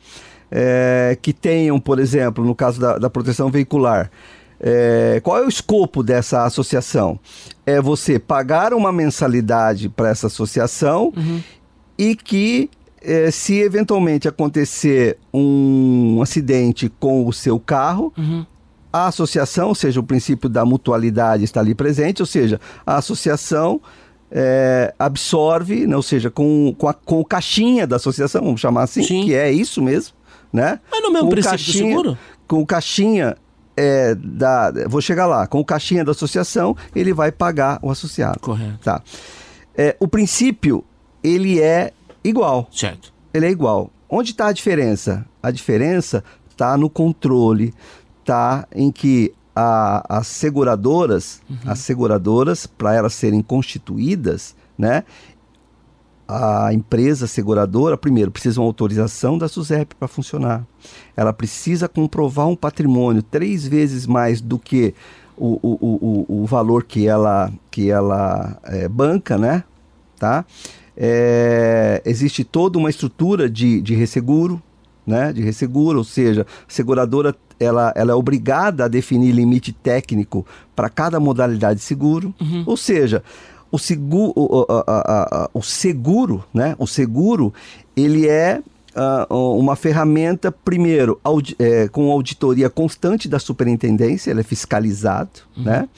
É, 0.57 1.17
que 1.21 1.33
tenham, 1.33 1.77
por 1.81 1.99
exemplo, 1.99 2.45
no 2.45 2.55
caso 2.55 2.79
da, 2.79 2.97
da 2.97 3.09
proteção 3.09 3.51
veicular, 3.51 4.09
é, 4.57 5.19
qual 5.21 5.37
é 5.37 5.45
o 5.45 5.49
escopo 5.49 6.01
dessa 6.01 6.45
associação? 6.45 7.19
É 7.65 7.81
você 7.81 8.17
pagar 8.17 8.73
uma 8.73 8.89
mensalidade 8.89 9.89
para 9.89 10.07
essa 10.09 10.27
associação 10.27 11.11
e 11.97 12.15
que, 12.15 12.69
eh, 13.01 13.29
se 13.31 13.59
eventualmente 13.59 14.29
acontecer 14.29 15.17
um 15.33 16.21
acidente 16.21 16.89
com 16.99 17.27
o 17.27 17.33
seu 17.33 17.59
carro, 17.59 18.13
Uhum. 18.17 18.45
a 18.93 19.07
associação, 19.07 19.67
ou 19.69 19.75
seja, 19.75 19.99
o 19.99 20.03
princípio 20.03 20.47
da 20.47 20.63
mutualidade 20.63 21.43
está 21.43 21.59
ali 21.59 21.75
presente, 21.75 22.21
ou 22.21 22.25
seja, 22.25 22.59
a 22.85 22.95
associação 22.95 23.81
eh, 24.31 24.93
absorve, 24.97 25.85
né, 25.85 25.95
ou 25.97 26.01
seja, 26.01 26.31
com, 26.31 26.73
com, 26.77 26.87
a, 26.87 26.93
com 26.93 27.19
o 27.19 27.25
caixinha 27.25 27.85
da 27.85 27.97
associação, 27.97 28.41
vamos 28.41 28.61
chamar 28.61 28.83
assim, 28.83 29.03
Sim. 29.03 29.25
que 29.25 29.33
é 29.33 29.51
isso 29.51 29.81
mesmo, 29.81 30.14
né? 30.55 30.79
Mas 30.89 31.01
não 31.01 31.07
é 31.07 31.09
o 31.09 31.13
mesmo 31.13 31.27
Com 31.27 31.35
princípio 31.35 31.57
do 31.57 31.71
seguro? 31.71 32.17
Com 32.47 32.61
o 32.61 32.65
caixinha 32.65 33.37
eh, 33.75 34.15
da... 34.15 34.71
Vou 34.87 35.01
chegar 35.01 35.27
lá. 35.27 35.45
Com 35.45 35.59
o 35.59 35.65
caixinha 35.65 36.03
da 36.03 36.11
associação, 36.11 36.75
ele 36.95 37.13
vai 37.13 37.31
pagar 37.31 37.77
o 37.81 37.91
associado. 37.91 38.39
Correto. 38.39 38.79
Tá. 38.83 39.01
É, 39.75 39.95
o 39.99 40.07
princípio, 40.07 40.83
ele 41.23 41.59
é 41.61 41.91
igual. 42.23 42.67
Certo. 42.71 43.13
Ele 43.33 43.45
é 43.45 43.49
igual. 43.49 43.91
Onde 44.09 44.31
está 44.31 44.47
a 44.47 44.51
diferença? 44.53 45.25
A 45.43 45.51
diferença 45.51 46.23
está 46.49 46.77
no 46.77 46.89
controle, 46.89 47.73
está 48.21 48.65
em 48.73 48.91
que 48.91 49.33
a, 49.55 50.19
as 50.19 50.27
seguradoras, 50.27 51.41
uhum. 51.49 51.57
as 51.65 51.79
seguradoras, 51.79 52.65
para 52.65 52.93
elas 52.93 53.13
serem 53.13 53.41
constituídas, 53.41 54.55
né? 54.77 55.03
A 56.27 56.73
empresa 56.73 57.27
seguradora, 57.27 57.95
primeiro, 57.95 58.31
precisa 58.31 58.59
uma 58.59 58.67
autorização 58.67 59.37
da 59.37 59.47
SUSEP 59.47 59.93
para 59.95 60.07
funcionar. 60.07 60.65
Ela 61.15 61.31
precisa 61.31 61.87
comprovar 61.87 62.47
um 62.47 62.55
patrimônio 62.55 63.21
três 63.21 63.67
vezes 63.67 64.07
mais 64.07 64.41
do 64.41 64.57
que 64.57 64.95
o, 65.37 65.59
o, 65.61 66.25
o, 66.27 66.41
o 66.41 66.45
valor 66.45 66.83
que 66.83 67.07
ela, 67.07 67.51
que 67.69 67.91
ela 67.91 68.57
é, 68.63 68.87
banca, 68.87 69.37
né? 69.37 69.63
Tá? 70.17 70.45
É, 70.97 72.01
existe 72.05 72.43
toda 72.43 72.79
uma 72.79 72.89
estrutura 72.89 73.49
de, 73.49 73.81
de 73.81 73.93
resseguro, 73.93 74.61
né? 75.05 75.31
De 75.31 75.41
resseguro, 75.41 75.99
ou 75.99 76.03
seja, 76.03 76.41
a 76.41 76.71
seguradora 76.71 77.35
ela, 77.59 77.93
ela 77.95 78.11
é 78.11 78.15
obrigada 78.15 78.85
a 78.85 78.87
definir 78.87 79.31
limite 79.31 79.71
técnico 79.71 80.45
para 80.75 80.89
cada 80.89 81.19
modalidade 81.19 81.79
de 81.79 81.85
seguro. 81.85 82.33
Uhum. 82.41 82.63
Ou 82.65 82.75
seja, 82.77 83.23
o 83.75 83.77
seguro, 83.77 84.33
o, 84.35 84.65
a, 84.69 84.83
a, 84.87 85.43
a, 85.43 85.49
o 85.53 85.61
seguro, 85.61 86.43
né? 86.53 86.75
O 86.79 86.87
seguro, 86.87 87.53
ele 87.95 88.27
é 88.27 88.61
uh, 89.29 89.57
uma 89.57 89.75
ferramenta, 89.75 90.51
primeiro, 90.51 91.19
audi 91.23 91.55
é, 91.59 91.87
com 91.89 92.09
auditoria 92.09 92.69
constante 92.69 93.27
da 93.27 93.37
superintendência, 93.37 94.31
ele 94.31 94.39
é 94.39 94.43
fiscalizado, 94.43 95.41
uhum. 95.57 95.63
né? 95.63 95.89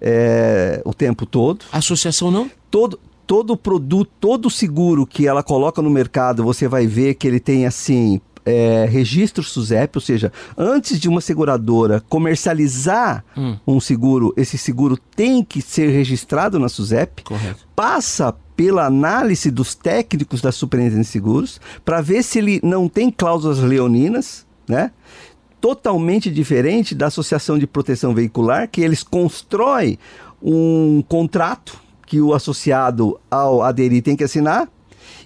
É, 0.00 0.82
o 0.84 0.92
tempo 0.92 1.24
todo. 1.24 1.64
associação 1.72 2.30
não? 2.30 2.50
Todo, 2.70 3.00
todo 3.26 3.56
produto, 3.56 4.10
todo 4.20 4.50
seguro 4.50 5.06
que 5.06 5.26
ela 5.26 5.42
coloca 5.42 5.80
no 5.80 5.88
mercado, 5.88 6.44
você 6.44 6.68
vai 6.68 6.86
ver 6.86 7.14
que 7.14 7.26
ele 7.26 7.40
tem 7.40 7.64
assim 7.64 8.20
é, 8.44 8.86
registro 8.88 9.42
SUSEP, 9.42 9.96
ou 9.96 10.00
seja, 10.00 10.32
antes 10.56 11.00
de 11.00 11.08
uma 11.08 11.20
seguradora 11.20 12.02
comercializar 12.08 13.24
hum. 13.36 13.56
um 13.66 13.80
seguro, 13.80 14.34
esse 14.36 14.58
seguro 14.58 14.96
tem 15.16 15.42
que 15.42 15.62
ser 15.62 15.88
registrado 15.88 16.58
na 16.58 16.68
SUSEP. 16.68 17.24
Correto. 17.24 17.66
Passa 17.74 18.34
pela 18.56 18.86
análise 18.86 19.50
dos 19.50 19.74
técnicos 19.74 20.40
da 20.40 20.52
Superintendência 20.52 21.04
de 21.04 21.08
Seguros 21.08 21.60
para 21.84 22.00
ver 22.00 22.22
se 22.22 22.38
ele 22.38 22.60
não 22.62 22.88
tem 22.88 23.10
cláusulas 23.10 23.58
leoninas, 23.58 24.46
né? 24.68 24.92
Totalmente 25.60 26.30
diferente 26.30 26.94
da 26.94 27.06
Associação 27.06 27.58
de 27.58 27.66
Proteção 27.66 28.14
Veicular, 28.14 28.68
que 28.68 28.82
eles 28.82 29.02
constroem 29.02 29.98
um 30.40 31.02
contrato 31.08 31.82
que 32.06 32.20
o 32.20 32.34
associado 32.34 33.18
ao 33.30 33.62
aderir 33.62 34.02
tem 34.02 34.14
que 34.14 34.22
assinar 34.22 34.68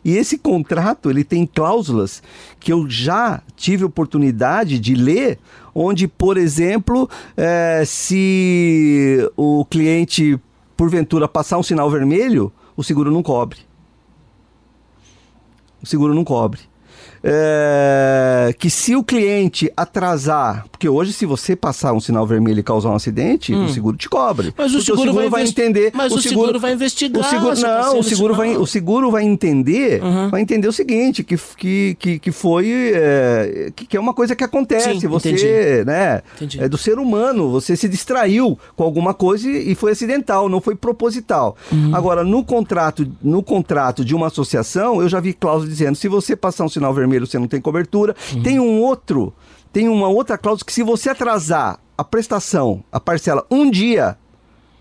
e 0.05 0.17
esse 0.17 0.39
contrato, 0.39 1.11
ele 1.11 1.25
tem 1.25 1.47
cláusulas 1.47 2.23
que 2.59 2.73
eu 2.73 2.89
já 2.89 3.43
tive 3.57 3.85
oportunidade 3.85 4.79
de 4.79 4.95
ler, 4.95 5.39
onde, 5.75 6.09
por 6.09 6.37
exemplo, 6.37 7.09
é, 7.37 7.83
se 7.85 9.31
o 9.37 9.65
cliente, 9.65 10.39
porventura, 10.77 11.29
passar 11.29 11.59
um 11.59 11.63
sinal 11.63 11.91
vermelho, 11.91 12.53
o 12.77 12.83
seguro 12.83 13.11
não 13.11 13.23
cobre. 13.23 13.59
O 15.83 15.87
seguro 15.87 16.15
não 16.15 16.25
cobre 16.25 16.61
é, 17.23 18.55
que 18.59 18.71
se 18.71 18.95
o 18.95 19.03
cliente 19.03 19.71
atrasar, 19.77 20.67
porque 20.71 20.89
hoje 20.89 21.13
se 21.13 21.27
você 21.27 21.57
passar 21.57 21.93
um 21.93 22.01
sinal 22.01 22.27
vermelho 22.27 22.61
e 22.61 22.63
causar 22.63 22.91
um 22.91 22.95
acidente, 22.95 23.55
hum. 23.55 23.65
o 23.65 23.69
seguro 23.69 23.97
te 23.97 24.09
cobre. 24.09 24.55
Mas 24.57 24.75
o 24.75 24.81
seguro, 24.81 25.03
o 25.03 25.07
seguro, 25.07 25.31
vai, 25.31 25.45
entender. 25.45 25.91
Mas 25.95 26.13
o, 26.13 26.21
seguro, 26.21 26.41
seguro, 26.41 26.61
vai 26.61 26.73
investigar. 26.73 27.21
O 27.21 27.25
seguro, 27.25 27.61
não, 27.61 27.99
o 27.99 28.03
seguro 28.03 28.35
vai, 28.35 28.57
o 28.57 28.67
seguro 28.67 29.11
vai 29.11 29.25
entender, 29.25 30.03
uhum. 30.03 30.31
vai 30.31 30.41
entender 30.41 30.69
o 30.69 30.73
seguinte, 30.73 31.25
que 31.25 31.37
que, 31.57 31.97
que, 31.99 32.19
que 32.19 32.33
foi 32.33 32.93
é, 32.95 33.73
que, 33.75 33.87
que, 33.87 33.97
é 33.97 34.01
uma 34.01 34.15
coisa 34.15 34.37
que 34.37 34.45
acontece. 34.45 35.01
Sim, 35.01 35.09
você, 35.09 35.31
entendi. 35.31 35.85
né, 35.85 36.23
entendi. 36.37 36.61
é 36.61 36.69
do 36.69 36.79
ser 36.79 36.99
humano. 36.99 37.51
Você 37.51 37.77
se 37.77 37.89
distraiu 37.89 38.59
com 38.77 38.85
alguma 38.85 39.13
coisa 39.13 39.49
e 39.51 39.75
foi 39.75 39.93
acidental, 39.93 40.49
não 40.49 40.61
foi 40.61 40.75
proposital. 40.75 41.57
Uhum. 41.73 41.95
Agora 41.95 42.23
no 42.23 42.45
contrato, 42.45 43.11
no 43.23 43.43
contrato 43.43 44.05
de 44.05 44.15
uma 44.15 44.29
associação, 44.29 45.03
eu 45.03 45.09
já 45.09 45.21
vi 45.21 45.33
cláusula 45.33 45.69
dizendo 45.69 45.97
se 45.97 46.09
você 46.09 46.37
passar 46.37 46.65
um 46.65 46.69
sinal 46.69 46.95
vermelho 46.95 47.08
vermelho 47.09 47.27
você 47.27 47.39
não 47.39 47.49
tem 47.49 47.61
cobertura. 47.61 48.15
Uhum. 48.33 48.43
Tem 48.43 48.61
um 48.61 48.81
outro, 48.81 49.33
tem 49.73 49.89
uma 49.89 50.09
outra 50.09 50.37
cláusula 50.37 50.67
que 50.67 50.73
se 50.73 50.83
você 50.83 51.11
atrasar 51.11 51.81
a 51.97 52.05
prestação, 52.05 52.85
a 52.93 53.01
parcela, 53.01 53.45
um 53.51 53.69
dia, 53.71 54.17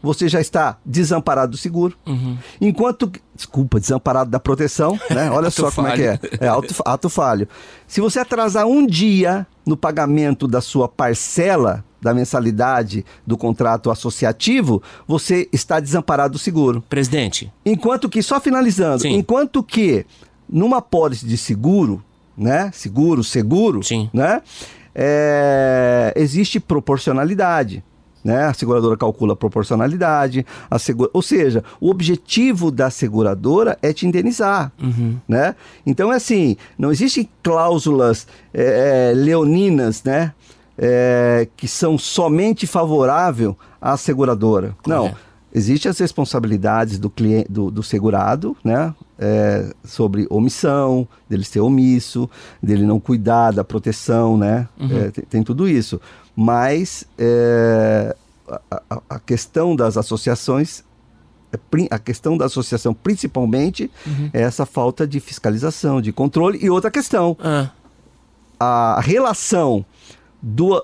você 0.01 0.29
já 0.29 0.39
está 0.39 0.77
desamparado 0.85 1.51
do 1.51 1.57
seguro. 1.57 1.95
Uhum. 2.05 2.37
Enquanto. 2.61 3.11
Desculpa, 3.33 3.79
desamparado 3.79 4.29
da 4.29 4.39
proteção, 4.39 4.99
né? 5.09 5.29
Olha 5.31 5.49
só 5.49 5.71
como 5.71 5.87
falho. 5.87 6.03
é 6.03 6.17
que 6.17 6.27
é. 6.41 6.45
É 6.45 6.47
ato, 6.47 6.75
ato 6.85 7.09
falho. 7.09 7.47
Se 7.87 8.01
você 8.01 8.19
atrasar 8.19 8.67
um 8.67 8.85
dia 8.85 9.47
no 9.65 9.77
pagamento 9.77 10.47
da 10.47 10.61
sua 10.61 10.87
parcela 10.87 11.83
da 11.99 12.13
mensalidade 12.13 13.03
do 13.25 13.35
contrato 13.35 13.89
associativo, 13.89 14.81
você 15.07 15.49
está 15.51 15.79
desamparado 15.79 16.33
do 16.33 16.39
seguro. 16.39 16.83
Presidente. 16.87 17.51
Enquanto 17.65 18.07
que, 18.07 18.21
só 18.21 18.39
finalizando, 18.39 19.01
Sim. 19.01 19.13
enquanto 19.13 19.63
que 19.63 20.05
numa 20.47 20.81
pólice 20.81 21.25
de 21.25 21.37
seguro, 21.37 22.03
né? 22.37 22.69
Seguro, 22.73 23.23
seguro, 23.23 23.83
Sim. 23.83 24.09
né? 24.13 24.41
É, 24.93 26.13
existe 26.15 26.59
proporcionalidade. 26.59 27.83
Né? 28.23 28.45
A 28.45 28.53
seguradora 28.53 28.97
calcula 28.97 29.33
a 29.33 29.35
proporcionalidade, 29.35 30.45
a 30.69 30.77
segura... 30.77 31.09
ou 31.13 31.21
seja, 31.21 31.63
o 31.79 31.89
objetivo 31.89 32.69
da 32.69 32.89
seguradora 32.89 33.77
é 33.81 33.93
te 33.93 34.05
indenizar. 34.05 34.71
Uhum. 34.81 35.17
Né? 35.27 35.55
Então, 35.85 36.11
é 36.11 36.17
assim, 36.17 36.57
não 36.77 36.91
existem 36.91 37.29
cláusulas 37.41 38.27
é, 38.53 39.11
é 39.11 39.13
leoninas 39.15 40.03
né? 40.03 40.33
É, 40.77 41.47
que 41.55 41.67
são 41.67 41.97
somente 41.97 42.67
favoráveis 42.67 43.55
à 43.81 43.95
seguradora. 43.95 44.75
Não. 44.85 45.15
Existem 45.53 45.89
as 45.89 45.97
responsabilidades 45.97 46.99
do, 46.99 47.09
cliente, 47.09 47.49
do, 47.49 47.71
do 47.71 47.81
segurado, 47.81 48.57
né? 48.63 48.93
É, 49.19 49.73
sobre 49.83 50.27
omissão, 50.29 51.07
dele 51.27 51.43
ser 51.43 51.59
omisso, 51.59 52.29
dele 52.61 52.85
não 52.85 52.99
cuidar 52.99 53.51
da 53.51 53.63
proteção, 53.63 54.37
né? 54.37 54.69
Uhum. 54.79 55.05
É, 55.05 55.09
tem, 55.09 55.25
tem, 55.25 55.43
tudo 55.43 55.67
isso. 55.67 55.99
Mas 56.35 57.03
é, 57.17 58.15
a, 58.71 59.01
a, 59.09 59.19
questão 59.19 59.75
das 59.75 59.97
associações, 59.97 60.83
é 61.51 61.57
a 61.89 61.99
questão 61.99 62.37
da 62.37 62.45
associação 62.45 62.93
principalmente 62.93 63.89
uhum. 64.05 64.29
é 64.33 64.41
essa 64.41 64.65
falta 64.65 65.07
de 65.07 65.19
fiscalização, 65.19 66.01
de 66.01 66.11
controle. 66.11 66.59
E 66.61 66.69
outra 66.69 66.91
questão, 66.91 67.35
ah. 67.39 67.69
a 68.59 69.01
relação 69.01 69.85
do, 70.41 70.83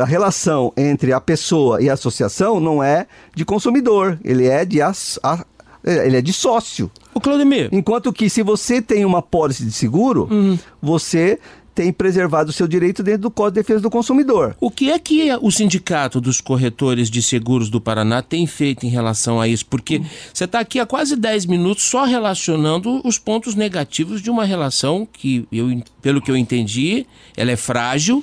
a 0.00 0.04
relação 0.04 0.72
entre 0.76 1.12
a 1.12 1.20
pessoa 1.20 1.82
e 1.82 1.90
a 1.90 1.94
associação 1.94 2.60
não 2.60 2.82
é 2.82 3.06
de 3.34 3.44
consumidor, 3.44 4.18
ele 4.24 4.46
é 4.46 4.64
de, 4.64 4.80
as, 4.80 5.18
a, 5.22 5.44
ele 5.84 6.16
é 6.16 6.22
de 6.22 6.32
sócio. 6.32 6.90
O 7.14 7.20
Claudemir. 7.20 7.68
Enquanto 7.72 8.12
que 8.12 8.30
se 8.30 8.42
você 8.42 8.80
tem 8.80 9.04
uma 9.04 9.20
pólice 9.20 9.64
de 9.64 9.72
seguro, 9.72 10.28
uhum. 10.30 10.58
você 10.80 11.38
tem 11.74 11.92
preservado 11.92 12.50
o 12.50 12.52
seu 12.52 12.68
direito 12.68 13.02
dentro 13.02 13.22
do 13.22 13.30
Código 13.30 13.54
de 13.54 13.60
Defesa 13.60 13.80
do 13.80 13.90
Consumidor. 13.90 14.56
O 14.60 14.70
que 14.70 14.90
é 14.90 14.98
que 14.98 15.30
o 15.40 15.50
Sindicato 15.50 16.20
dos 16.20 16.40
Corretores 16.40 17.10
de 17.10 17.22
Seguros 17.22 17.70
do 17.70 17.80
Paraná 17.80 18.20
tem 18.20 18.46
feito 18.46 18.84
em 18.84 18.90
relação 18.90 19.40
a 19.40 19.48
isso? 19.48 19.64
Porque 19.66 19.96
uhum. 19.96 20.06
você 20.32 20.44
está 20.44 20.60
aqui 20.60 20.78
há 20.78 20.86
quase 20.86 21.16
10 21.16 21.46
minutos 21.46 21.84
só 21.84 22.04
relacionando 22.04 23.00
os 23.06 23.18
pontos 23.18 23.54
negativos 23.54 24.20
de 24.20 24.30
uma 24.30 24.44
relação 24.44 25.08
que, 25.10 25.46
eu, 25.50 25.82
pelo 26.00 26.20
que 26.20 26.30
eu 26.30 26.36
entendi, 26.36 27.06
ela 27.36 27.50
é 27.50 27.56
frágil, 27.56 28.22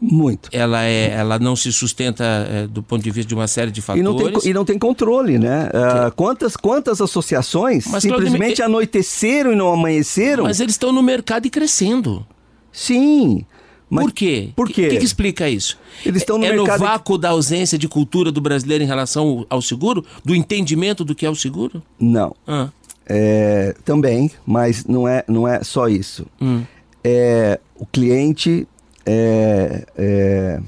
muito. 0.00 0.48
Ela, 0.52 0.84
é, 0.84 1.10
ela 1.10 1.38
não 1.38 1.56
se 1.56 1.72
sustenta 1.72 2.24
é, 2.24 2.66
do 2.66 2.82
ponto 2.82 3.02
de 3.02 3.10
vista 3.10 3.28
de 3.28 3.34
uma 3.34 3.46
série 3.46 3.70
de 3.70 3.82
fatores. 3.82 4.00
E 4.00 4.04
não 4.04 4.16
tem, 4.16 4.50
e 4.50 4.54
não 4.54 4.64
tem 4.64 4.78
controle, 4.78 5.38
né? 5.38 5.68
Uh, 5.68 6.14
quantas, 6.14 6.56
quantas 6.56 7.00
associações 7.00 7.86
mas, 7.86 8.02
simplesmente 8.02 8.56
Claudio, 8.56 8.64
anoiteceram 8.64 9.52
e 9.52 9.56
não 9.56 9.72
amanheceram? 9.72 10.44
Mas 10.44 10.60
eles 10.60 10.74
estão 10.74 10.92
no 10.92 11.02
mercado 11.02 11.46
e 11.46 11.50
crescendo. 11.50 12.26
Sim. 12.72 13.44
Mas 13.90 14.04
por 14.04 14.12
quê? 14.12 14.50
Por 14.54 14.68
quê? 14.68 14.86
O 14.86 14.90
que, 14.90 14.98
que, 14.98 15.04
explica 15.04 15.48
isso? 15.48 15.78
Eles 16.04 16.22
estão 16.22 16.36
no 16.38 16.44
é 16.44 16.52
mercado... 16.52 16.80
no 16.80 16.86
vácuo 16.86 17.16
da 17.16 17.30
ausência 17.30 17.78
de 17.78 17.88
cultura 17.88 18.30
do 18.30 18.40
brasileiro 18.40 18.84
em 18.84 18.86
relação 18.86 19.46
ao 19.48 19.62
seguro? 19.62 20.04
Do 20.24 20.34
entendimento 20.34 21.04
do 21.04 21.14
que 21.14 21.24
é 21.24 21.30
o 21.30 21.34
seguro? 21.34 21.82
Não. 21.98 22.34
Ah. 22.46 22.68
É, 23.06 23.74
também, 23.84 24.30
mas 24.46 24.84
não 24.84 25.08
é, 25.08 25.24
não 25.26 25.48
é 25.48 25.64
só 25.64 25.88
isso. 25.88 26.26
Hum. 26.40 26.62
É, 27.02 27.58
o 27.74 27.86
cliente 27.86 28.68
é, 29.10 29.86
é, 29.96 30.60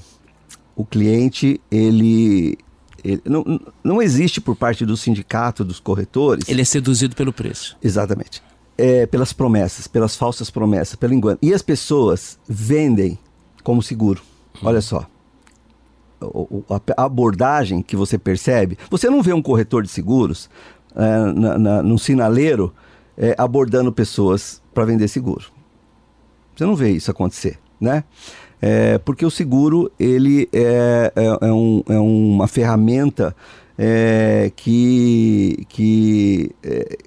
o 0.74 0.82
cliente, 0.82 1.61
ele, 1.70 2.57
ele, 3.05 3.20
não, 3.26 3.61
não 3.84 4.01
existe 4.01 4.41
por 4.41 4.57
parte 4.57 4.86
do 4.86 4.97
sindicato, 4.97 5.62
dos 5.62 5.78
corretores. 5.78 6.49
Ele 6.49 6.62
é 6.62 6.64
seduzido 6.64 7.14
pelo 7.14 7.34
preço. 7.34 7.76
Exatamente. 7.82 8.43
É, 8.78 9.05
pelas 9.05 9.34
promessas, 9.34 9.86
pelas 9.86 10.16
falsas 10.16 10.51
promessas, 10.51 10.97
pelo 10.97 11.12
engano. 11.12 11.38
E 11.43 11.53
as 11.53 11.61
pessoas 11.61 12.38
vendem 12.49 13.18
como 13.62 13.82
seguro. 13.82 14.22
Hum. 14.57 14.61
Olha 14.64 14.80
só. 14.80 15.07
A 16.97 17.05
abordagem 17.05 17.82
que 17.82 17.95
você 17.95 18.16
percebe, 18.16 18.78
você 18.91 19.11
não 19.11 19.22
vê 19.22 19.34
um 19.34 19.43
corretor 19.43 19.82
de 19.82 19.91
seguros 19.91 20.49
é, 20.97 21.32
na, 21.32 21.59
na, 21.59 21.82
num 21.82 21.99
sinaleiro 21.99 22.72
é, 23.18 23.34
abordando 23.36 23.93
pessoas 23.93 24.62
para 24.72 24.86
vender 24.86 25.09
seguro. 25.09 25.47
Você 26.57 26.64
não 26.64 26.74
vê 26.74 26.91
isso 26.91 27.11
acontecer 27.11 27.59
né? 27.81 28.05
É, 28.62 28.99
porque 28.99 29.24
o 29.24 29.31
seguro 29.31 29.91
ele 29.99 30.49
é, 30.53 31.12
é, 31.16 31.47
é, 31.49 31.53
um, 31.53 31.83
é 31.89 31.99
uma 31.99 32.47
ferramenta 32.47 33.35
é, 33.78 34.53
que, 34.55 35.64
que 35.68 36.51
é, 36.62 36.99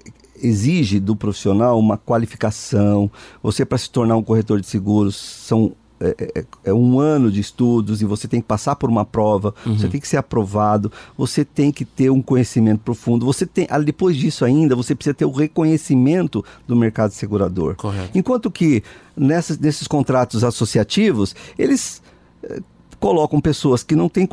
exige 0.42 0.98
do 0.98 1.14
profissional 1.14 1.78
uma 1.78 1.96
qualificação. 1.96 3.10
Você, 3.42 3.64
para 3.64 3.78
se 3.78 3.88
tornar 3.88 4.16
um 4.16 4.22
corretor 4.22 4.60
de 4.60 4.66
seguros, 4.66 5.14
são 5.16 5.72
é, 6.08 6.40
é, 6.40 6.44
é, 6.64 6.74
um 6.74 6.98
ano 6.98 7.30
de 7.30 7.40
estudos 7.40 8.02
e 8.02 8.04
você 8.04 8.28
tem 8.28 8.40
que 8.40 8.46
passar 8.46 8.76
por 8.76 8.90
uma 8.90 9.04
prova, 9.04 9.54
uhum. 9.64 9.78
você 9.78 9.88
tem 9.88 10.00
que 10.00 10.08
ser 10.08 10.16
aprovado, 10.16 10.92
você 11.16 11.44
tem 11.44 11.72
que 11.72 11.84
ter 11.84 12.10
um 12.10 12.20
conhecimento 12.20 12.80
profundo. 12.80 13.24
Você 13.24 13.46
tem, 13.46 13.66
depois 13.84 14.16
disso 14.16 14.44
ainda, 14.44 14.76
você 14.76 14.94
precisa 14.94 15.14
ter 15.14 15.24
o 15.24 15.30
reconhecimento 15.30 16.44
do 16.66 16.76
mercado 16.76 17.12
segurador. 17.12 17.76
Correto. 17.76 18.10
Enquanto 18.14 18.50
que 18.50 18.82
nessas, 19.16 19.58
nesses 19.58 19.86
contratos 19.86 20.44
associativos, 20.44 21.34
eles 21.58 22.02
eh, 22.42 22.60
colocam 22.98 23.40
pessoas 23.40 23.82
que 23.82 23.94
não 23.94 24.08
têm 24.08 24.26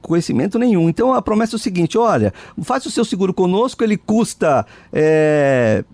conhecimento 0.00 0.58
nenhum. 0.58 0.88
Então 0.88 1.12
a 1.12 1.20
promessa 1.20 1.56
é 1.56 1.58
o 1.58 1.60
seguinte: 1.60 1.98
olha, 1.98 2.32
faça 2.62 2.88
o 2.88 2.90
seu 2.90 3.04
seguro 3.04 3.34
conosco, 3.34 3.84
ele 3.84 3.96
custa. 3.96 4.66
É, 4.92 5.84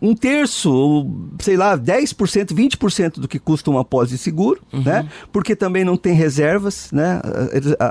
um 0.00 0.14
terço, 0.14 1.06
sei 1.40 1.56
lá, 1.56 1.76
10%, 1.76 2.52
20% 2.52 3.20
do 3.20 3.28
que 3.28 3.38
custa 3.38 3.70
uma 3.70 3.84
pós 3.84 4.08
de 4.08 4.18
seguro, 4.18 4.60
uhum. 4.72 4.82
né? 4.82 5.08
Porque 5.30 5.54
também 5.54 5.84
não 5.84 5.96
tem 5.96 6.14
reservas, 6.14 6.90
né? 6.92 7.20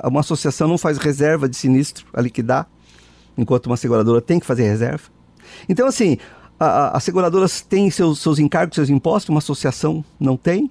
Uma 0.03 0.21
associação 0.21 0.67
não 0.67 0.77
faz 0.77 0.97
reserva 0.97 1.47
de 1.47 1.55
sinistro 1.55 2.05
a 2.13 2.21
liquidar, 2.21 2.67
enquanto 3.37 3.67
uma 3.67 3.77
seguradora 3.77 4.21
tem 4.21 4.39
que 4.39 4.45
fazer 4.45 4.63
reserva. 4.63 5.03
Então, 5.69 5.87
assim, 5.87 6.17
as 6.59 7.03
seguradoras 7.03 7.61
têm 7.61 7.89
seus, 7.91 8.19
seus 8.19 8.39
encargos, 8.39 8.75
seus 8.75 8.89
impostos, 8.89 9.29
uma 9.29 9.39
associação 9.39 10.03
não 10.19 10.35
tem, 10.35 10.69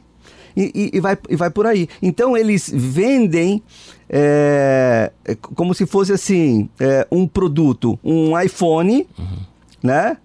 e, 0.56 0.72
e, 0.74 0.96
e, 0.96 1.00
vai, 1.00 1.18
e 1.28 1.36
vai 1.36 1.50
por 1.50 1.66
aí. 1.66 1.88
Então 2.00 2.36
eles 2.36 2.70
vendem 2.74 3.62
é, 4.08 5.12
como 5.54 5.74
se 5.74 5.86
fosse 5.86 6.12
assim 6.12 6.68
é, 6.80 7.06
um 7.10 7.26
produto, 7.26 7.98
um 8.02 8.38
iPhone, 8.40 9.06
uhum. 9.18 9.38
né? 9.82 10.16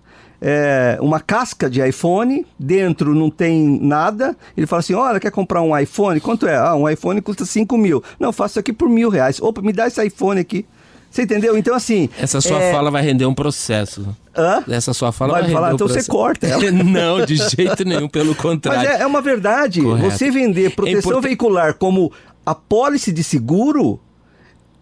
É, 0.42 0.98
uma 1.00 1.20
casca 1.20 1.70
de 1.70 1.88
iPhone, 1.88 2.46
dentro 2.58 3.14
não 3.14 3.30
tem 3.30 3.80
nada. 3.80 4.36
Ele 4.58 4.66
fala 4.66 4.80
assim: 4.80 4.96
olha, 4.96 5.20
quer 5.20 5.30
comprar 5.30 5.62
um 5.62 5.78
iPhone? 5.78 6.20
Quanto 6.20 6.48
é? 6.48 6.56
Ah, 6.56 6.76
um 6.76 6.90
iPhone 6.90 7.22
custa 7.22 7.46
5 7.46 7.78
mil. 7.78 8.04
Não, 8.20 8.34
faço 8.34 8.54
isso 8.54 8.60
aqui 8.60 8.74
por 8.74 8.90
mil 8.90 9.10
reais. 9.10 9.40
Opa, 9.40 9.62
me 9.62 9.72
dá 9.72 9.88
esse 9.88 10.04
iPhone 10.04 10.40
aqui. 10.40 10.66
Você 11.12 11.24
entendeu? 11.24 11.58
Então, 11.58 11.76
assim. 11.76 12.10
Essa 12.18 12.40
sua 12.40 12.60
é... 12.60 12.72
fala 12.72 12.90
vai 12.90 13.04
render 13.04 13.26
um 13.26 13.36
processo. 13.36 14.16
Hã? 14.36 14.64
Essa 14.70 14.94
sua 14.94 15.12
fala 15.12 15.34
vai, 15.34 15.44
vai 15.44 15.52
falar, 15.52 15.74
então 15.74 15.86
processo. 15.86 16.06
você 16.06 16.12
corta 16.12 16.48
ela. 16.48 16.72
Não, 16.72 17.26
de 17.26 17.36
jeito 17.36 17.84
nenhum, 17.84 18.08
pelo 18.08 18.34
contrário. 18.34 18.90
Mas 18.90 19.00
é, 19.00 19.04
é 19.04 19.06
uma 19.06 19.22
verdade. 19.22 19.82
Correto. 19.82 20.10
Você 20.10 20.32
vender 20.32 20.68
é 20.68 20.70
proteção 20.70 21.18
é 21.18 21.22
veicular 21.22 21.74
como 21.74 22.12
apólice 22.46 23.12
de 23.12 23.24
seguro 23.24 24.00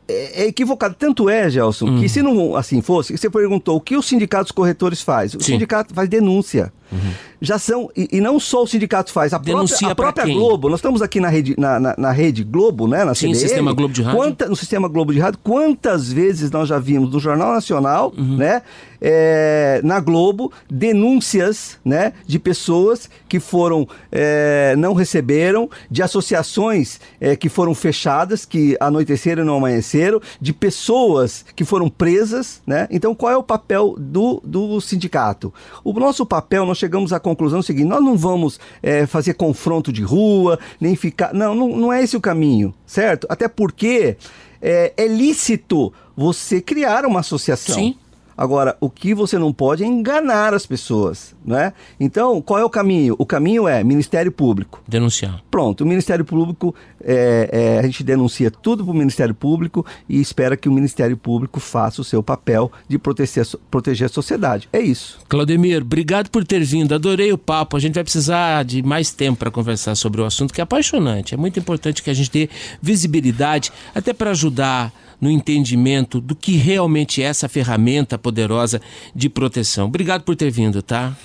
é, 0.09 0.43
é, 0.43 0.47
equivocado. 0.47 0.95
Tanto 0.97 1.29
é, 1.29 1.49
Gelson, 1.49 1.85
que 1.85 2.01
uhum. 2.01 2.07
se 2.09 2.21
não 2.21 2.55
assim 2.55 2.81
fosse, 2.81 3.15
você 3.15 3.29
perguntou 3.29 3.77
o 3.77 3.81
que 3.81 3.95
os 3.95 4.07
sindicatos 4.07 4.51
corretores 4.51 5.01
faz. 5.01 5.33
O 5.35 5.39
Sim. 5.39 5.53
sindicato 5.53 5.93
faz 5.93 6.09
denúncia. 6.09 6.73
Uhum. 6.91 7.13
Já 7.41 7.57
são, 7.57 7.89
e, 7.95 8.09
e, 8.11 8.19
não 8.19 8.39
só 8.39 8.63
o 8.63 8.67
sindicato 8.67 9.11
faz, 9.13 9.33
a 9.33 9.37
Denuncia 9.37 9.95
própria, 9.95 10.09
a 10.09 10.13
própria 10.13 10.33
Globo, 10.33 10.69
nós 10.69 10.79
estamos 10.79 11.01
aqui 11.01 11.21
na 11.21 11.29
rede, 11.29 11.55
na, 11.57 11.79
na, 11.79 11.95
na 11.97 12.11
rede 12.11 12.43
Globo, 12.43 12.87
né? 12.87 13.05
Na 13.05 13.15
Sim, 13.15 13.33
Sistema 13.33 13.71
Globo 13.71 13.93
de 13.93 14.01
Rádio. 14.01 14.19
Quanta, 14.19 14.49
no 14.49 14.55
Sistema 14.55 14.87
Globo 14.89 15.13
de 15.13 15.19
Rádio, 15.19 15.39
quantas 15.41 16.11
vezes 16.11 16.51
nós 16.51 16.67
já 16.67 16.77
vimos 16.77 17.11
no 17.11 17.19
Jornal 17.19 17.53
Nacional, 17.53 18.13
uhum. 18.17 18.35
né? 18.35 18.61
É, 19.01 19.79
na 19.81 20.01
Globo, 20.01 20.51
denúncias 20.69 21.77
né, 21.85 22.11
de 22.27 22.37
pessoas 22.37 23.09
que 23.29 23.39
foram, 23.39 23.87
é, 24.11 24.75
não 24.77 24.93
receberam, 24.93 25.69
de 25.89 26.03
associações 26.03 26.99
é, 27.21 27.33
que 27.33 27.47
foram 27.47 27.73
fechadas, 27.73 28.43
que 28.43 28.75
anoiteceram 28.77 29.43
e 29.43 29.45
não 29.45 29.55
amanheceram, 29.55 30.19
de 30.41 30.51
pessoas 30.51 31.45
que 31.55 31.63
foram 31.63 31.87
presas, 31.87 32.61
né? 32.67 32.89
Então, 32.91 33.15
qual 33.15 33.31
é 33.31 33.37
o 33.37 33.43
papel 33.43 33.95
do, 33.97 34.41
do 34.43 34.81
sindicato? 34.81 35.53
O 35.81 35.93
nosso 35.93 36.25
papel, 36.25 36.65
nós 36.65 36.78
chegamos 36.79 37.13
à 37.13 37.19
conclusão 37.19 37.61
seguinte: 37.61 37.87
nós 37.87 38.03
não 38.03 38.17
vamos 38.17 38.59
é, 38.81 39.05
fazer 39.05 39.33
confronto 39.33 39.91
de 39.91 40.01
rua, 40.01 40.59
nem 40.79 40.95
ficar. 40.95 41.33
Não, 41.33 41.53
não, 41.53 41.75
não 41.75 41.93
é 41.93 42.03
esse 42.03 42.17
o 42.17 42.21
caminho, 42.21 42.73
certo? 42.85 43.27
Até 43.29 43.47
porque 43.47 44.17
é, 44.61 44.93
é 44.97 45.07
lícito 45.07 45.93
você 46.15 46.61
criar 46.61 47.05
uma 47.05 47.19
associação. 47.19 47.75
Sim. 47.75 47.95
Agora, 48.39 48.77
o 48.79 48.89
que 48.89 49.13
você 49.13 49.37
não 49.37 49.51
pode 49.51 49.83
é 49.83 49.85
enganar 49.85 50.53
as 50.53 50.65
pessoas, 50.65 51.35
né? 51.45 51.73
Então, 51.99 52.41
qual 52.41 52.57
é 52.57 52.63
o 52.63 52.69
caminho? 52.69 53.13
O 53.19 53.25
caminho 53.25 53.67
é 53.67 53.83
Ministério 53.83 54.31
Público. 54.31 54.81
Denunciar. 54.87 55.43
Pronto, 55.51 55.83
o 55.83 55.85
Ministério 55.85 56.23
Público, 56.23 56.73
é, 57.03 57.49
é, 57.51 57.79
a 57.79 57.81
gente 57.81 58.01
denuncia 58.01 58.49
tudo 58.49 58.85
para 58.85 58.93
o 58.93 58.95
Ministério 58.95 59.35
Público 59.35 59.85
e 60.07 60.21
espera 60.21 60.55
que 60.55 60.69
o 60.69 60.71
Ministério 60.71 61.17
Público 61.17 61.59
faça 61.59 61.99
o 61.99 62.03
seu 62.05 62.23
papel 62.23 62.71
de 62.87 62.97
proteger, 62.97 63.45
proteger 63.69 64.05
a 64.05 64.09
sociedade. 64.09 64.69
É 64.71 64.79
isso. 64.79 65.19
Claudemir, 65.27 65.81
obrigado 65.81 66.29
por 66.29 66.45
ter 66.45 66.63
vindo. 66.63 66.95
Adorei 66.95 67.33
o 67.33 67.37
papo. 67.37 67.75
A 67.75 67.79
gente 67.81 67.95
vai 67.95 68.05
precisar 68.05 68.63
de 68.63 68.81
mais 68.81 69.11
tempo 69.11 69.39
para 69.39 69.51
conversar 69.51 69.95
sobre 69.95 70.21
o 70.21 70.25
assunto, 70.25 70.53
que 70.53 70.61
é 70.61 70.63
apaixonante. 70.63 71.33
É 71.33 71.37
muito 71.37 71.59
importante 71.59 72.01
que 72.01 72.09
a 72.09 72.13
gente 72.13 72.31
dê 72.31 72.49
visibilidade, 72.81 73.69
até 73.93 74.13
para 74.13 74.31
ajudar 74.31 74.93
no 75.19 75.29
entendimento 75.29 76.21
do 76.21 76.35
que 76.35 76.53
realmente 76.53 77.21
é 77.21 77.25
essa 77.25 77.49
ferramenta 77.49 78.17
poderosa 78.17 78.81
de 79.13 79.29
proteção. 79.29 79.87
Obrigado 79.87 80.23
por 80.23 80.35
ter 80.35 80.49
vindo, 80.49 80.81
tá? 80.81 81.15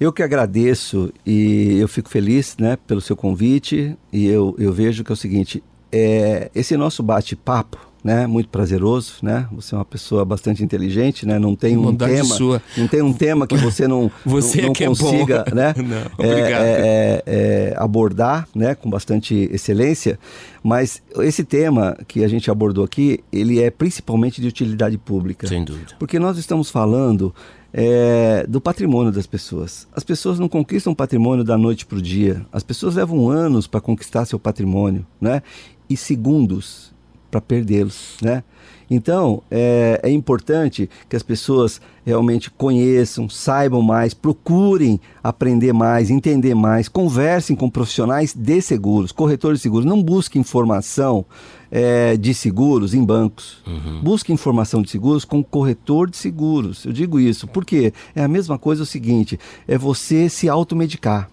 Eu 0.00 0.12
que 0.12 0.22
agradeço 0.22 1.12
e 1.24 1.76
eu 1.78 1.86
fico 1.86 2.08
feliz 2.08 2.56
né, 2.58 2.76
pelo 2.86 3.00
seu 3.00 3.14
convite 3.14 3.96
e 4.12 4.26
eu, 4.26 4.54
eu 4.58 4.72
vejo 4.72 5.04
que 5.04 5.12
é 5.12 5.14
o 5.14 5.16
seguinte, 5.16 5.62
é, 5.92 6.50
esse 6.54 6.76
nosso 6.76 7.02
bate-papo 7.02 7.91
né? 8.02 8.26
Muito 8.26 8.48
prazeroso, 8.48 9.14
né? 9.22 9.46
Você 9.52 9.74
é 9.74 9.78
uma 9.78 9.84
pessoa 9.84 10.24
bastante 10.24 10.62
inteligente, 10.62 11.26
né? 11.26 11.38
Não 11.38 11.54
tem 11.54 11.76
um 11.76 11.94
tema, 11.94 12.34
sua. 12.34 12.62
não 12.76 12.88
tem 12.88 13.02
um 13.02 13.12
tema 13.12 13.46
que 13.46 13.56
você 13.56 13.86
não, 13.86 14.10
você 14.24 14.62
não, 14.62 14.66
não 14.68 14.72
é 14.72 14.86
consiga, 14.86 15.44
é 15.46 15.54
né? 15.54 15.74
Não, 15.76 16.26
obrigado. 16.26 16.62
É, 16.62 16.76
é, 16.80 17.22
é, 17.26 17.74
abordar, 17.76 18.48
né? 18.54 18.74
Com 18.74 18.90
bastante 18.90 19.48
excelência. 19.52 20.18
Mas 20.62 21.02
esse 21.18 21.44
tema 21.44 21.96
que 22.06 22.24
a 22.24 22.28
gente 22.28 22.50
abordou 22.50 22.84
aqui, 22.84 23.20
ele 23.32 23.60
é 23.60 23.70
principalmente 23.70 24.40
de 24.40 24.48
utilidade 24.48 24.98
pública. 24.98 25.46
Sem 25.46 25.64
dúvida. 25.64 25.94
Porque 25.98 26.18
nós 26.18 26.38
estamos 26.38 26.70
falando 26.70 27.34
é, 27.72 28.44
do 28.48 28.60
patrimônio 28.60 29.12
das 29.12 29.26
pessoas. 29.26 29.86
As 29.94 30.04
pessoas 30.04 30.38
não 30.38 30.48
conquistam 30.48 30.94
patrimônio 30.94 31.44
da 31.44 31.56
noite 31.56 31.86
para 31.86 31.98
o 31.98 32.02
dia. 32.02 32.44
As 32.52 32.62
pessoas 32.62 32.96
levam 32.96 33.30
anos 33.30 33.66
para 33.66 33.80
conquistar 33.80 34.24
seu 34.24 34.38
patrimônio, 34.38 35.06
né? 35.20 35.42
E 35.88 35.96
segundos 35.96 36.92
para 37.32 37.40
perdê-los, 37.40 38.18
né? 38.20 38.44
Então, 38.90 39.42
é, 39.50 39.98
é, 40.02 40.10
importante 40.10 40.88
que 41.08 41.16
as 41.16 41.22
pessoas 41.22 41.80
realmente 42.04 42.50
conheçam, 42.50 43.26
saibam 43.26 43.80
mais, 43.80 44.12
procurem 44.12 45.00
aprender 45.24 45.72
mais, 45.72 46.10
entender 46.10 46.54
mais, 46.54 46.88
conversem 46.88 47.56
com 47.56 47.70
profissionais 47.70 48.34
de 48.34 48.60
seguros, 48.60 49.10
corretores 49.10 49.60
de 49.60 49.62
seguros. 49.62 49.86
Não 49.86 50.02
busque 50.02 50.38
informação 50.38 51.24
é, 51.70 52.18
de 52.18 52.34
seguros 52.34 52.92
em 52.92 53.02
bancos. 53.02 53.62
Uhum. 53.66 54.02
Busque 54.02 54.30
informação 54.30 54.82
de 54.82 54.90
seguros 54.90 55.24
com 55.24 55.42
corretor 55.42 56.10
de 56.10 56.18
seguros. 56.18 56.84
Eu 56.84 56.92
digo 56.92 57.18
isso 57.18 57.48
porque 57.48 57.94
é 58.14 58.22
a 58.22 58.28
mesma 58.28 58.58
coisa 58.58 58.82
o 58.82 58.86
seguinte: 58.86 59.40
é 59.66 59.78
você 59.78 60.28
se 60.28 60.50
automedicar 60.50 61.31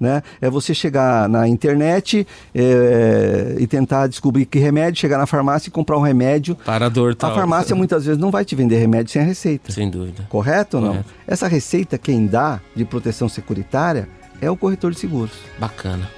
né? 0.00 0.22
É 0.40 0.48
você 0.48 0.74
chegar 0.74 1.28
na 1.28 1.46
internet 1.48 2.26
é, 2.54 3.56
e 3.58 3.66
tentar 3.66 4.06
descobrir 4.06 4.46
que 4.46 4.58
remédio, 4.58 5.00
chegar 5.00 5.18
na 5.18 5.26
farmácia 5.26 5.68
e 5.68 5.72
comprar 5.72 5.98
um 5.98 6.02
remédio. 6.02 6.54
Para 6.54 6.86
a 6.86 6.88
dor 6.88 7.14
tal. 7.14 7.30
A 7.30 7.34
farmácia 7.34 7.74
muitas 7.74 8.04
vezes 8.04 8.20
não 8.20 8.30
vai 8.30 8.44
te 8.44 8.54
vender 8.54 8.78
remédio 8.78 9.12
sem 9.12 9.22
a 9.22 9.24
receita. 9.24 9.72
Sem 9.72 9.90
dúvida. 9.90 10.26
Correto 10.28 10.76
ou 10.76 10.82
não? 10.82 10.90
Correto. 10.90 11.14
Essa 11.26 11.48
receita 11.48 11.98
quem 11.98 12.26
dá 12.26 12.60
de 12.74 12.84
proteção 12.84 13.28
securitária 13.28 14.08
é 14.40 14.50
o 14.50 14.56
corretor 14.56 14.92
de 14.92 14.98
seguros. 14.98 15.32
Bacana. 15.58 16.08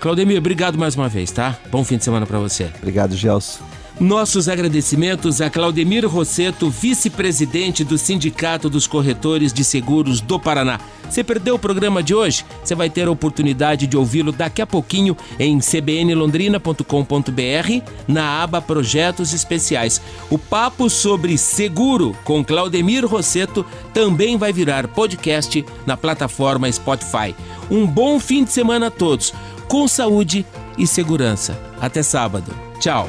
Claudemir, 0.00 0.38
obrigado 0.38 0.78
mais 0.78 0.94
uma 0.94 1.08
vez, 1.08 1.30
tá? 1.30 1.56
Bom 1.70 1.82
fim 1.84 1.96
de 1.96 2.04
semana 2.04 2.24
para 2.26 2.38
você. 2.38 2.70
Obrigado, 2.80 3.16
Gelson. 3.16 3.77
Nossos 4.00 4.48
agradecimentos 4.48 5.40
a 5.40 5.50
Claudemir 5.50 6.06
Rosseto, 6.06 6.70
vice-presidente 6.70 7.82
do 7.82 7.98
Sindicato 7.98 8.70
dos 8.70 8.86
Corretores 8.86 9.52
de 9.52 9.64
Seguros 9.64 10.20
do 10.20 10.38
Paraná. 10.38 10.78
Você 11.10 11.24
perdeu 11.24 11.56
o 11.56 11.58
programa 11.58 12.00
de 12.00 12.14
hoje? 12.14 12.44
Você 12.62 12.76
vai 12.76 12.88
ter 12.88 13.08
a 13.08 13.10
oportunidade 13.10 13.88
de 13.88 13.96
ouvi-lo 13.96 14.30
daqui 14.30 14.62
a 14.62 14.66
pouquinho 14.66 15.16
em 15.36 15.58
cbnlondrina.com.br 15.58 17.82
na 18.06 18.42
aba 18.42 18.62
Projetos 18.62 19.32
Especiais. 19.32 20.00
O 20.30 20.38
papo 20.38 20.88
sobre 20.88 21.36
seguro 21.36 22.16
com 22.22 22.44
Claudemir 22.44 23.04
Rosseto 23.04 23.66
também 23.92 24.36
vai 24.36 24.52
virar 24.52 24.86
podcast 24.86 25.64
na 25.84 25.96
plataforma 25.96 26.70
Spotify. 26.70 27.34
Um 27.68 27.84
bom 27.84 28.20
fim 28.20 28.44
de 28.44 28.52
semana 28.52 28.86
a 28.86 28.92
todos, 28.92 29.34
com 29.66 29.88
saúde 29.88 30.46
e 30.76 30.86
segurança. 30.86 31.60
Até 31.80 32.04
sábado. 32.04 32.54
Tchau. 32.78 33.08